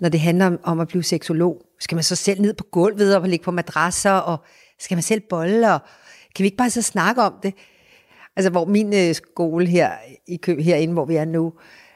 når 0.00 0.08
det 0.08 0.20
handler 0.20 0.46
om, 0.46 0.60
om 0.62 0.80
at 0.80 0.88
blive 0.88 1.02
seksolog. 1.02 1.62
Skal 1.80 1.96
man 1.96 2.04
så 2.04 2.16
selv 2.16 2.40
ned 2.40 2.54
på 2.54 2.64
gulvet 2.64 3.16
og 3.16 3.28
ligge 3.28 3.44
på 3.44 3.50
madrasser, 3.50 4.10
og 4.10 4.38
skal 4.78 4.94
man 4.94 5.02
selv 5.02 5.20
bolle, 5.30 5.72
og 5.72 5.80
kan 6.36 6.42
vi 6.42 6.46
ikke 6.46 6.56
bare 6.56 6.70
så 6.70 6.82
snakke 6.82 7.22
om 7.22 7.34
det? 7.42 7.54
Altså, 8.36 8.50
hvor 8.50 8.64
min 8.64 8.94
øh, 8.94 9.14
skole 9.14 9.66
her, 9.66 9.90
i 10.26 10.36
Køb, 10.36 10.60
herinde, 10.60 10.92
hvor 10.92 11.04
vi 11.04 11.16
er 11.16 11.24
nu, 11.24 11.52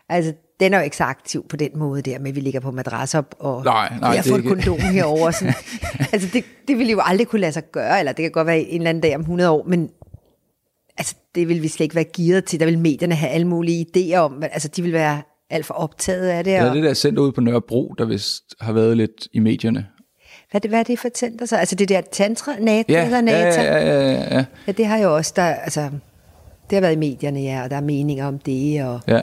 altså, 0.09 0.33
den 0.61 0.75
er 0.75 0.79
jo 0.79 0.85
ikke 0.85 0.97
så 0.97 1.05
aktiv 1.05 1.49
på 1.49 1.57
den 1.57 1.71
måde 1.75 2.03
der 2.03 2.19
med, 2.19 2.29
at 2.29 2.37
vi 2.37 2.41
ligger 2.41 2.61
på 2.61 2.71
madrasser, 2.71 3.23
og 3.39 3.65
Nej, 3.65 3.93
nej, 4.01 4.11
jeg 4.11 4.19
er 4.19 4.23
fået 4.23 4.39
et 4.41 4.47
kondom 4.49 4.79
herover. 4.81 5.31
Sådan. 5.31 5.55
altså, 6.13 6.29
det, 6.33 6.45
det 6.69 6.79
ville 6.79 6.93
jo 6.93 7.01
aldrig 7.05 7.27
kunne 7.27 7.41
lade 7.41 7.53
sig 7.53 7.63
gøre, 7.73 7.99
eller 7.99 8.13
det 8.13 8.23
kan 8.23 8.31
godt 8.33 8.47
være 8.47 8.59
en 8.61 8.81
eller 8.81 8.91
anden 8.91 9.03
dag 9.03 9.15
om 9.15 9.21
100 9.21 9.51
år, 9.51 9.65
men 9.67 9.91
altså, 10.99 11.15
det 11.35 11.49
vil 11.49 11.63
vi 11.63 11.69
slet 11.69 11.85
ikke 11.85 11.95
være 11.95 12.05
gearet 12.17 12.45
til. 12.45 12.61
Der 12.61 12.67
vil 12.67 12.79
medierne 12.79 13.15
have 13.15 13.31
alle 13.31 13.47
mulige 13.47 13.87
idéer 13.97 14.17
om, 14.19 14.33
hvad- 14.33 14.49
altså, 14.53 14.69
de 14.69 14.83
vil 14.83 14.93
være 14.93 15.23
alt 15.51 15.67
for 15.67 15.75
optaget 15.75 16.29
af 16.29 16.45
det. 16.45 16.51
Ja, 16.51 16.69
Og, 16.69 16.75
det 16.75 16.85
der 16.85 16.95
center 16.95 17.23
ude 17.23 17.33
på 17.33 17.41
Nørrebro, 17.41 17.95
der 17.99 18.05
vist 18.05 18.43
har 18.61 18.73
været 18.73 18.97
lidt 18.97 19.29
i 19.33 19.39
medierne. 19.39 19.87
hvad, 20.51 20.59
er 20.59 20.59
det, 20.59 20.71
hvad 20.71 20.79
er 20.79 20.83
det 20.85 20.99
for 20.99 21.09
center 21.17 21.47
så? 21.47 21.57
Altså 21.57 21.75
det 21.75 21.89
der 21.89 22.01
tantra, 22.13 22.53
nata, 22.61 22.93
Ja, 22.93 23.05
eller 23.05 23.17
ja, 23.17 23.23
nata? 23.23 23.63
ja, 23.63 23.77
ja, 23.79 24.13
ja, 24.13 24.37
ja. 24.37 24.45
ja, 24.67 24.73
det 24.73 24.87
har 24.87 24.99
jo 24.99 25.17
også, 25.17 25.33
der, 25.37 25.43
altså, 25.45 25.81
det 26.71 26.77
har 26.77 26.81
været 26.81 26.93
i 26.93 26.97
medierne, 26.97 27.41
ja, 27.41 27.63
og 27.65 27.71
der 27.71 27.77
er 27.77 27.81
meninger 27.81 28.27
om 28.27 28.39
det, 28.39 28.85
og 28.85 29.01
Ja. 29.09 29.21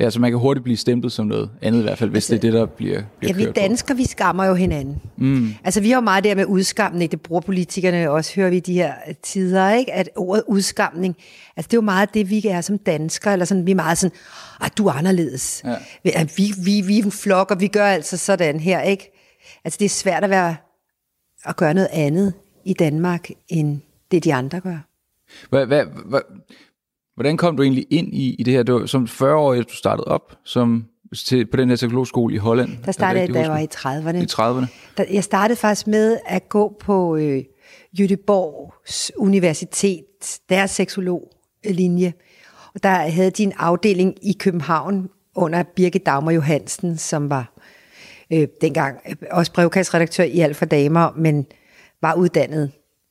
Ja, 0.00 0.10
så 0.10 0.20
man 0.20 0.30
kan 0.30 0.40
hurtigt 0.40 0.64
blive 0.64 0.76
stemplet 0.76 1.12
som 1.12 1.26
noget 1.26 1.50
andet 1.62 1.78
i 1.78 1.82
hvert 1.82 1.98
fald, 1.98 2.10
hvis 2.10 2.26
det 2.26 2.36
er 2.36 2.40
det, 2.40 2.52
der 2.52 2.66
bliver, 2.66 3.02
bliver 3.18 3.32
Ja, 3.34 3.38
vi 3.38 3.46
på. 3.46 3.52
danskere, 3.52 3.96
vi 3.96 4.04
skammer 4.04 4.44
jo 4.44 4.54
hinanden. 4.54 5.00
Mm. 5.16 5.54
Altså, 5.64 5.80
vi 5.80 5.90
har 5.90 5.96
jo 5.96 6.00
meget 6.00 6.24
der 6.24 6.34
med 6.34 6.44
udskamning, 6.44 7.10
det 7.10 7.20
bruger 7.20 7.40
politikerne 7.40 8.10
også, 8.10 8.34
hører 8.36 8.50
vi 8.50 8.56
i 8.56 8.60
de 8.60 8.72
her 8.72 8.94
tider, 9.22 9.70
ikke? 9.70 9.92
At 9.92 10.08
ordet 10.16 10.44
udskamning, 10.46 11.16
altså 11.56 11.68
det 11.68 11.74
er 11.74 11.78
jo 11.78 11.82
meget 11.82 12.14
det, 12.14 12.30
vi 12.30 12.46
er 12.46 12.60
som 12.60 12.78
danskere, 12.78 13.32
eller 13.32 13.44
sådan, 13.46 13.66
vi 13.66 13.70
er 13.70 13.74
meget 13.74 13.98
sådan, 13.98 14.16
at 14.60 14.78
du 14.78 14.86
er 14.86 14.92
anderledes. 14.92 15.62
Ja. 16.04 16.24
Vi, 16.36 16.52
vi, 16.64 16.80
vi 16.86 16.98
er 16.98 17.04
en 17.04 17.12
flok, 17.12 17.50
og 17.50 17.60
vi 17.60 17.66
gør 17.66 17.86
altså 17.86 18.16
sådan 18.16 18.60
her, 18.60 18.80
ikke? 18.80 19.12
Altså, 19.64 19.76
det 19.78 19.84
er 19.84 19.88
svært 19.88 20.24
at 20.24 20.30
være, 20.30 20.56
at 21.44 21.56
gøre 21.56 21.74
noget 21.74 21.88
andet 21.92 22.34
i 22.64 22.72
Danmark, 22.72 23.28
end 23.48 23.80
det 24.10 24.24
de 24.24 24.34
andre 24.34 24.60
gør. 24.60 24.78
Hvad, 25.50 25.66
hvad, 25.66 25.84
hvad, 26.06 26.20
hvordan 27.16 27.36
kom 27.36 27.56
du 27.56 27.62
egentlig 27.62 27.86
ind 27.90 28.14
i, 28.14 28.34
i 28.38 28.42
det 28.42 28.54
her? 28.54 28.62
Det 28.62 28.74
var 28.74 28.86
som 28.86 29.04
40-årig, 29.04 29.60
at 29.60 29.68
du 29.68 29.74
startede 29.74 30.04
op 30.04 30.38
som, 30.44 30.84
til, 31.26 31.46
på 31.46 31.56
den 31.56 31.68
her 31.68 31.76
psykologskole 31.76 32.34
i 32.34 32.36
Holland. 32.36 32.70
Der 32.84 32.92
startede 32.92 33.24
jeg, 33.24 33.34
da 33.34 33.40
jeg 33.40 33.50
var 33.50 33.58
i 33.58 33.66
husker? 33.66 33.90
30'erne. 33.90 34.16
I 34.16 34.62
30'erne. 34.62 34.66
Der, 34.96 35.04
jeg 35.12 35.24
startede 35.24 35.58
faktisk 35.58 35.86
med 35.86 36.18
at 36.26 36.48
gå 36.48 36.76
på 36.80 37.16
øh, 37.16 37.42
Jødeborgs 38.00 39.12
Universitet, 39.16 40.40
deres 40.48 40.70
seksologlinje. 40.70 42.12
Og 42.74 42.82
der 42.82 42.88
havde 42.88 43.30
de 43.30 43.42
en 43.42 43.52
afdeling 43.56 44.14
i 44.22 44.32
København 44.32 45.08
under 45.34 45.62
Birgit 45.62 46.06
Dagmar 46.06 46.32
Johansen, 46.32 46.96
som 46.96 47.30
var 47.30 47.52
øh, 48.32 48.48
dengang 48.60 49.00
øh, 49.08 49.16
også 49.30 49.52
brevkastredaktør 49.52 50.24
i 50.24 50.40
Alt 50.40 50.56
for 50.56 50.64
Damer, 50.64 51.12
men 51.16 51.46
var 52.02 52.14
uddannet 52.14 52.70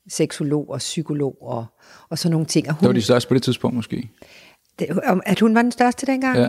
seksolog 0.09 0.69
og 0.69 0.77
psykolog 0.79 1.37
og, 1.41 1.65
og 2.09 2.17
sådan 2.17 2.31
nogle 2.31 2.45
ting. 2.45 2.67
Og 2.69 2.73
Det 2.73 2.81
var 2.81 2.87
hun, 2.87 2.95
de 2.95 3.01
største 3.01 3.27
på 3.27 3.33
det 3.33 3.43
tidspunkt 3.43 3.75
måske. 3.75 4.09
det, 4.79 4.87
at 5.25 5.39
hun 5.39 5.55
var 5.55 5.61
den 5.61 5.71
største 5.71 6.05
dengang? 6.05 6.37
Ja. 6.37 6.47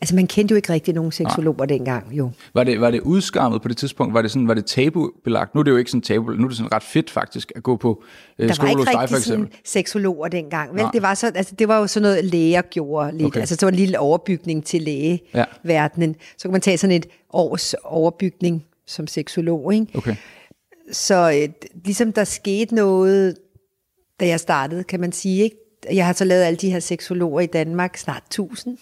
Altså, 0.00 0.14
man 0.14 0.26
kendte 0.26 0.52
jo 0.52 0.56
ikke 0.56 0.72
rigtig 0.72 0.94
nogen 0.94 1.12
seksologer 1.12 1.64
dengang, 1.66 2.12
jo. 2.12 2.30
Var 2.54 2.64
det, 2.64 2.80
var 2.80 2.90
det 2.90 3.00
udskammet 3.00 3.62
på 3.62 3.68
det 3.68 3.76
tidspunkt? 3.76 4.14
Var 4.14 4.22
det, 4.22 4.30
sådan, 4.30 4.48
var 4.48 4.54
det 4.54 4.66
tabubelagt? 4.66 5.54
Nu 5.54 5.58
er 5.58 5.62
det 5.62 5.70
jo 5.70 5.76
ikke 5.76 5.90
sådan 5.90 6.02
tabu. 6.02 6.30
Nu 6.30 6.44
er 6.44 6.48
det 6.48 6.56
sådan 6.56 6.72
ret 6.72 6.82
fedt 6.82 7.10
faktisk 7.10 7.52
at 7.56 7.62
gå 7.62 7.76
på 7.76 8.02
øh, 8.38 8.42
Der 8.42 8.46
var 8.48 8.54
skole 8.54 8.70
ikke 8.70 8.78
hos 8.78 8.86
dig 8.86 9.08
for 9.08 9.16
eksempel. 9.16 9.22
sådan 9.46 9.60
seksologer 9.64 10.28
dengang. 10.28 10.70
Vel, 10.74 10.82
Nej. 10.82 10.90
det 10.92 11.02
var, 11.02 11.14
så, 11.14 11.32
altså, 11.34 11.54
det 11.54 11.68
var 11.68 11.78
jo 11.78 11.86
sådan 11.86 12.02
noget, 12.02 12.24
læger 12.24 12.62
gjorde 12.62 13.12
lidt. 13.12 13.26
Okay. 13.26 13.40
Altså, 13.40 13.54
det 13.56 13.62
var 13.62 13.68
en 13.68 13.74
lille 13.74 13.98
overbygning 13.98 14.64
til 14.64 14.82
lægeverdenen. 14.82 16.16
Så 16.38 16.42
kan 16.42 16.52
man 16.52 16.60
tage 16.60 16.78
sådan 16.78 16.96
et 16.96 17.06
års 17.32 17.74
overbygning 17.84 18.64
som 18.86 19.06
seksolog, 19.06 19.74
ikke? 19.74 19.86
Okay. 19.94 20.16
Så 20.92 21.42
øh, 21.42 21.68
ligesom 21.84 22.12
der 22.12 22.24
skete 22.24 22.74
noget, 22.74 23.36
da 24.20 24.26
jeg 24.26 24.40
startede, 24.40 24.84
kan 24.84 25.00
man 25.00 25.12
sige, 25.12 25.42
ikke? 25.42 25.56
Jeg 25.92 26.06
har 26.06 26.12
så 26.12 26.24
lavet 26.24 26.42
alle 26.42 26.56
de 26.56 26.70
her 26.70 26.80
seksologer 26.80 27.40
i 27.40 27.46
Danmark, 27.46 27.96
snart 27.96 28.22
1000. 28.26 28.78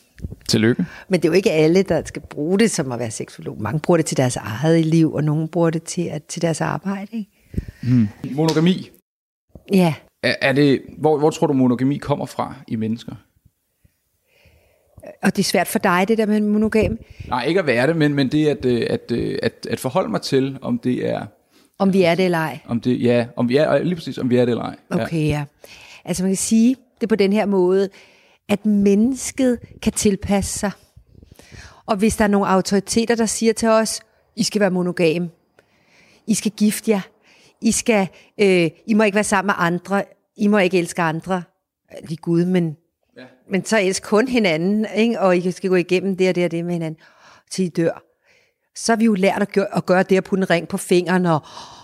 Tillykke. 0.48 0.86
Men 1.08 1.20
det 1.20 1.28
er 1.28 1.32
jo 1.32 1.36
ikke 1.36 1.50
alle, 1.50 1.82
der 1.82 2.02
skal 2.04 2.22
bruge 2.22 2.58
det 2.58 2.70
som 2.70 2.92
at 2.92 2.98
være 2.98 3.10
seksolog. 3.10 3.62
Mange 3.62 3.80
bruger 3.80 3.96
det 3.96 4.06
til 4.06 4.16
deres 4.16 4.36
eget 4.36 4.86
liv, 4.86 5.12
og 5.12 5.24
nogle 5.24 5.48
bruger 5.48 5.70
det 5.70 5.82
til, 5.82 6.02
at, 6.02 6.24
til 6.24 6.42
deres 6.42 6.60
arbejde. 6.60 7.08
Ikke? 7.12 8.08
Monogami. 8.34 8.90
Ja, 9.72 9.94
Er, 10.22 10.34
er 10.40 10.52
det, 10.52 10.82
hvor, 10.98 11.18
hvor 11.18 11.30
tror 11.30 11.46
du, 11.46 11.52
monogami 11.52 11.96
kommer 11.96 12.26
fra 12.26 12.54
i 12.68 12.76
mennesker? 12.76 13.14
og 15.22 15.36
det 15.36 15.42
er 15.42 15.44
svært 15.44 15.68
for 15.68 15.78
dig, 15.78 16.04
det 16.08 16.18
der 16.18 16.26
med 16.26 16.40
monogam. 16.40 16.98
Nej, 17.28 17.44
ikke 17.44 17.60
at 17.60 17.66
være 17.66 17.86
det, 17.86 17.96
men, 17.96 18.14
men 18.14 18.28
det 18.28 18.46
at, 18.46 18.64
øh, 18.64 18.86
at, 18.90 19.12
øh, 19.12 19.38
at, 19.42 19.66
at 19.70 19.80
forholde 19.80 20.08
mig 20.08 20.22
til, 20.22 20.58
om 20.62 20.78
det 20.78 21.08
er, 21.08 21.26
Om 21.78 21.92
vi 21.92 22.02
er 22.02 22.14
det 22.14 22.24
eller 22.24 22.38
ej. 22.38 22.58
om 22.66 22.80
det, 22.80 23.02
ja, 23.02 23.26
om 23.36 23.48
vi 23.48 23.56
er, 23.56 23.78
lige 23.78 23.94
præcis, 23.94 24.18
om 24.18 24.30
vi 24.30 24.36
er 24.36 24.44
det 24.44 24.52
eller 24.52 24.64
ej. 24.64 24.76
Ja. 24.94 25.02
Okay, 25.02 25.28
ja. 25.28 25.44
Altså 26.04 26.22
man 26.22 26.30
kan 26.30 26.36
sige 26.36 26.76
det 27.00 27.08
på 27.08 27.16
den 27.16 27.32
her 27.32 27.46
måde, 27.46 27.88
at 28.48 28.66
mennesket 28.66 29.58
kan 29.82 29.92
tilpasse 29.92 30.58
sig. 30.58 30.70
Og 31.86 31.96
hvis 31.96 32.16
der 32.16 32.24
er 32.24 32.28
nogle 32.28 32.48
autoriteter, 32.48 33.14
der 33.14 33.26
siger 33.26 33.52
til 33.52 33.68
os, 33.68 34.00
I 34.36 34.42
skal 34.42 34.60
være 34.60 34.70
monogam, 34.70 35.30
I 36.26 36.34
skal 36.34 36.52
gifte 36.52 36.90
jer, 36.90 37.00
I, 37.60 37.72
skal, 37.72 38.08
øh, 38.40 38.70
I 38.86 38.94
må 38.94 39.02
ikke 39.02 39.14
være 39.14 39.24
sammen 39.24 39.46
med 39.46 39.54
andre, 39.58 40.04
I 40.36 40.46
må 40.46 40.58
ikke 40.58 40.78
elske 40.78 41.02
andre, 41.02 41.42
lige 42.02 42.16
Gud, 42.16 42.44
men, 42.44 42.76
ja. 43.16 43.24
men 43.50 43.64
så 43.64 43.78
elsk 43.78 44.02
kun 44.02 44.28
hinanden, 44.28 44.86
ikke? 44.96 45.20
og 45.20 45.36
I 45.36 45.50
skal 45.50 45.70
gå 45.70 45.76
igennem 45.76 46.16
det 46.16 46.28
og 46.28 46.34
det 46.34 46.44
og 46.44 46.50
det 46.50 46.64
med 46.64 46.72
hinanden, 46.72 47.00
til 47.50 47.64
I 47.64 47.68
dør. 47.68 48.07
Så 48.78 48.92
har 48.92 48.96
vi 48.96 49.04
jo 49.04 49.14
lært 49.14 49.42
at 49.42 49.52
gøre, 49.52 49.76
at 49.76 49.86
gøre 49.86 50.02
det 50.02 50.16
at 50.16 50.24
putte 50.24 50.42
en 50.42 50.50
ring 50.50 50.68
på 50.68 50.76
fingeren 50.76 51.26
og, 51.26 51.40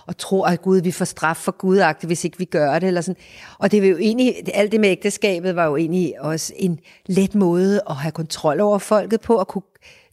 og 0.07 0.17
tro, 0.19 0.43
at 0.43 0.63
Gud, 0.63 0.81
vi 0.81 0.91
får 0.91 1.05
straf 1.05 1.37
for 1.37 1.53
gudagtigt, 1.53 2.09
hvis 2.09 2.25
ikke 2.25 2.39
vi 2.39 2.45
gør 2.45 2.79
det. 2.79 2.87
Eller 2.87 3.01
sådan. 3.01 3.23
Og 3.59 3.71
det 3.73 3.83
var 3.83 3.89
jo 3.89 3.99
egentlig, 3.99 4.35
alt 4.55 4.73
det 4.73 4.81
med 4.81 4.89
ægteskabet 4.89 5.57
var 5.57 5.65
jo 5.67 5.77
egentlig 5.77 6.21
også 6.21 6.53
en 6.57 6.81
let 7.07 7.35
måde 7.35 7.81
at 7.91 7.97
have 7.97 8.13
kontrol 8.13 8.61
over 8.61 8.79
folket 8.79 9.21
på, 9.21 9.39
at 9.39 9.49
kunne 9.49 9.63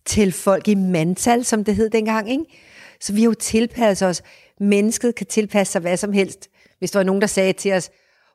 tælle 0.06 0.32
folk 0.32 0.68
i 0.68 0.76
mandtal, 0.76 1.46
som 1.46 1.64
det 1.64 1.76
hed 1.76 1.90
dengang. 1.90 2.32
Ikke? 2.32 2.44
Så 3.02 3.14
vi 3.14 3.22
har 3.22 3.26
jo 3.26 3.34
tilpasset 3.34 4.08
os. 4.08 4.22
Mennesket 4.60 5.16
kan 5.16 5.28
tilpasse 5.28 5.72
sig 5.72 5.82
hvad 5.82 5.98
som 5.98 6.14
helst. 6.14 6.50
Hvis 6.80 6.92
der 6.92 7.00
var 7.00 7.04
nogen, 7.04 7.22
der 7.22 7.28
sagde 7.28 7.54
til 7.54 7.74
os, 7.74 7.90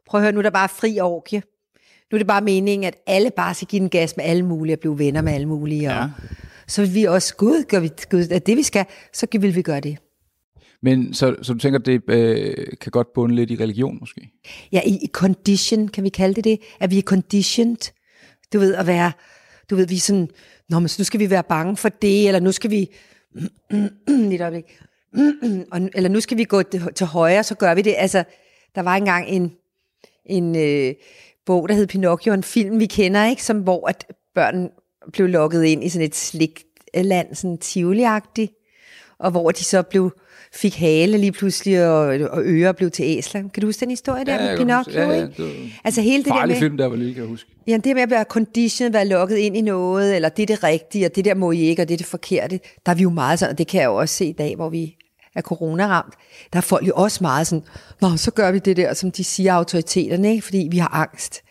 prøv 0.07 0.19
at 0.21 0.23
høre, 0.23 0.33
nu 0.33 0.39
er 0.39 0.43
der 0.43 0.51
bare 0.51 0.69
fri 0.69 1.01
orgie. 1.01 1.43
Nu 2.13 2.17
er 2.17 2.19
det 2.19 2.27
bare 2.27 2.41
meningen, 2.41 2.87
at 2.87 2.97
alle 3.07 3.31
bare 3.37 3.55
skal 3.55 3.69
give 3.69 3.81
den 3.81 3.89
gas 3.89 4.17
med 4.17 4.25
alle 4.25 4.43
mulige 4.45 4.75
og 4.75 4.81
blive 4.81 4.99
venner 4.99 5.23
med 5.23 5.33
alle 5.33 5.49
mulige. 5.49 5.89
Og, 5.89 5.95
Ja. 5.95 6.09
Så 6.69 6.83
vil 6.83 6.95
vi 6.95 7.05
også, 7.05 7.37
gud, 7.37 7.65
gør 7.69 7.81
vi, 7.81 7.91
gud, 8.11 8.29
er 8.31 8.39
det 8.39 8.57
vi 8.57 8.63
skal, 8.63 8.85
så 9.13 9.27
vil 9.33 9.55
vi 9.55 9.63
gøre 9.63 9.81
det. 9.81 9.99
Men 10.83 11.15
så, 11.15 11.37
så 11.43 11.53
du 11.53 11.59
tænker, 11.59 11.79
det 11.79 12.03
øh, 12.09 12.67
kan 12.81 12.91
godt 12.91 13.13
bunde 13.15 13.35
lidt 13.35 13.51
i 13.51 13.57
religion 13.57 13.97
måske? 14.01 14.31
Ja, 14.73 14.81
i, 14.87 14.99
i 15.03 15.09
condition, 15.13 15.89
kan 15.89 16.05
vi 16.05 16.09
kalde 16.09 16.35
det 16.35 16.45
det, 16.45 16.61
at 16.81 16.91
vi 16.91 16.99
er 16.99 17.03
conditioned. 17.03 17.93
Du 18.53 18.59
ved, 18.59 18.75
at 18.75 18.87
være, 18.87 19.13
du 19.71 19.77
ved, 19.77 19.87
vi 19.87 19.95
er 19.95 20.01
sådan, 20.01 20.29
Nå, 20.69 20.79
men 20.79 20.89
så 20.89 21.01
nu 21.01 21.05
skal 21.05 21.21
vi 21.21 21.31
være 21.31 21.43
bange 21.43 21.77
for 21.77 21.89
det, 21.89 22.27
eller 22.27 22.41
nu 22.41 22.53
skal 22.53 22.71
vi, 22.71 22.91
lige 24.09 24.35
et 24.35 24.41
øjeblik, 24.41 24.81
og, 25.73 25.81
eller 25.95 26.09
nu 26.09 26.21
skal 26.21 26.39
vi 26.39 26.45
gå 26.45 26.63
til, 26.63 26.89
til 26.95 27.07
højre, 27.07 27.45
så 27.45 27.55
gør 27.55 27.75
vi 27.75 27.83
det. 27.83 27.95
Altså, 27.99 28.25
der 28.75 28.83
var 28.83 28.97
engang 28.97 29.29
en, 29.29 29.53
en 30.25 30.57
øh, 30.57 30.95
bog, 31.47 31.69
der 31.69 31.75
hed 31.75 31.87
Pinocchio, 31.87 32.33
en 32.33 32.43
film, 32.43 32.81
vi 32.81 32.87
kender, 32.87 33.27
ikke, 33.27 33.45
som 33.45 33.61
hvor 33.61 33.89
at 33.89 34.13
børn 34.35 34.71
blev 35.13 35.29
lukket 35.29 35.65
ind 35.65 35.85
i 35.85 35.89
sådan 35.89 36.07
et 36.07 36.15
slikland, 36.15 37.35
sådan 37.35 37.59
tivoli 37.59 38.05
og 39.19 39.31
hvor 39.31 39.51
de 39.51 39.65
så 39.65 39.83
blev 39.83 40.11
fik 40.53 40.75
hale 40.77 41.19
lige 41.19 41.33
pludselig, 41.33 41.87
og, 41.89 42.07
og 42.31 42.43
ører 42.45 42.73
blev 42.73 42.91
til 42.91 43.05
æsler. 43.05 43.41
Kan 43.41 43.61
du 43.61 43.67
huske 43.67 43.81
den 43.81 43.91
historie 43.91 44.25
der 44.25 44.35
Ja, 44.35 44.51
med 44.51 44.59
Pinocchio? 44.59 45.01
ja, 45.01 45.09
ja, 45.11 45.21
det 45.21 45.73
altså 45.85 46.01
hele 46.01 46.25
det 46.25 46.33
der 46.33 46.47
med, 46.47 46.57
film, 46.57 46.77
der 46.77 46.87
var 46.87 46.97
lille, 46.97 47.15
kan 47.15 47.23
jeg 47.23 47.29
huske. 47.29 47.51
ja, 47.67 47.77
det 47.85 47.95
med 47.95 48.03
at 48.03 48.11
være 48.11 48.25
conditioned, 48.25 48.93
være 48.93 49.07
lukket 49.09 49.37
ind 49.37 49.57
i 49.57 49.61
noget, 49.61 50.17
eller 50.17 50.29
det 50.29 50.43
er 50.43 50.47
det 50.47 50.65
rigtige, 50.65 51.07
og 51.07 51.17
det 51.17 51.25
der 51.25 51.35
må 51.35 51.53
I 51.53 51.61
ikke, 51.61 51.83
og 51.83 51.89
det 51.89 51.95
er 51.95 51.99
det 51.99 52.07
forkerte, 52.07 52.61
der 52.87 52.93
er 52.93 52.97
vi 52.97 53.03
jo 53.03 53.11
meget 53.11 53.39
sådan, 53.39 53.53
og 53.53 53.59
det 53.59 53.67
kan 53.67 53.81
jeg 53.81 53.87
jo 53.87 53.95
også 53.97 54.15
se 54.15 54.25
i 54.27 54.33
dag, 54.33 54.57
hvor 54.57 54.69
vi 54.69 54.97
er 55.35 55.43
corona-ramt. 55.43 56.15
Der 56.53 56.57
er 56.57 56.61
folk 56.61 56.89
jo 56.89 56.93
også 56.97 57.19
meget 57.25 57.47
sådan, 57.47 57.65
Nå, 58.01 58.17
så 58.17 58.31
gør 58.31 58.51
vi 58.53 58.59
det 58.59 58.77
der, 58.77 58.95
som 58.95 59.11
de 59.11 59.25
siger 59.25 59.53
autoriteterne, 59.55 60.31
ikke? 60.31 60.43
fordi 60.43 60.69
vi 60.71 60.79
har 60.79 60.89
angst. 60.95 61.43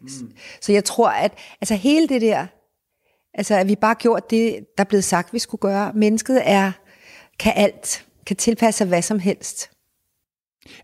Mm. 0.00 0.08
Så 0.60 0.72
jeg 0.72 0.84
tror, 0.84 1.08
at 1.08 1.32
altså 1.60 1.74
hele 1.74 2.08
det 2.08 2.20
der, 2.22 2.46
altså 3.34 3.54
at 3.54 3.68
vi 3.68 3.74
bare 3.74 3.94
gjort 3.94 4.30
det, 4.30 4.58
der 4.78 4.84
er 4.84 4.88
blevet 4.88 5.04
sagt, 5.04 5.32
vi 5.32 5.38
skulle 5.38 5.60
gøre. 5.60 5.92
Mennesket 5.94 6.42
er, 6.44 6.72
kan 7.38 7.52
alt, 7.56 8.06
kan 8.26 8.36
tilpasse 8.36 8.78
sig 8.78 8.86
hvad 8.86 9.02
som 9.02 9.18
helst. 9.18 9.70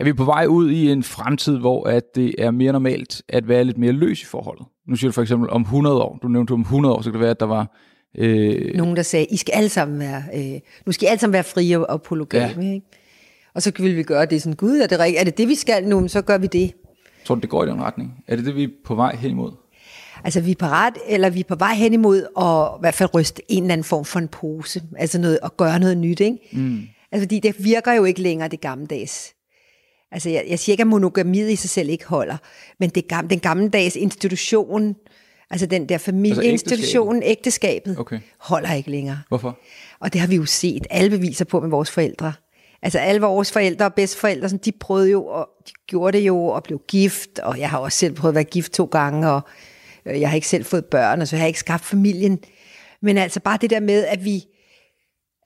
Er 0.01 0.05
vi 0.05 0.13
på 0.13 0.25
vej 0.25 0.47
ud 0.47 0.71
i 0.71 0.91
en 0.91 1.03
fremtid, 1.03 1.59
hvor 1.59 1.85
at 1.85 2.15
det 2.15 2.35
er 2.39 2.51
mere 2.51 2.73
normalt 2.73 3.23
at 3.29 3.49
være 3.49 3.65
lidt 3.65 3.79
mere 3.79 3.93
løs 3.93 4.23
i 4.23 4.27
forholdet? 4.27 4.67
Nu 4.89 4.97
siger 4.97 5.09
du 5.09 5.13
for 5.13 5.23
eksempel 5.23 5.51
om 5.51 5.63
100 5.63 6.03
år. 6.03 6.19
Du 6.23 6.29
nævnte 6.29 6.53
om 6.53 6.61
100 6.61 6.95
år, 6.95 7.03
så 7.03 7.11
kan 7.11 7.13
det 7.13 7.21
være, 7.21 7.31
at 7.31 7.41
der 7.41 7.47
var... 7.47 7.77
Øh, 8.19 8.75
Nogen, 8.75 8.97
der 8.97 9.03
sagde, 9.03 9.27
I 9.27 9.37
skal 9.37 9.53
alle 9.53 9.69
sammen 9.69 9.99
være, 9.99 10.23
øh, 10.35 10.61
nu 10.87 10.93
skal 10.93 11.07
I 11.07 11.09
alle 11.09 11.21
sammen 11.21 11.33
være 11.33 11.45
frie 11.45 11.87
og, 11.87 12.03
polygame. 12.03 12.65
Ja. 12.65 12.73
Ikke? 12.73 12.87
Og 13.55 13.63
så 13.63 13.73
ville 13.79 13.97
vi 13.97 14.03
gøre 14.03 14.27
det 14.27 14.43
sådan, 14.43 14.57
gud, 14.57 14.79
er 14.79 14.87
det, 14.87 14.99
rigtigt? 14.99 15.21
er 15.21 15.25
det 15.25 15.39
det, 15.39 15.49
vi 15.49 15.55
skal 15.55 15.89
nu, 15.89 16.09
så 16.09 16.23
gør 16.23 16.39
vi 16.39 16.47
det. 16.47 16.73
tror 17.25 17.35
du, 17.35 17.41
det 17.41 17.51
går 17.51 17.65
i 17.65 17.67
den 17.67 17.83
retning? 17.83 18.25
Er 18.29 18.37
det 18.37 18.45
det, 18.45 18.57
vi 18.57 18.65
er 18.65 18.69
på 18.85 18.95
vej 18.95 19.17
hen 19.17 19.31
imod? 19.31 19.53
Altså, 20.25 20.41
vi 20.41 20.51
er 20.51 20.55
parat, 20.55 20.93
eller 21.07 21.31
vi 21.31 21.41
er 21.41 21.45
på 21.45 21.55
vej 21.55 21.75
hen 21.75 21.93
imod 21.93 22.19
at 22.39 22.79
i 22.79 22.81
hvert 22.81 22.95
fald 22.95 23.15
ryste 23.15 23.43
en 23.49 23.63
eller 23.63 23.73
anden 23.73 23.85
form 23.85 24.05
for 24.05 24.19
en 24.19 24.29
pose. 24.29 24.83
Altså 24.99 25.19
noget, 25.19 25.39
at 25.43 25.57
gøre 25.57 25.79
noget 25.79 25.99
nyt, 25.99 26.21
ikke? 26.21 26.39
Mm. 26.53 26.83
Altså, 27.13 27.25
fordi 27.25 27.41
det 27.41 27.65
virker 27.65 27.93
jo 27.93 28.05
ikke 28.05 28.23
længere, 28.23 28.49
det 28.49 28.61
gammeldags. 28.61 29.35
Altså, 30.13 30.31
jeg, 30.31 30.45
jeg 30.49 30.59
siger 30.59 30.73
ikke, 30.75 30.81
at 30.81 30.87
monogamiet 30.87 31.51
i 31.51 31.57
sig 31.57 31.71
selv 31.71 31.89
ikke 31.89 32.07
holder, 32.07 32.37
men 32.81 32.91
det, 32.91 33.05
gam- 33.13 33.27
den 33.27 33.41
gammeldags 33.41 33.97
institution, 33.97 34.97
altså 35.51 35.67
den 35.67 35.89
der 35.89 35.99
familieinstitutionen, 35.99 37.23
ægteskabet, 37.23 37.99
Okay. 37.99 38.19
holder 38.39 38.73
ikke 38.73 38.91
længere. 38.91 39.19
Hvorfor? 39.29 39.59
Og 40.01 40.13
det 40.13 40.21
har 40.21 40.29
vi 40.29 40.37
jo 40.37 40.45
set 40.45 40.87
alle 40.91 41.11
beviser 41.11 41.45
på 41.45 41.61
med 41.61 41.69
vores 41.69 41.91
forældre. 41.91 42.33
Altså 42.83 42.99
alle 42.99 43.21
vores 43.21 43.53
forældre 43.53 43.85
og 43.85 43.95
bedsteforældre, 43.95 44.49
sådan, 44.49 44.63
de 44.65 44.73
prøvede 44.73 45.11
jo, 45.11 45.27
og 45.27 45.49
de 45.69 45.73
gjorde 45.87 46.19
det 46.19 46.27
jo, 46.27 46.45
og 46.47 46.63
blev 46.63 46.81
gift, 46.89 47.39
og 47.39 47.59
jeg 47.59 47.71
har 47.71 47.79
også 47.79 47.99
selv 47.99 48.15
prøvet 48.15 48.31
at 48.31 48.35
være 48.35 48.45
gift 48.45 48.73
to 48.73 48.85
gange, 48.85 49.31
og 49.31 49.41
jeg 50.05 50.29
har 50.29 50.35
ikke 50.35 50.49
selv 50.49 50.65
fået 50.65 50.85
børn, 50.85 51.21
og 51.21 51.29
så 51.29 51.37
har 51.37 51.43
jeg 51.43 51.49
ikke 51.49 51.61
skabt 51.61 51.85
familien. 51.85 52.39
Men 53.03 53.19
altså 53.19 53.41
bare 53.41 53.59
det 53.61 53.71
der 53.71 53.81
med, 53.81 54.05
at 54.07 54.25
vi, 54.25 54.45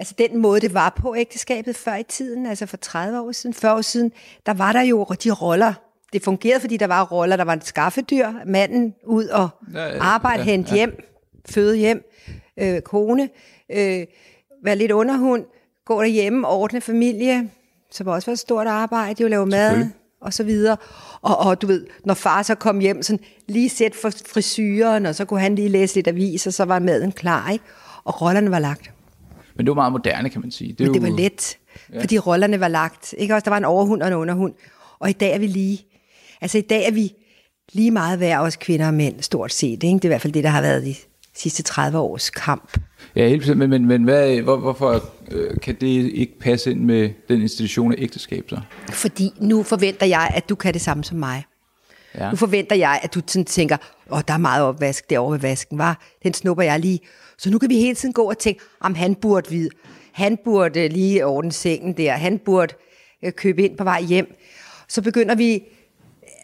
altså 0.00 0.14
den 0.18 0.38
måde, 0.38 0.60
det 0.60 0.74
var 0.74 0.94
på 1.00 1.16
ægteskabet 1.16 1.76
før 1.76 1.94
i 1.94 2.02
tiden, 2.02 2.46
altså 2.46 2.66
for 2.66 2.76
30 2.76 3.20
år 3.20 3.32
siden, 3.32 3.54
40 3.54 3.76
år 3.76 3.80
siden, 3.80 4.12
der 4.46 4.54
var 4.54 4.72
der 4.72 4.82
jo 4.82 5.04
de 5.04 5.30
roller. 5.30 5.74
Det 6.12 6.22
fungerede, 6.22 6.60
fordi 6.60 6.76
der 6.76 6.86
var 6.86 7.04
roller, 7.04 7.36
der 7.36 7.44
var 7.44 7.52
en 7.52 7.60
skaffedyr, 7.60 8.28
manden 8.46 8.94
ud 9.06 9.26
og 9.26 9.48
Ja, 9.74 9.86
ja, 9.86 10.02
arbejde, 10.02 10.42
ja, 10.42 10.50
hente 10.50 10.70
ja. 10.70 10.76
hjem, 10.76 11.04
føde 11.48 11.76
hjem, 11.76 12.10
øh, 12.60 12.80
kone, 12.80 13.28
øh, 13.70 14.06
være 14.64 14.76
lidt 14.76 14.92
underhund, 14.92 15.44
gå 15.86 16.00
derhjemme, 16.02 16.48
ordne 16.48 16.80
familie, 16.80 17.50
så 17.90 18.04
var 18.04 18.12
også 18.12 18.26
være 18.26 18.32
et 18.32 18.38
stort 18.38 18.66
arbejde, 18.66 19.22
jo 19.22 19.28
lave 19.28 19.46
mad. 19.46 19.88
Og 20.24 20.32
så 20.32 20.42
videre. 20.44 20.76
Og, 21.22 21.38
og 21.38 21.62
du 21.62 21.66
ved, 21.66 21.86
når 22.04 22.14
far 22.14 22.42
så 22.42 22.54
kom 22.54 22.78
hjem, 22.78 23.02
sådan 23.02 23.24
lige 23.48 23.68
sæt 23.68 23.94
for 23.94 24.10
frisyren, 24.32 25.06
og 25.06 25.14
så 25.14 25.24
kunne 25.24 25.40
han 25.40 25.54
lige 25.54 25.68
læse 25.68 25.94
lidt 25.94 26.08
avis, 26.08 26.46
og 26.46 26.52
så 26.52 26.64
var 26.64 26.78
maden 26.78 27.12
klar, 27.12 27.50
ikke? 27.50 27.64
Og 28.04 28.22
rollerne 28.22 28.50
var 28.50 28.58
lagt. 28.58 28.90
Men 29.56 29.66
det 29.66 29.70
var 29.70 29.74
meget 29.74 29.92
moderne, 29.92 30.30
kan 30.30 30.40
man 30.40 30.50
sige. 30.50 30.72
Det, 30.72 30.80
Men 30.80 30.94
det 30.94 31.00
jo- 31.00 31.10
var 31.12 31.18
let, 31.18 31.56
ja. 31.92 32.00
fordi 32.00 32.18
rollerne 32.18 32.60
var 32.60 32.68
lagt. 32.68 33.14
Ikke 33.18 33.34
også? 33.34 33.44
Der 33.44 33.50
var 33.50 33.56
en 33.58 33.64
overhund 33.64 34.02
og 34.02 34.08
en 34.08 34.14
underhund. 34.14 34.54
Og 34.98 35.10
i 35.10 35.12
dag 35.12 35.34
er 35.34 35.38
vi 35.38 35.46
lige. 35.46 35.86
Altså 36.40 36.58
i 36.58 36.60
dag 36.60 36.86
er 36.86 36.90
vi 36.92 37.12
lige 37.72 37.90
meget 37.90 38.20
værd, 38.20 38.40
os 38.40 38.56
kvinder 38.56 38.86
og 38.86 38.94
mænd, 38.94 39.20
stort 39.22 39.52
set. 39.52 39.70
Ikke? 39.82 39.94
Det 39.94 40.04
er 40.04 40.04
i 40.04 40.08
hvert 40.08 40.20
fald 40.20 40.32
det, 40.32 40.44
der 40.44 40.50
har 40.50 40.62
været 40.62 40.82
de 40.84 40.94
sidste 41.36 41.62
30 41.62 41.98
års 41.98 42.30
kamp. 42.30 42.78
Ja, 43.16 43.28
helt 43.28 43.40
bestemt. 43.40 43.58
Men, 43.58 43.70
men, 43.70 43.86
men 43.86 44.04
hvad, 44.04 44.40
hvor, 44.40 44.56
hvorfor 44.56 45.04
øh, 45.30 45.60
kan 45.62 45.74
det 45.74 46.12
ikke 46.12 46.38
passe 46.38 46.70
ind 46.70 46.80
med 46.80 47.10
den 47.28 47.42
institution 47.42 47.92
af 47.92 47.96
ægteskab 47.98 48.44
så? 48.48 48.60
Fordi 48.92 49.32
nu 49.38 49.62
forventer 49.62 50.06
jeg, 50.06 50.30
at 50.34 50.48
du 50.48 50.54
kan 50.54 50.74
det 50.74 50.80
samme 50.80 51.04
som 51.04 51.18
mig. 51.18 51.44
Ja. 52.18 52.30
Nu 52.30 52.36
forventer 52.36 52.76
jeg, 52.76 53.00
at 53.02 53.14
du 53.14 53.20
sådan 53.26 53.44
tænker, 53.44 53.76
åh, 54.10 54.20
der 54.28 54.34
er 54.34 54.38
meget 54.38 54.64
opvask 54.64 55.10
derovre 55.10 55.32
ved 55.32 55.40
vasken, 55.40 55.78
var. 55.78 56.04
Den 56.22 56.34
snupper 56.34 56.64
jeg 56.64 56.80
lige. 56.80 57.00
Så 57.38 57.50
nu 57.50 57.58
kan 57.58 57.70
vi 57.70 57.76
hele 57.76 57.94
tiden 57.94 58.12
gå 58.12 58.22
og 58.22 58.38
tænke, 58.38 58.60
om 58.80 58.94
han 58.94 59.14
burde 59.14 59.50
vide. 59.50 59.70
Han 60.12 60.38
burde 60.44 60.88
lige 60.88 61.26
ordne 61.26 61.52
sengen 61.52 61.96
der. 61.96 62.12
Han 62.12 62.38
burde 62.38 62.74
øh, 63.24 63.32
købe 63.32 63.62
ind 63.62 63.76
på 63.76 63.84
vej 63.84 64.02
hjem. 64.02 64.34
Så 64.88 65.02
begynder 65.02 65.34
vi, 65.34 65.62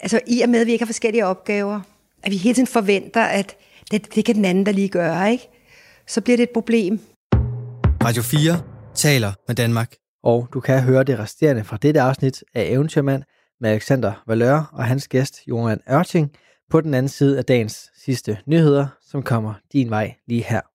altså 0.00 0.20
i 0.26 0.40
og 0.40 0.48
med, 0.48 0.60
at 0.60 0.66
vi 0.66 0.72
ikke 0.72 0.82
har 0.82 0.86
forskellige 0.86 1.26
opgaver, 1.26 1.80
at 2.22 2.32
vi 2.32 2.36
hele 2.36 2.54
tiden 2.54 2.66
forventer, 2.66 3.22
at 3.22 3.56
det, 3.90 4.14
det 4.14 4.24
kan 4.24 4.34
den 4.34 4.44
anden 4.44 4.66
der 4.66 4.72
lige 4.72 4.88
gøre, 4.88 5.32
ikke? 5.32 5.48
Så 6.06 6.20
bliver 6.20 6.36
det 6.36 6.42
et 6.42 6.50
problem. 6.54 7.00
Radio 8.04 8.22
4 8.22 8.62
taler 8.94 9.32
med 9.48 9.56
Danmark. 9.56 9.94
Og 10.22 10.48
du 10.54 10.60
kan 10.60 10.82
høre 10.82 11.04
det 11.04 11.18
resterende 11.18 11.64
fra 11.64 11.76
dette 11.76 12.00
afsnit 12.00 12.44
af 12.54 12.64
Eventyrmand 12.64 13.22
med 13.60 13.70
Alexander 13.70 14.22
Valør 14.26 14.70
og 14.72 14.84
hans 14.84 15.08
gæst 15.08 15.40
Johan 15.48 15.80
Ørting 15.90 16.30
på 16.70 16.80
den 16.80 16.94
anden 16.94 17.08
side 17.08 17.38
af 17.38 17.44
dagens 17.44 17.90
sidste 18.04 18.38
nyheder, 18.46 18.86
som 19.10 19.22
kommer 19.22 19.54
din 19.72 19.90
vej 19.90 20.14
lige 20.28 20.44
her. 20.44 20.69